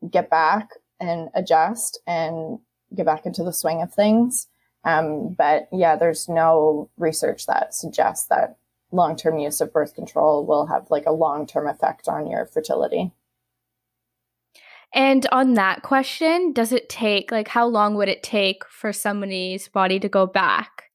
get 0.08 0.30
back 0.30 0.70
and 1.00 1.28
adjust 1.34 2.00
and 2.06 2.60
get 2.94 3.04
back 3.04 3.26
into 3.26 3.42
the 3.42 3.52
swing 3.52 3.82
of 3.82 3.92
things. 3.92 4.46
Um, 4.84 5.30
but 5.30 5.68
yeah, 5.72 5.96
there's 5.96 6.28
no 6.28 6.88
research 6.96 7.46
that 7.46 7.74
suggests 7.74 8.26
that 8.28 8.56
long-term 8.92 9.38
use 9.38 9.60
of 9.60 9.72
birth 9.72 9.94
control 9.94 10.44
will 10.44 10.66
have 10.66 10.90
like 10.90 11.06
a 11.06 11.12
long-term 11.12 11.66
effect 11.66 12.08
on 12.08 12.30
your 12.30 12.46
fertility. 12.46 13.10
And 14.94 15.26
on 15.32 15.54
that 15.54 15.82
question, 15.82 16.52
does 16.52 16.72
it 16.72 16.88
take 16.88 17.32
like 17.32 17.48
how 17.48 17.66
long 17.66 17.94
would 17.94 18.08
it 18.08 18.22
take 18.22 18.64
for 18.68 18.92
somebody's 18.92 19.68
body 19.68 19.98
to 20.00 20.08
go 20.08 20.26
back? 20.26 20.90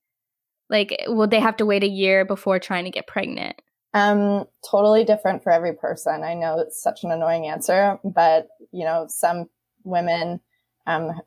Like 0.69 1.03
will 1.07 1.27
they 1.27 1.39
have 1.39 1.57
to 1.57 1.65
wait 1.65 1.83
a 1.83 1.89
year 1.89 2.25
before 2.25 2.59
trying 2.59 2.85
to 2.85 2.91
get 2.91 3.07
pregnant? 3.07 3.61
Um 3.93 4.45
totally 4.69 5.03
different 5.03 5.43
for 5.43 5.51
every 5.51 5.73
person. 5.73 6.23
I 6.23 6.35
know 6.35 6.59
it's 6.59 6.81
such 6.81 7.03
an 7.03 7.11
annoying 7.11 7.47
answer, 7.47 7.99
but 8.03 8.49
you 8.71 8.85
know, 8.85 9.05
some 9.09 9.49
women 9.83 10.41
um, 10.85 11.19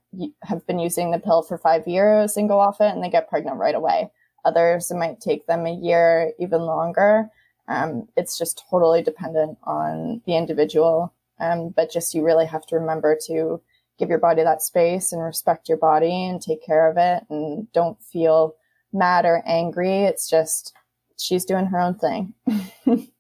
have 0.43 0.67
been 0.67 0.79
using 0.79 1.11
the 1.11 1.19
pill 1.19 1.43
for 1.43 1.59
5 1.59 1.87
years 1.87 2.37
and 2.37 2.49
go 2.49 2.61
off 2.61 2.81
it 2.81 2.95
and 2.95 3.03
they 3.03 3.11
get 3.11 3.29
pregnant 3.29 3.59
right 3.59 3.75
away. 3.75 4.11
Others 4.45 4.91
it 4.91 4.97
might 4.97 5.21
take 5.21 5.47
them 5.47 5.67
a 5.67 5.75
year, 5.75 6.33
even 6.39 6.63
longer. 6.63 7.29
Um, 7.69 8.09
it's 8.17 8.39
just 8.39 8.65
totally 8.71 9.03
dependent 9.03 9.59
on 9.65 10.23
the 10.27 10.37
individual. 10.37 11.15
Um, 11.41 11.71
but 11.75 11.91
just 11.91 12.15
you 12.15 12.25
really 12.25 12.47
have 12.47 12.67
to 12.67 12.77
remember 12.77 13.17
to 13.27 13.61
give 13.99 14.09
your 14.09 14.19
body 14.19 14.43
that 14.43 14.63
space 14.63 15.13
and 15.13 15.23
respect 15.23 15.69
your 15.69 15.79
body 15.79 16.27
and 16.27 16.41
take 16.41 16.65
care 16.65 16.91
of 16.91 16.97
it 16.97 17.25
and 17.31 17.71
don't 17.73 18.03
feel 18.03 18.55
mad 18.93 19.25
or 19.25 19.43
angry. 19.47 20.05
It's 20.05 20.29
just 20.29 20.73
she's 21.19 21.45
doing 21.45 21.67
her 21.67 21.79
own 21.79 21.97
thing. 21.97 22.35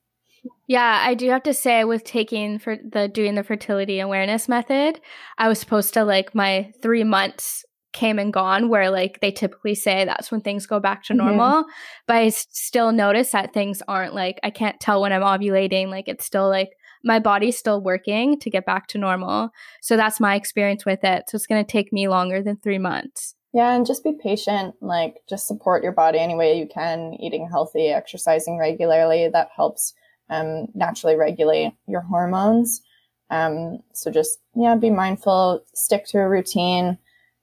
yeah, 0.66 1.02
I 1.04 1.14
do 1.14 1.28
have 1.30 1.42
to 1.44 1.54
say 1.54 1.84
with 1.84 2.04
taking 2.04 2.58
for 2.58 2.76
the 2.76 3.08
doing 3.08 3.34
the 3.34 3.44
fertility 3.44 4.00
awareness 4.00 4.48
method, 4.48 5.00
I 5.38 5.48
was 5.48 5.60
supposed 5.60 5.94
to 5.94 6.04
like 6.04 6.34
my 6.34 6.72
3 6.82 7.04
months 7.04 7.64
came 7.92 8.18
and 8.18 8.32
gone 8.32 8.68
where 8.68 8.90
like 8.90 9.20
they 9.20 9.32
typically 9.32 9.74
say 9.74 10.04
that's 10.04 10.30
when 10.30 10.40
things 10.40 10.66
go 10.66 10.78
back 10.78 11.02
to 11.02 11.12
mm-hmm. 11.12 11.26
normal 11.26 11.62
mm-hmm. 11.62 11.70
but 12.06 12.16
i 12.16 12.28
still 12.28 12.92
notice 12.92 13.32
that 13.32 13.52
things 13.52 13.82
aren't 13.88 14.14
like 14.14 14.38
i 14.44 14.50
can't 14.50 14.78
tell 14.78 15.00
when 15.00 15.12
i'm 15.12 15.22
ovulating 15.22 15.88
like 15.88 16.06
it's 16.06 16.24
still 16.24 16.48
like 16.48 16.70
my 17.03 17.18
body's 17.18 17.57
still 17.57 17.80
working 17.80 18.38
to 18.40 18.51
get 18.51 18.66
back 18.66 18.86
to 18.88 18.98
normal. 18.98 19.51
So 19.80 19.96
that's 19.96 20.20
my 20.20 20.34
experience 20.34 20.84
with 20.84 21.03
it. 21.05 21.24
So 21.28 21.36
it's 21.36 21.46
going 21.46 21.64
to 21.64 21.70
take 21.70 21.92
me 21.92 22.09
longer 22.09 22.42
than 22.42 22.57
three 22.57 22.78
months. 22.78 23.34
Yeah, 23.53 23.74
and 23.74 23.84
just 23.84 24.05
be 24.05 24.12
patient. 24.12 24.76
Like, 24.80 25.16
just 25.28 25.48
support 25.48 25.82
your 25.82 25.92
body 25.92 26.18
any 26.18 26.36
way 26.36 26.57
you 26.57 26.68
can, 26.68 27.14
eating 27.14 27.48
healthy, 27.48 27.88
exercising 27.88 28.59
regularly. 28.59 29.28
That 29.28 29.48
helps 29.57 29.92
um, 30.28 30.68
naturally 30.74 31.16
regulate 31.16 31.72
your 31.88 32.03
hormones. 32.03 32.82
Um, 33.28 33.80
so 33.92 34.11
just, 34.11 34.38
yeah, 34.55 34.76
be 34.76 34.90
mindful, 34.90 35.64
stick 35.74 36.07
to 36.07 36.18
a 36.18 36.28
routine. 36.28 36.98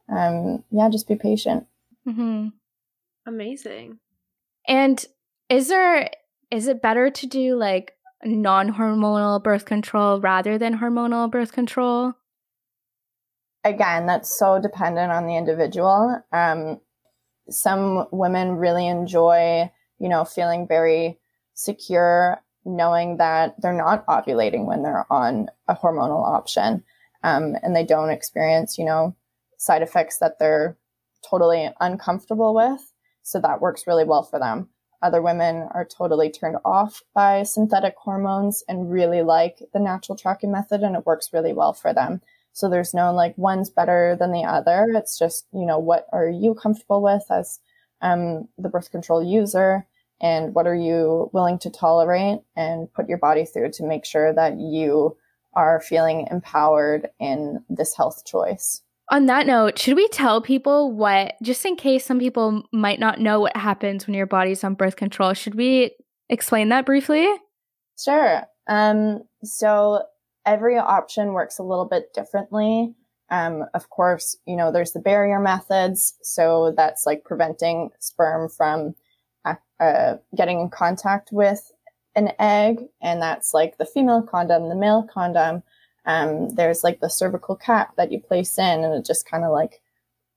Um, 0.10 0.64
yeah, 0.72 0.90
just 0.90 1.08
be 1.08 1.16
patient. 1.16 1.66
Mm-hmm. 2.08 2.50
Amazing. 3.26 4.00
And 4.68 5.04
is 5.50 5.68
there, 5.68 6.10
is 6.52 6.68
it 6.68 6.82
better 6.82 7.10
to 7.10 7.28
do 7.28 7.56
like 7.58 7.97
non 8.24 8.74
hormonal 8.74 9.42
birth 9.42 9.66
control 9.66 10.20
rather 10.20 10.58
than 10.58 10.80
hormonal 10.80 11.30
birth 11.30 11.52
control? 11.52 12.14
Again, 13.64 14.06
that's 14.06 14.38
so 14.38 14.60
dependent 14.62 15.12
on 15.12 15.28
the 15.28 15.36
individual. 15.36 16.24
Um, 16.32 16.80
some 17.50 18.08
women 18.12 18.58
really 18.58 18.88
enjoy, 18.88 19.72
you 20.00 20.10
know, 20.10 20.26
feeling 20.26 20.68
very 20.68 21.20
secure 21.54 22.42
knowing 22.68 23.18
that 23.18 23.56
they're 23.62 23.74
not 23.74 24.06
ovulating 24.08 24.66
when 24.66 24.84
they're 24.84 25.12
on 25.12 25.48
a 25.68 25.76
hormonal 25.76 26.26
option 26.26 26.84
um, 27.24 27.56
and 27.64 27.76
they 27.76 27.86
don't 27.86 28.10
experience, 28.10 28.78
you 28.78 28.86
know, 28.86 29.16
side 29.58 29.82
effects 29.82 30.20
that 30.20 30.38
they're 30.38 30.78
totally 31.28 31.70
uncomfortable 31.80 32.54
with. 32.54 32.94
So 33.24 33.40
that 33.40 33.62
works 33.62 33.88
really 33.88 34.04
well 34.04 34.24
for 34.24 34.40
them. 34.40 34.70
Other 35.02 35.22
women 35.22 35.68
are 35.72 35.86
totally 35.86 36.32
turned 36.32 36.58
off 36.66 37.04
by 37.14 37.44
synthetic 37.44 37.96
hormones 37.98 38.64
and 38.68 38.92
really 38.92 39.22
like 39.22 39.62
the 39.74 39.80
natural 39.80 40.18
tracking 40.18 40.52
method 40.52 40.82
and 40.82 40.96
it 40.96 41.06
works 41.06 41.32
really 41.34 41.54
well 41.54 41.74
for 41.74 41.94
them. 41.94 42.22
So 42.54 42.70
there's 42.70 42.94
no 42.94 43.14
like 43.14 43.38
one's 43.38 43.70
better 43.70 44.18
than 44.20 44.32
the 44.32 44.44
other. 44.44 44.88
It's 44.96 45.20
just, 45.20 45.46
you 45.54 45.66
know, 45.66 45.78
what 45.78 46.08
are 46.12 46.28
you 46.28 46.56
comfortable 46.56 47.04
with 47.04 47.26
as 47.30 47.60
um, 48.02 48.48
the 48.58 48.70
birth 48.70 48.92
control 48.92 49.24
user 49.24 49.86
and 50.20 50.56
what 50.56 50.66
are 50.66 50.76
you 50.76 51.30
willing 51.34 51.60
to 51.60 51.70
tolerate 51.70 52.40
and 52.56 52.92
put 52.94 53.08
your 53.08 53.20
body 53.20 53.46
through 53.46 53.72
to 53.74 53.84
make 53.84 54.06
sure 54.06 54.34
that 54.34 54.58
you 54.58 55.16
are 55.54 55.82
feeling 55.82 56.28
empowered 56.32 57.10
in 57.20 57.64
this 57.70 57.96
health 57.96 58.26
choice. 58.26 58.82
On 59.10 59.26
that 59.28 59.48
note, 59.48 59.80
should 59.80 59.96
we 59.96 60.08
tell 60.10 60.42
people 60.42 60.92
what, 60.92 61.36
just 61.42 61.66
in 61.66 61.78
case 61.78 62.06
some 62.06 62.20
people 62.20 62.64
might 62.74 63.00
not 63.00 63.22
know 63.22 63.40
what 63.40 63.56
happens 63.56 64.06
when 64.06 64.14
your 64.14 64.26
body's 64.26 64.64
on 64.66 64.74
birth 64.74 64.98
control, 64.98 65.34
should 65.34 65.56
we 65.56 65.96
explain 66.30 66.70
that 66.70 66.86
briefly? 66.86 67.28
Sure. 67.98 68.44
Um, 68.68 69.24
so 69.44 70.04
every 70.46 70.78
option 70.78 71.34
works 71.34 71.58
a 71.58 71.64
little 71.64 71.86
bit 71.86 72.14
differently. 72.14 72.94
Um, 73.30 73.66
of 73.74 73.90
course, 73.90 74.38
you 74.46 74.56
know, 74.56 74.72
there's 74.72 74.92
the 74.92 75.00
barrier 75.00 75.40
methods. 75.40 76.16
So 76.22 76.74
that's 76.76 77.06
like 77.06 77.24
preventing 77.24 77.92
sperm 78.00 78.50
from 78.50 78.96
uh, 79.46 79.56
uh, 79.80 80.18
getting 80.36 80.60
in 80.62 80.70
contact 80.70 81.30
with 81.32 81.72
an 82.16 82.32
egg. 82.40 82.84
And 83.02 83.22
that's 83.22 83.54
like 83.54 83.78
the 83.78 83.86
female 83.86 84.22
condom, 84.22 84.70
the 84.70 84.76
male 84.76 85.08
condom. 85.14 85.64
Um, 86.08 86.50
there's 86.56 86.84
like 86.84 87.02
the 87.02 87.10
cervical 87.10 87.56
cap 87.56 87.96
that 87.98 88.12
you 88.12 88.20
place 88.20 88.58
in, 88.58 88.84
and 88.84 88.94
it 88.94 89.06
just 89.06 89.30
kind 89.30 89.44
of 89.44 89.52
like 89.52 89.82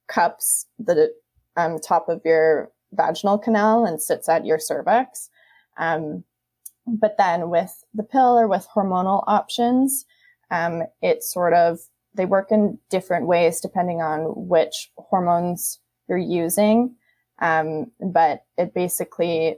cups 0.08 0.66
the 0.78 1.12
um, 1.56 1.78
top 1.78 2.08
of 2.08 2.20
your 2.24 2.70
vaginal 2.92 3.38
canal 3.38 3.84
and 3.84 4.02
sits 4.02 4.28
at 4.28 4.44
your 4.44 4.58
cervix. 4.58 5.30
Um, 5.78 6.24
but 6.86 7.16
then 7.16 7.50
with 7.50 7.84
the 7.94 8.02
pill 8.02 8.38
or 8.38 8.48
with 8.48 8.66
hormonal 8.74 9.22
options, 9.26 10.04
um, 10.50 10.82
it 11.00 11.22
sort 11.22 11.54
of 11.54 11.78
they 12.14 12.26
work 12.26 12.50
in 12.50 12.78
different 12.90 13.26
ways 13.28 13.60
depending 13.60 14.02
on 14.02 14.48
which 14.48 14.90
hormones 14.96 15.78
you're 16.08 16.18
using. 16.18 16.96
Um, 17.38 17.92
but 18.00 18.44
it 18.58 18.74
basically 18.74 19.56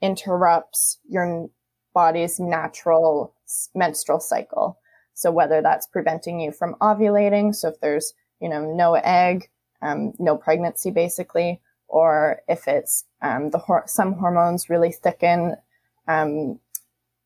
interrupts 0.00 0.98
your 1.08 1.48
body's 1.92 2.40
natural 2.40 3.34
menstrual 3.74 4.20
cycle. 4.20 4.78
So 5.14 5.30
whether 5.30 5.62
that's 5.62 5.86
preventing 5.86 6.40
you 6.40 6.52
from 6.52 6.74
ovulating, 6.80 7.54
so 7.54 7.68
if 7.68 7.80
there's, 7.80 8.12
you 8.40 8.48
know, 8.48 8.74
no 8.74 8.94
egg, 8.94 9.48
um, 9.80 10.12
no 10.18 10.36
pregnancy 10.36 10.90
basically, 10.90 11.60
or 11.88 12.40
if 12.48 12.66
it's 12.66 13.04
um, 13.22 13.50
the 13.50 13.58
hor- 13.58 13.84
some 13.86 14.14
hormones 14.14 14.68
really 14.68 14.92
thicken 14.92 15.56
um, 16.08 16.58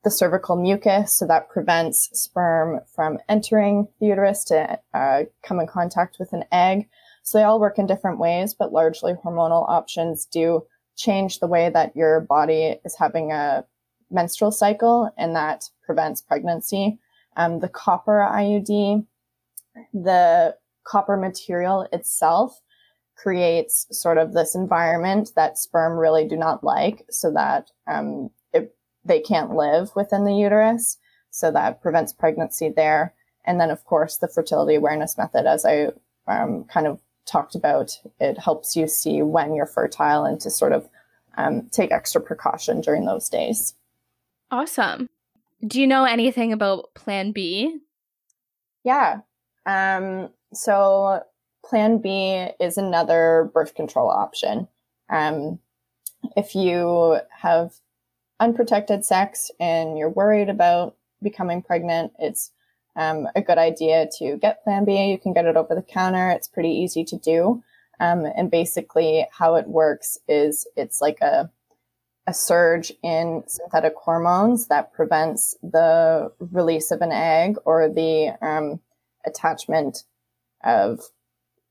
the 0.05 0.11
cervical 0.11 0.55
mucus, 0.55 1.13
so 1.15 1.27
that 1.27 1.49
prevents 1.49 2.09
sperm 2.13 2.81
from 2.95 3.19
entering 3.29 3.89
the 4.01 4.07
uterus 4.07 4.45
to 4.45 4.79
uh, 4.95 5.25
come 5.43 5.59
in 5.59 5.67
contact 5.67 6.19
with 6.21 6.33
an 6.33 6.45
egg. 6.53 6.89
So 7.25 7.37
they 7.37 7.45
all 7.45 7.59
work 7.59 7.79
in 7.79 7.87
different 7.87 8.19
ways, 8.19 8.55
but 8.55 8.73
largely 8.73 9.15
hormonal 9.15 9.69
options 9.69 10.25
do 10.25 10.67
change 10.97 11.41
the 11.41 11.47
way 11.49 11.69
that 11.69 11.97
your 11.97 12.21
body 12.21 12.79
is 12.85 12.97
having 12.97 13.33
a 13.33 13.65
menstrual 14.11 14.53
cycle, 14.53 15.13
and 15.17 15.35
that 15.35 15.69
prevents 15.85 16.23
pregnancy 16.23 16.99
um, 17.39 17.61
the 17.61 17.69
copper 17.69 18.29
IUD, 18.31 19.07
the 19.95 20.57
copper 20.85 21.17
material 21.17 21.87
itself 21.93 22.61
creates 23.17 23.87
sort 23.91 24.19
of 24.19 24.33
this 24.33 24.55
environment 24.55 25.31
that 25.37 25.57
sperm 25.57 25.97
really 25.97 26.27
do 26.27 26.37
not 26.37 26.63
like 26.63 27.07
so 27.11 27.33
that 27.33 27.71
um, 27.87 28.31
it, 28.53 28.75
they 29.05 29.21
can't 29.21 29.55
live 29.55 29.91
within 29.95 30.25
the 30.25 30.35
uterus. 30.35 30.99
So 31.31 31.51
that 31.53 31.81
prevents 31.81 32.13
pregnancy 32.13 32.69
there. 32.69 33.15
And 33.45 33.61
then, 33.61 33.71
of 33.71 33.85
course, 33.85 34.17
the 34.17 34.29
fertility 34.29 34.75
awareness 34.75 35.17
method, 35.17 35.47
as 35.47 35.65
I 35.65 35.89
um, 36.27 36.65
kind 36.65 36.87
of 36.87 37.01
talked 37.25 37.55
about, 37.55 37.99
it 38.21 38.39
helps 38.39 38.77
you 38.77 38.89
see 38.89 39.23
when 39.23 39.55
you're 39.55 39.67
fertile 39.67 40.25
and 40.25 40.41
to 40.41 40.51
sort 40.51 40.73
of 40.73 40.89
um, 41.37 41.69
take 41.71 41.93
extra 41.93 42.21
precaution 42.21 42.81
during 42.81 43.05
those 43.05 43.29
days. 43.29 43.75
Awesome. 44.51 45.09
Do 45.67 45.81
you 45.81 45.87
know 45.87 46.05
anything 46.05 46.53
about 46.53 46.95
Plan 46.95 47.33
B? 47.33 47.79
Yeah. 48.85 49.21
Um, 49.67 50.31
so 50.53 51.23
Plan 51.65 51.99
B 51.99 52.47
is 52.61 52.79
another 52.79 53.51
birth 53.53 53.75
control 53.75 54.09
option. 54.09 54.69
Um, 55.11 55.59
if 56.37 56.55
you 56.55 57.19
have 57.31 57.73
unprotected 58.41 59.05
sex 59.05 59.51
and 59.59 59.99
you're 59.99 60.09
worried 60.09 60.49
about 60.49 60.97
becoming 61.23 61.63
pregnant, 61.63 62.13
it's 62.19 62.53
um, 62.95 63.29
a 63.35 63.43
good 63.43 63.59
idea 63.59 64.09
to 64.19 64.37
get 64.37 64.63
Plan 64.63 64.85
B. 64.85 65.11
You 65.11 65.19
can 65.19 65.33
get 65.33 65.47
it 65.47 65.57
over 65.57 65.75
the 65.75 65.83
counter. 65.83 66.31
It's 66.31 66.49
pretty 66.49 66.71
easy 66.71 67.05
to 67.05 67.17
do. 67.17 67.63
Um, 68.01 68.27
and 68.37 68.51
basically, 68.51 69.27
how 69.33 69.57
it 69.57 69.67
works 69.67 70.19
is 70.29 70.67
it's 70.77 71.01
like 71.01 71.21
a 71.21 71.51
a 72.29 72.35
surge 72.35 72.93
in 73.03 73.43
synthetic 73.47 73.95
hormones 73.97 74.67
that 74.67 74.93
prevents 74.93 75.57
the 75.63 76.31
release 76.39 76.91
of 76.91 77.01
an 77.01 77.11
egg 77.11 77.57
or 77.65 77.89
the 77.89 78.37
um, 78.43 78.81
attachment 79.25 80.05
of 80.63 81.01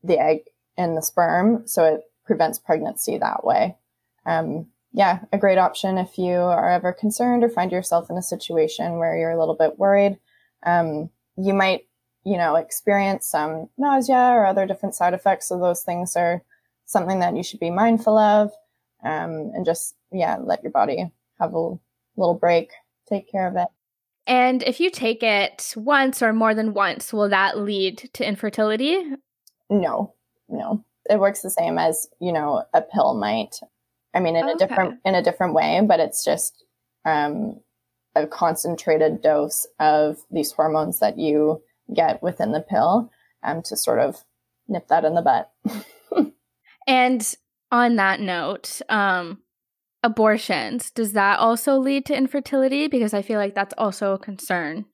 the 0.02 0.18
egg 0.18 0.40
and 0.76 0.96
the 0.96 1.02
sperm. 1.02 1.62
So 1.68 1.84
it 1.84 2.00
prevents 2.26 2.58
pregnancy 2.58 3.18
that 3.18 3.44
way. 3.44 3.76
Um, 4.26 4.66
yeah, 4.92 5.20
a 5.32 5.38
great 5.38 5.58
option 5.58 5.96
if 5.96 6.18
you 6.18 6.32
are 6.32 6.68
ever 6.68 6.92
concerned 6.92 7.44
or 7.44 7.48
find 7.48 7.70
yourself 7.70 8.10
in 8.10 8.18
a 8.18 8.22
situation 8.22 8.98
where 8.98 9.16
you're 9.16 9.30
a 9.30 9.38
little 9.38 9.54
bit 9.54 9.78
worried. 9.78 10.18
Um, 10.66 11.10
you 11.36 11.54
might, 11.54 11.86
you 12.24 12.36
know, 12.36 12.56
experience 12.56 13.28
some 13.28 13.68
nausea 13.78 14.32
or 14.34 14.44
other 14.44 14.66
different 14.66 14.96
side 14.96 15.14
effects. 15.14 15.46
So 15.46 15.60
those 15.60 15.82
things 15.84 16.16
are 16.16 16.42
something 16.84 17.20
that 17.20 17.36
you 17.36 17.44
should 17.44 17.60
be 17.60 17.70
mindful 17.70 18.18
of 18.18 18.50
um, 19.02 19.52
and 19.54 19.64
just 19.64 19.94
yeah, 20.12 20.36
let 20.42 20.62
your 20.62 20.72
body 20.72 21.10
have 21.40 21.54
a 21.54 21.78
little 22.16 22.34
break, 22.34 22.70
take 23.08 23.30
care 23.30 23.46
of 23.46 23.56
it. 23.56 23.68
And 24.26 24.62
if 24.62 24.78
you 24.78 24.90
take 24.90 25.22
it 25.22 25.72
once 25.74 26.22
or 26.22 26.32
more 26.32 26.54
than 26.54 26.74
once, 26.74 27.12
will 27.12 27.30
that 27.30 27.58
lead 27.58 28.10
to 28.12 28.26
infertility? 28.26 29.02
No, 29.70 30.14
no. 30.48 30.84
It 31.08 31.18
works 31.18 31.40
the 31.40 31.50
same 31.50 31.78
as, 31.78 32.08
you 32.20 32.32
know, 32.32 32.64
a 32.74 32.82
pill 32.82 33.14
might. 33.14 33.60
I 34.12 34.20
mean, 34.20 34.36
in 34.36 34.44
okay. 34.44 34.52
a 34.52 34.56
different 34.56 35.00
in 35.04 35.14
a 35.14 35.22
different 35.22 35.54
way, 35.54 35.80
but 35.86 36.00
it's 36.00 36.24
just 36.24 36.64
um, 37.06 37.60
a 38.14 38.26
concentrated 38.26 39.22
dose 39.22 39.66
of 39.78 40.18
these 40.30 40.52
hormones 40.52 41.00
that 41.00 41.18
you 41.18 41.62
get 41.94 42.22
within 42.22 42.52
the 42.52 42.60
pill 42.60 43.10
um, 43.42 43.62
to 43.62 43.76
sort 43.76 43.98
of 43.98 44.24
nip 44.66 44.88
that 44.88 45.04
in 45.04 45.14
the 45.14 45.22
butt. 45.22 45.50
and 46.86 47.34
on 47.70 47.96
that 47.96 48.20
note, 48.20 48.80
um, 48.88 49.38
abortions, 50.02 50.90
does 50.90 51.12
that 51.12 51.38
also 51.38 51.76
lead 51.76 52.06
to 52.06 52.16
infertility? 52.16 52.88
Because 52.88 53.14
I 53.14 53.22
feel 53.22 53.38
like 53.38 53.54
that's 53.54 53.74
also 53.76 54.12
a 54.14 54.18
concern 54.18 54.86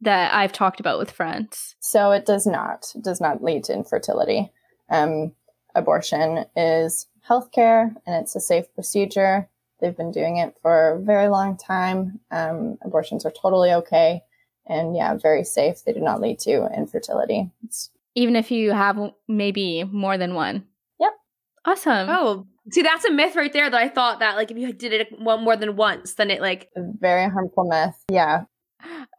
that 0.00 0.34
I've 0.34 0.52
talked 0.52 0.80
about 0.80 0.98
with 0.98 1.10
friends. 1.10 1.76
So 1.80 2.10
it 2.12 2.26
does 2.26 2.46
not. 2.46 2.86
It 2.94 3.02
does 3.04 3.20
not 3.20 3.42
lead 3.42 3.64
to 3.64 3.72
infertility. 3.74 4.50
Um, 4.90 5.32
abortion 5.74 6.44
is 6.56 7.06
healthcare 7.28 7.94
and 8.06 8.14
it's 8.22 8.36
a 8.36 8.40
safe 8.40 8.72
procedure. 8.74 9.48
They've 9.80 9.96
been 9.96 10.12
doing 10.12 10.36
it 10.38 10.54
for 10.62 10.92
a 10.92 11.00
very 11.00 11.28
long 11.28 11.56
time. 11.56 12.20
Um, 12.30 12.78
abortions 12.82 13.24
are 13.26 13.30
totally 13.32 13.72
okay 13.72 14.22
and 14.66 14.96
yeah, 14.96 15.14
very 15.14 15.44
safe. 15.44 15.84
They 15.84 15.92
do 15.92 16.00
not 16.00 16.20
lead 16.20 16.38
to 16.40 16.66
infertility. 16.76 17.50
It's- 17.64 17.90
Even 18.14 18.36
if 18.36 18.50
you 18.50 18.72
have 18.72 18.98
maybe 19.28 19.84
more 19.84 20.18
than 20.18 20.34
one. 20.34 20.66
Yep. 21.66 21.76
Awesome. 21.76 22.08
Oh, 22.10 22.46
see, 22.70 22.82
that's 22.82 23.04
a 23.04 23.12
myth 23.12 23.36
right 23.36 23.52
there 23.52 23.68
that 23.70 23.80
I 23.80 23.88
thought 23.88 24.20
that 24.20 24.36
like 24.36 24.50
if 24.50 24.56
you 24.56 24.72
did 24.72 24.92
it 24.92 25.08
one 25.18 25.42
more 25.42 25.56
than 25.56 25.76
once, 25.76 26.14
then 26.14 26.30
it 26.30 26.40
like 26.40 26.70
a 26.76 26.80
very 26.98 27.30
harmful 27.30 27.64
myth. 27.64 27.96
Yeah. 28.10 28.44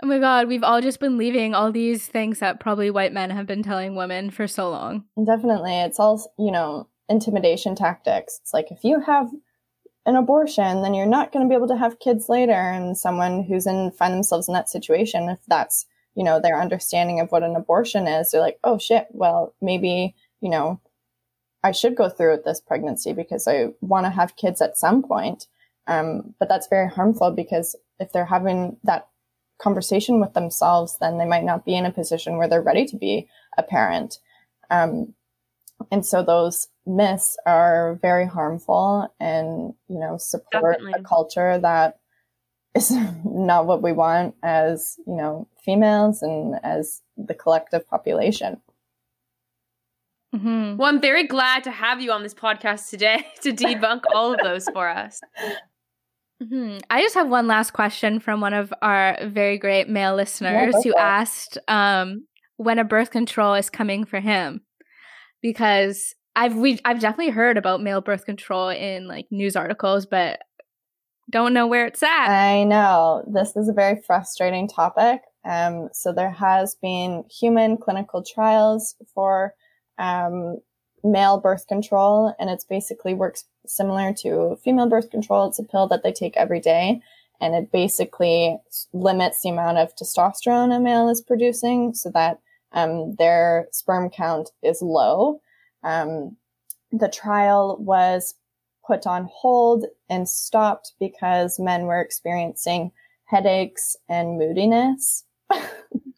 Oh 0.01 0.05
my 0.05 0.19
god, 0.19 0.47
we've 0.47 0.63
all 0.63 0.81
just 0.81 0.99
been 0.99 1.17
leaving 1.17 1.53
all 1.53 1.71
these 1.71 2.07
things 2.07 2.39
that 2.39 2.59
probably 2.59 2.91
white 2.91 3.13
men 3.13 3.31
have 3.31 3.47
been 3.47 3.63
telling 3.63 3.95
women 3.95 4.29
for 4.29 4.47
so 4.47 4.69
long. 4.69 5.05
Definitely. 5.23 5.79
It's 5.79 5.99
all, 5.99 6.31
you 6.37 6.51
know, 6.51 6.87
intimidation 7.09 7.75
tactics. 7.75 8.39
It's 8.41 8.53
like 8.53 8.71
if 8.71 8.83
you 8.83 9.01
have 9.01 9.29
an 10.05 10.15
abortion, 10.15 10.83
then 10.83 10.93
you're 10.93 11.05
not 11.05 11.31
going 11.31 11.45
to 11.45 11.49
be 11.49 11.55
able 11.55 11.67
to 11.67 11.77
have 11.77 11.99
kids 11.99 12.29
later. 12.29 12.53
And 12.53 12.97
someone 12.97 13.43
who's 13.43 13.67
in 13.67 13.91
find 13.91 14.13
themselves 14.13 14.47
in 14.47 14.53
that 14.53 14.69
situation, 14.69 15.29
if 15.29 15.39
that's 15.47 15.85
you 16.15 16.23
know 16.23 16.39
their 16.39 16.59
understanding 16.59 17.19
of 17.19 17.31
what 17.31 17.43
an 17.43 17.55
abortion 17.55 18.07
is, 18.07 18.31
they're 18.31 18.41
like, 18.41 18.59
oh 18.63 18.77
shit, 18.77 19.07
well 19.11 19.53
maybe 19.61 20.15
you 20.39 20.49
know 20.49 20.79
I 21.67 21.71
should 21.71 21.95
go 21.95 22.07
through 22.07 22.31
with 22.31 22.45
this 22.45 22.61
pregnancy 22.61 23.11
because 23.11 23.45
I 23.45 23.73
want 23.81 24.05
to 24.05 24.09
have 24.09 24.37
kids 24.37 24.61
at 24.61 24.77
some 24.77 25.03
point. 25.03 25.47
Um, 25.85 26.33
but 26.39 26.47
that's 26.47 26.67
very 26.67 26.89
harmful 26.89 27.31
because 27.31 27.75
if 27.99 28.13
they're 28.13 28.25
having 28.25 28.77
that 28.85 29.07
conversation 29.59 30.21
with 30.21 30.33
themselves, 30.33 30.97
then 31.01 31.17
they 31.17 31.25
might 31.25 31.43
not 31.43 31.65
be 31.65 31.75
in 31.75 31.85
a 31.85 31.91
position 31.91 32.37
where 32.37 32.47
they're 32.47 32.61
ready 32.61 32.85
to 32.85 32.95
be 32.95 33.27
a 33.57 33.63
parent. 33.63 34.19
Um, 34.69 35.13
and 35.91 36.05
so 36.05 36.23
those 36.23 36.69
myths 36.85 37.37
are 37.45 37.99
very 38.01 38.25
harmful 38.25 39.13
and, 39.19 39.73
you 39.89 39.99
know, 39.99 40.17
support 40.17 40.77
Definitely. 40.77 41.01
a 41.01 41.03
culture 41.03 41.59
that 41.59 41.99
is 42.75 42.91
not 43.25 43.65
what 43.65 43.81
we 43.81 43.91
want 43.91 44.35
as, 44.41 44.95
you 45.05 45.15
know, 45.15 45.49
females 45.65 46.21
and 46.21 46.55
as 46.63 47.01
the 47.17 47.33
collective 47.33 47.85
population. 47.89 48.61
Mm-hmm. 50.37 50.77
Well, 50.77 50.89
I'm 50.89 51.01
very 51.01 51.25
glad 51.25 51.63
to 51.63 51.71
have 51.71 51.99
you 51.99 52.11
on 52.11 52.21
this 52.23 52.33
podcast 52.33 52.89
today 52.89 53.25
to 53.41 53.51
debunk 53.51 54.01
all 54.13 54.33
of 54.33 54.39
those 54.43 54.65
for 54.71 54.87
us. 54.87 55.19
Mm-hmm. 56.41 56.77
I 56.89 57.01
just 57.01 57.15
have 57.15 57.27
one 57.27 57.47
last 57.47 57.71
question 57.71 58.19
from 58.19 58.41
one 58.41 58.53
of 58.53 58.71
our 58.81 59.17
very 59.25 59.57
great 59.57 59.89
male 59.89 60.15
listeners 60.15 60.73
go 60.73 60.81
who 60.81 60.91
for 60.91 60.99
asked 60.99 61.57
um, 61.67 62.27
when 62.57 62.77
a 62.77 62.83
birth 62.83 63.09
control 63.09 63.55
is 63.55 63.71
coming 63.71 64.05
for 64.05 64.19
him, 64.19 64.61
because 65.41 66.13
I've 66.35 66.55
we 66.55 66.79
I've 66.85 66.99
definitely 66.99 67.33
heard 67.33 67.57
about 67.57 67.81
male 67.81 68.01
birth 68.01 68.25
control 68.25 68.69
in 68.69 69.07
like 69.07 69.25
news 69.31 69.55
articles, 69.55 70.05
but 70.05 70.39
don't 71.31 71.53
know 71.53 71.65
where 71.65 71.87
it's 71.87 72.03
at. 72.03 72.29
I 72.29 72.63
know 72.63 73.23
this 73.27 73.55
is 73.55 73.67
a 73.67 73.73
very 73.73 73.99
frustrating 74.05 74.67
topic. 74.67 75.21
Um, 75.43 75.89
so 75.91 76.13
there 76.13 76.31
has 76.31 76.75
been 76.75 77.23
human 77.31 77.77
clinical 77.77 78.23
trials 78.23 78.95
for 79.15 79.53
um, 79.97 80.59
male 81.03 81.39
birth 81.39 81.67
control, 81.67 82.33
and 82.39 82.49
it's 82.49 82.65
basically 82.65 83.13
works 83.13 83.45
similar 83.65 84.13
to 84.13 84.57
female 84.63 84.87
birth 84.89 85.09
control. 85.09 85.47
It's 85.47 85.59
a 85.59 85.63
pill 85.63 85.87
that 85.87 86.03
they 86.03 86.11
take 86.11 86.35
every 86.37 86.59
day, 86.59 87.01
and 87.39 87.53
it 87.55 87.71
basically 87.71 88.57
limits 88.93 89.41
the 89.43 89.49
amount 89.49 89.77
of 89.77 89.95
testosterone 89.95 90.75
a 90.75 90.79
male 90.79 91.09
is 91.09 91.21
producing, 91.21 91.93
so 91.93 92.09
that 92.11 92.39
um, 92.73 93.15
their 93.15 93.67
sperm 93.71 94.09
count 94.09 94.51
is 94.63 94.81
low. 94.81 95.39
Um, 95.83 96.35
the 96.91 97.09
trial 97.09 97.77
was 97.79 98.35
put 98.85 99.05
on 99.05 99.29
hold 99.31 99.85
and 100.09 100.27
stopped 100.27 100.93
because 100.99 101.59
men 101.59 101.83
were 101.83 101.99
experiencing 102.01 102.91
headaches 103.25 103.95
and 104.09 104.37
moodiness. 104.39 105.23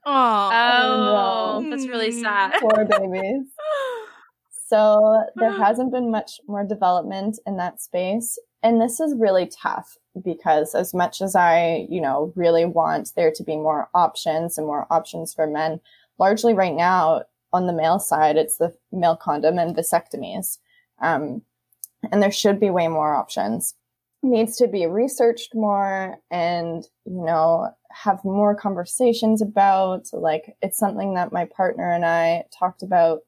Oh, 0.06 1.60
no. 1.62 1.70
that's 1.70 1.88
really 1.88 2.10
Mm. 2.10 2.22
sad. 2.22 2.54
Poor 2.60 2.86
babies. 2.86 3.46
So 4.70 5.24
there 5.36 5.52
hasn't 5.52 5.92
been 5.92 6.12
much 6.12 6.40
more 6.48 6.64
development 6.64 7.40
in 7.48 7.58
that 7.58 7.82
space. 7.82 8.38
And 8.62 8.80
this 8.80 9.00
is 9.00 9.16
really 9.18 9.48
tough 9.48 9.98
because 10.24 10.76
as 10.76 10.94
much 10.94 11.22
as 11.22 11.36
I, 11.36 11.88
you 11.90 12.00
know, 12.00 12.32
really 12.36 12.66
want 12.66 13.14
there 13.16 13.32
to 13.32 13.44
be 13.44 13.56
more 13.56 13.90
options 13.96 14.60
and 14.60 14.68
more 14.68 14.86
options 14.92 15.34
for 15.34 15.48
men, 15.48 15.80
largely 16.20 16.54
right 16.54 16.76
now 16.76 17.24
on 17.52 17.66
the 17.66 17.74
male 17.74 17.98
side, 17.98 18.38
it's 18.38 18.58
the 18.58 18.76
male 18.92 19.16
condom 19.16 19.58
and 19.58 19.76
vasectomies. 19.76 20.60
Um, 21.02 21.42
and 22.12 22.22
there 22.22 22.32
should 22.32 22.60
be 22.60 22.70
way 22.70 22.88
more 22.88 23.16
options. 23.16 23.74
Needs 24.22 24.56
to 24.58 24.68
be 24.68 24.86
researched 24.86 25.56
more 25.56 26.20
and, 26.30 26.84
you 27.06 27.26
know, 27.26 27.72
have 27.92 28.24
more 28.24 28.54
conversations 28.54 29.42
about. 29.42 30.10
Like, 30.14 30.56
it's 30.62 30.78
something 30.78 31.16
that 31.16 31.32
my 31.32 31.46
partner 31.46 31.90
and 31.90 32.06
I 32.06 32.44
talked 32.52 32.84
about 32.84 33.22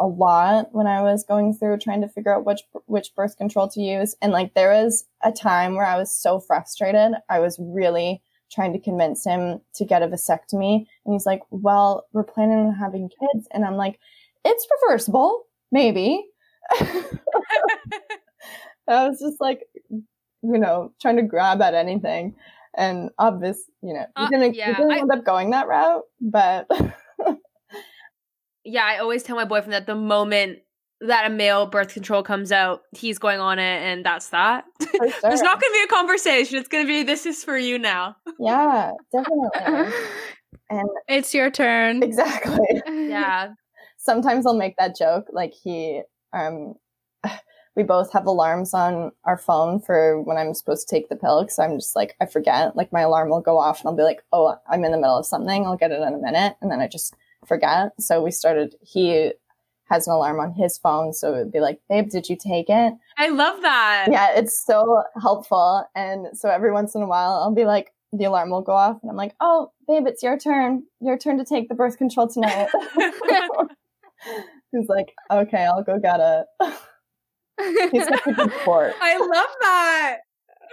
a 0.00 0.06
lot 0.06 0.68
when 0.72 0.86
I 0.86 1.02
was 1.02 1.24
going 1.24 1.54
through 1.54 1.78
trying 1.78 2.00
to 2.02 2.08
figure 2.08 2.32
out 2.34 2.44
which 2.44 2.60
which 2.86 3.14
birth 3.16 3.36
control 3.36 3.68
to 3.68 3.80
use. 3.80 4.14
And 4.22 4.32
like 4.32 4.54
there 4.54 4.70
was 4.72 5.04
a 5.22 5.32
time 5.32 5.74
where 5.74 5.86
I 5.86 5.96
was 5.96 6.14
so 6.14 6.38
frustrated. 6.40 7.12
I 7.28 7.40
was 7.40 7.58
really 7.60 8.22
trying 8.50 8.72
to 8.72 8.78
convince 8.78 9.24
him 9.24 9.60
to 9.74 9.84
get 9.84 10.02
a 10.02 10.06
vasectomy. 10.08 10.86
And 11.04 11.12
he's 11.14 11.26
like, 11.26 11.42
Well, 11.50 12.06
we're 12.12 12.22
planning 12.24 12.58
on 12.58 12.74
having 12.74 13.08
kids. 13.10 13.46
And 13.52 13.64
I'm 13.64 13.76
like, 13.76 13.98
It's 14.44 14.66
reversible, 14.82 15.44
maybe. 15.72 16.24
I 18.88 19.08
was 19.08 19.20
just 19.20 19.40
like, 19.40 19.64
you 19.90 20.58
know, 20.58 20.92
trying 21.00 21.16
to 21.16 21.22
grab 21.22 21.60
at 21.60 21.74
anything. 21.74 22.34
And 22.76 23.10
obvious, 23.18 23.58
you 23.82 23.92
know, 23.94 24.06
Uh, 24.16 24.28
didn't, 24.30 24.54
yeah, 24.54 24.68
we 24.68 24.74
didn't 24.76 24.92
I- 24.92 24.98
end 25.00 25.10
up 25.12 25.24
going 25.24 25.50
that 25.50 25.68
route, 25.68 26.04
but 26.20 26.68
yeah, 28.68 28.84
I 28.84 28.98
always 28.98 29.22
tell 29.22 29.36
my 29.36 29.44
boyfriend 29.44 29.72
that 29.72 29.86
the 29.86 29.94
moment 29.94 30.60
that 31.00 31.30
a 31.30 31.34
male 31.34 31.66
birth 31.66 31.94
control 31.94 32.22
comes 32.22 32.50
out, 32.50 32.82
he's 32.92 33.18
going 33.18 33.40
on 33.40 33.58
it, 33.58 33.62
and 33.82 34.04
that's 34.04 34.30
that. 34.30 34.64
for 34.80 34.86
sure. 35.10 35.20
There's 35.22 35.42
not 35.42 35.60
going 35.60 35.72
to 35.72 35.78
be 35.78 35.84
a 35.84 35.88
conversation. 35.88 36.58
It's 36.58 36.68
going 36.68 36.84
to 36.84 36.88
be 36.88 37.02
this 37.02 37.24
is 37.26 37.44
for 37.44 37.56
you 37.56 37.78
now. 37.78 38.16
yeah, 38.38 38.92
definitely. 39.12 39.92
And 40.70 40.88
it's 41.08 41.34
your 41.34 41.50
turn. 41.50 42.02
exactly. 42.02 42.82
Yeah. 42.88 43.54
Sometimes 43.96 44.46
I'll 44.46 44.54
make 44.56 44.76
that 44.76 44.96
joke. 44.96 45.26
Like 45.32 45.52
he, 45.54 46.02
um, 46.32 46.74
we 47.76 47.82
both 47.82 48.12
have 48.12 48.26
alarms 48.26 48.74
on 48.74 49.12
our 49.24 49.36
phone 49.38 49.80
for 49.80 50.20
when 50.22 50.36
I'm 50.36 50.54
supposed 50.54 50.86
to 50.88 50.94
take 50.94 51.08
the 51.08 51.16
pill 51.16 51.42
because 51.42 51.58
I'm 51.58 51.78
just 51.78 51.96
like, 51.96 52.16
I 52.20 52.26
forget. 52.26 52.76
Like 52.76 52.92
my 52.92 53.00
alarm 53.00 53.30
will 53.30 53.40
go 53.40 53.58
off 53.58 53.80
and 53.80 53.88
I'll 53.88 53.96
be 53.96 54.02
like, 54.02 54.22
oh, 54.32 54.56
I'm 54.70 54.84
in 54.84 54.92
the 54.92 54.98
middle 54.98 55.18
of 55.18 55.26
something. 55.26 55.66
I'll 55.66 55.76
get 55.76 55.90
it 55.92 56.00
in 56.02 56.14
a 56.14 56.18
minute. 56.18 56.56
And 56.60 56.70
then 56.70 56.80
I 56.80 56.86
just 56.86 57.14
forget. 57.48 57.92
So 57.98 58.22
we 58.22 58.30
started, 58.30 58.74
he 58.82 59.32
has 59.90 60.06
an 60.06 60.12
alarm 60.12 60.38
on 60.38 60.52
his 60.52 60.78
phone. 60.78 61.12
So 61.12 61.34
it'd 61.34 61.52
be 61.52 61.60
like, 61.60 61.80
babe, 61.88 62.10
did 62.10 62.28
you 62.28 62.36
take 62.36 62.66
it? 62.68 62.94
I 63.16 63.28
love 63.28 63.62
that. 63.62 64.08
yeah, 64.10 64.34
it's 64.36 64.64
so 64.64 65.02
helpful. 65.20 65.84
And 65.94 66.28
so 66.34 66.50
every 66.50 66.72
once 66.72 66.94
in 66.94 67.02
a 67.02 67.06
while, 67.06 67.40
I'll 67.42 67.54
be 67.54 67.64
like, 67.64 67.92
the 68.12 68.24
alarm 68.24 68.50
will 68.50 68.62
go 68.62 68.72
off, 68.72 68.98
and 69.02 69.10
I'm 69.10 69.16
like, 69.16 69.34
oh, 69.40 69.70
babe, 69.86 70.06
it's 70.06 70.22
your 70.22 70.38
turn. 70.38 70.84
Your 71.00 71.18
turn 71.18 71.38
to 71.38 71.44
take 71.44 71.68
the 71.68 71.74
birth 71.74 71.98
control 71.98 72.28
tonight. 72.28 72.68
He's 74.72 74.88
like, 74.88 75.14
okay, 75.30 75.64
I'll 75.64 75.82
go 75.82 75.98
get 75.98 76.20
it. 76.20 76.46
He's 77.92 78.04
such 78.04 78.26
a 78.26 78.32
good 78.32 78.52
sport. 78.62 78.94
I 79.00 79.18
love 79.18 79.50
that. 79.60 80.16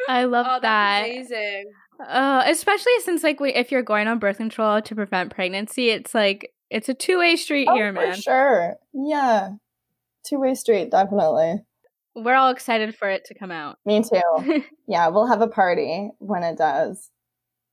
I 0.07 0.25
love 0.25 0.45
oh, 0.49 0.59
that. 0.61 1.01
that's 1.01 1.09
amazing. 1.09 1.71
Uh, 1.99 2.43
especially 2.47 2.91
since 3.03 3.23
like 3.23 3.39
we, 3.39 3.53
if 3.53 3.71
you're 3.71 3.81
going 3.83 4.07
on 4.07 4.19
birth 4.19 4.37
control 4.37 4.81
to 4.81 4.95
prevent 4.95 5.33
pregnancy, 5.33 5.89
it's 5.89 6.13
like 6.13 6.51
it's 6.69 6.89
a 6.89 6.93
two 6.93 7.17
way 7.19 7.35
street 7.35 7.67
Oh, 7.69 7.75
here, 7.75 7.93
for 7.93 8.01
man. 8.01 8.15
sure. 8.15 8.75
Yeah. 8.93 9.51
Two 10.25 10.39
way 10.39 10.55
street, 10.55 10.91
definitely. 10.91 11.61
We're 12.15 12.35
all 12.35 12.49
excited 12.49 12.95
for 12.95 13.09
it 13.09 13.25
to 13.25 13.33
come 13.33 13.51
out. 13.51 13.77
Me 13.85 14.01
too. 14.03 14.63
Yeah, 14.87 15.07
we'll 15.07 15.25
have 15.27 15.41
a 15.41 15.47
party 15.47 16.11
when 16.19 16.43
it 16.43 16.57
does. 16.57 17.09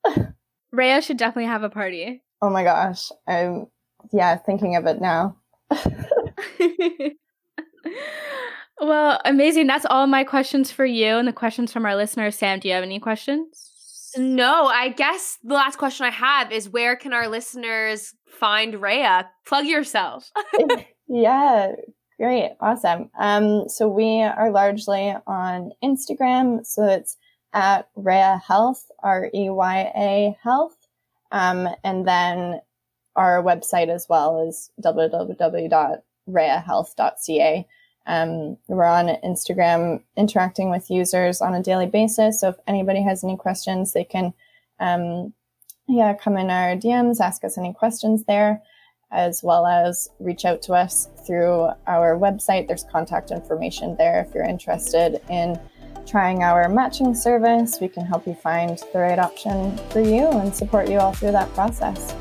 Reya 0.74 1.02
should 1.02 1.18
definitely 1.18 1.46
have 1.50 1.62
a 1.62 1.68
party. 1.70 2.22
Oh 2.40 2.48
my 2.48 2.64
gosh. 2.64 3.10
I'm, 3.28 3.66
yeah, 4.12 4.36
thinking 4.36 4.74
of 4.76 4.86
it 4.86 4.98
now. 5.00 5.36
well, 8.80 9.20
amazing. 9.24 9.66
That's 9.66 9.84
all 9.86 10.06
my 10.06 10.24
questions 10.24 10.70
for 10.72 10.84
you 10.86 11.06
and 11.16 11.28
the 11.28 11.32
questions 11.32 11.72
from 11.72 11.84
our 11.84 11.94
listeners. 11.96 12.36
Sam, 12.36 12.58
do 12.60 12.68
you 12.68 12.74
have 12.74 12.82
any 12.82 12.98
questions? 12.98 13.71
No, 14.16 14.66
I 14.66 14.88
guess 14.88 15.38
the 15.42 15.54
last 15.54 15.78
question 15.78 16.06
I 16.06 16.10
have 16.10 16.52
is 16.52 16.68
where 16.68 16.96
can 16.96 17.12
our 17.12 17.28
listeners 17.28 18.14
find 18.26 18.74
Reya? 18.74 19.26
Plug 19.46 19.66
yourself. 19.66 20.30
yeah, 21.08 21.72
great. 22.18 22.52
Awesome. 22.60 23.10
Um, 23.18 23.68
so 23.68 23.88
we 23.88 24.22
are 24.22 24.50
largely 24.50 25.14
on 25.26 25.72
Instagram. 25.82 26.66
So 26.66 26.84
it's 26.84 27.16
at 27.52 27.88
Reya 27.96 28.42
Health, 28.42 28.84
R 29.02 29.30
E 29.34 29.50
Y 29.50 29.92
A 29.96 30.36
Health. 30.42 30.76
Um, 31.30 31.68
and 31.84 32.06
then 32.06 32.60
our 33.16 33.42
website 33.42 33.88
as 33.88 34.06
well 34.08 34.46
is 34.48 34.70
www.reyahealth.ca. 34.82 37.66
Um, 38.06 38.56
we're 38.68 38.84
on 38.84 39.16
Instagram 39.24 40.02
interacting 40.16 40.70
with 40.70 40.90
users 40.90 41.40
on 41.40 41.54
a 41.54 41.62
daily 41.62 41.86
basis. 41.86 42.40
So 42.40 42.50
if 42.50 42.56
anybody 42.66 43.02
has 43.02 43.22
any 43.22 43.36
questions, 43.36 43.92
they 43.92 44.04
can, 44.04 44.34
um, 44.80 45.32
yeah, 45.88 46.14
come 46.14 46.36
in 46.36 46.50
our 46.50 46.76
DMs, 46.76 47.20
ask 47.20 47.44
us 47.44 47.58
any 47.58 47.72
questions 47.72 48.24
there, 48.24 48.62
as 49.10 49.42
well 49.42 49.66
as 49.66 50.08
reach 50.18 50.44
out 50.44 50.62
to 50.62 50.72
us 50.72 51.08
through 51.26 51.68
our 51.86 52.18
website. 52.18 52.66
There's 52.66 52.84
contact 52.84 53.30
information 53.30 53.96
there 53.96 54.24
if 54.26 54.34
you're 54.34 54.44
interested 54.44 55.20
in 55.28 55.60
trying 56.06 56.42
our 56.42 56.68
matching 56.68 57.14
service. 57.14 57.78
We 57.80 57.88
can 57.88 58.04
help 58.04 58.26
you 58.26 58.34
find 58.34 58.82
the 58.92 58.98
right 58.98 59.18
option 59.18 59.76
for 59.90 60.00
you 60.00 60.26
and 60.26 60.54
support 60.54 60.88
you 60.88 60.98
all 60.98 61.12
through 61.12 61.32
that 61.32 61.52
process. 61.54 62.14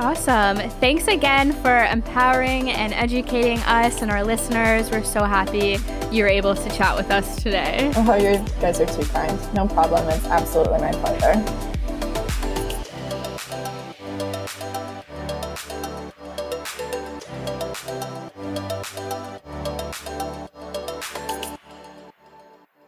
Awesome. 0.00 0.56
Thanks 0.80 1.08
again 1.08 1.52
for 1.52 1.84
empowering 1.84 2.70
and 2.70 2.94
educating 2.94 3.58
us 3.60 4.00
and 4.00 4.10
our 4.10 4.24
listeners. 4.24 4.90
We're 4.90 5.04
so 5.04 5.24
happy 5.24 5.76
you 6.10 6.22
were 6.22 6.28
able 6.28 6.54
to 6.54 6.70
chat 6.70 6.96
with 6.96 7.10
us 7.10 7.42
today. 7.42 7.92
Oh, 7.96 8.14
you 8.14 8.42
guys 8.62 8.80
are 8.80 8.86
too 8.86 9.06
kind. 9.10 9.38
No 9.54 9.68
problem. 9.68 10.08
It's 10.08 10.24
absolutely 10.24 10.78
my 10.78 10.92
pleasure. 10.92 11.69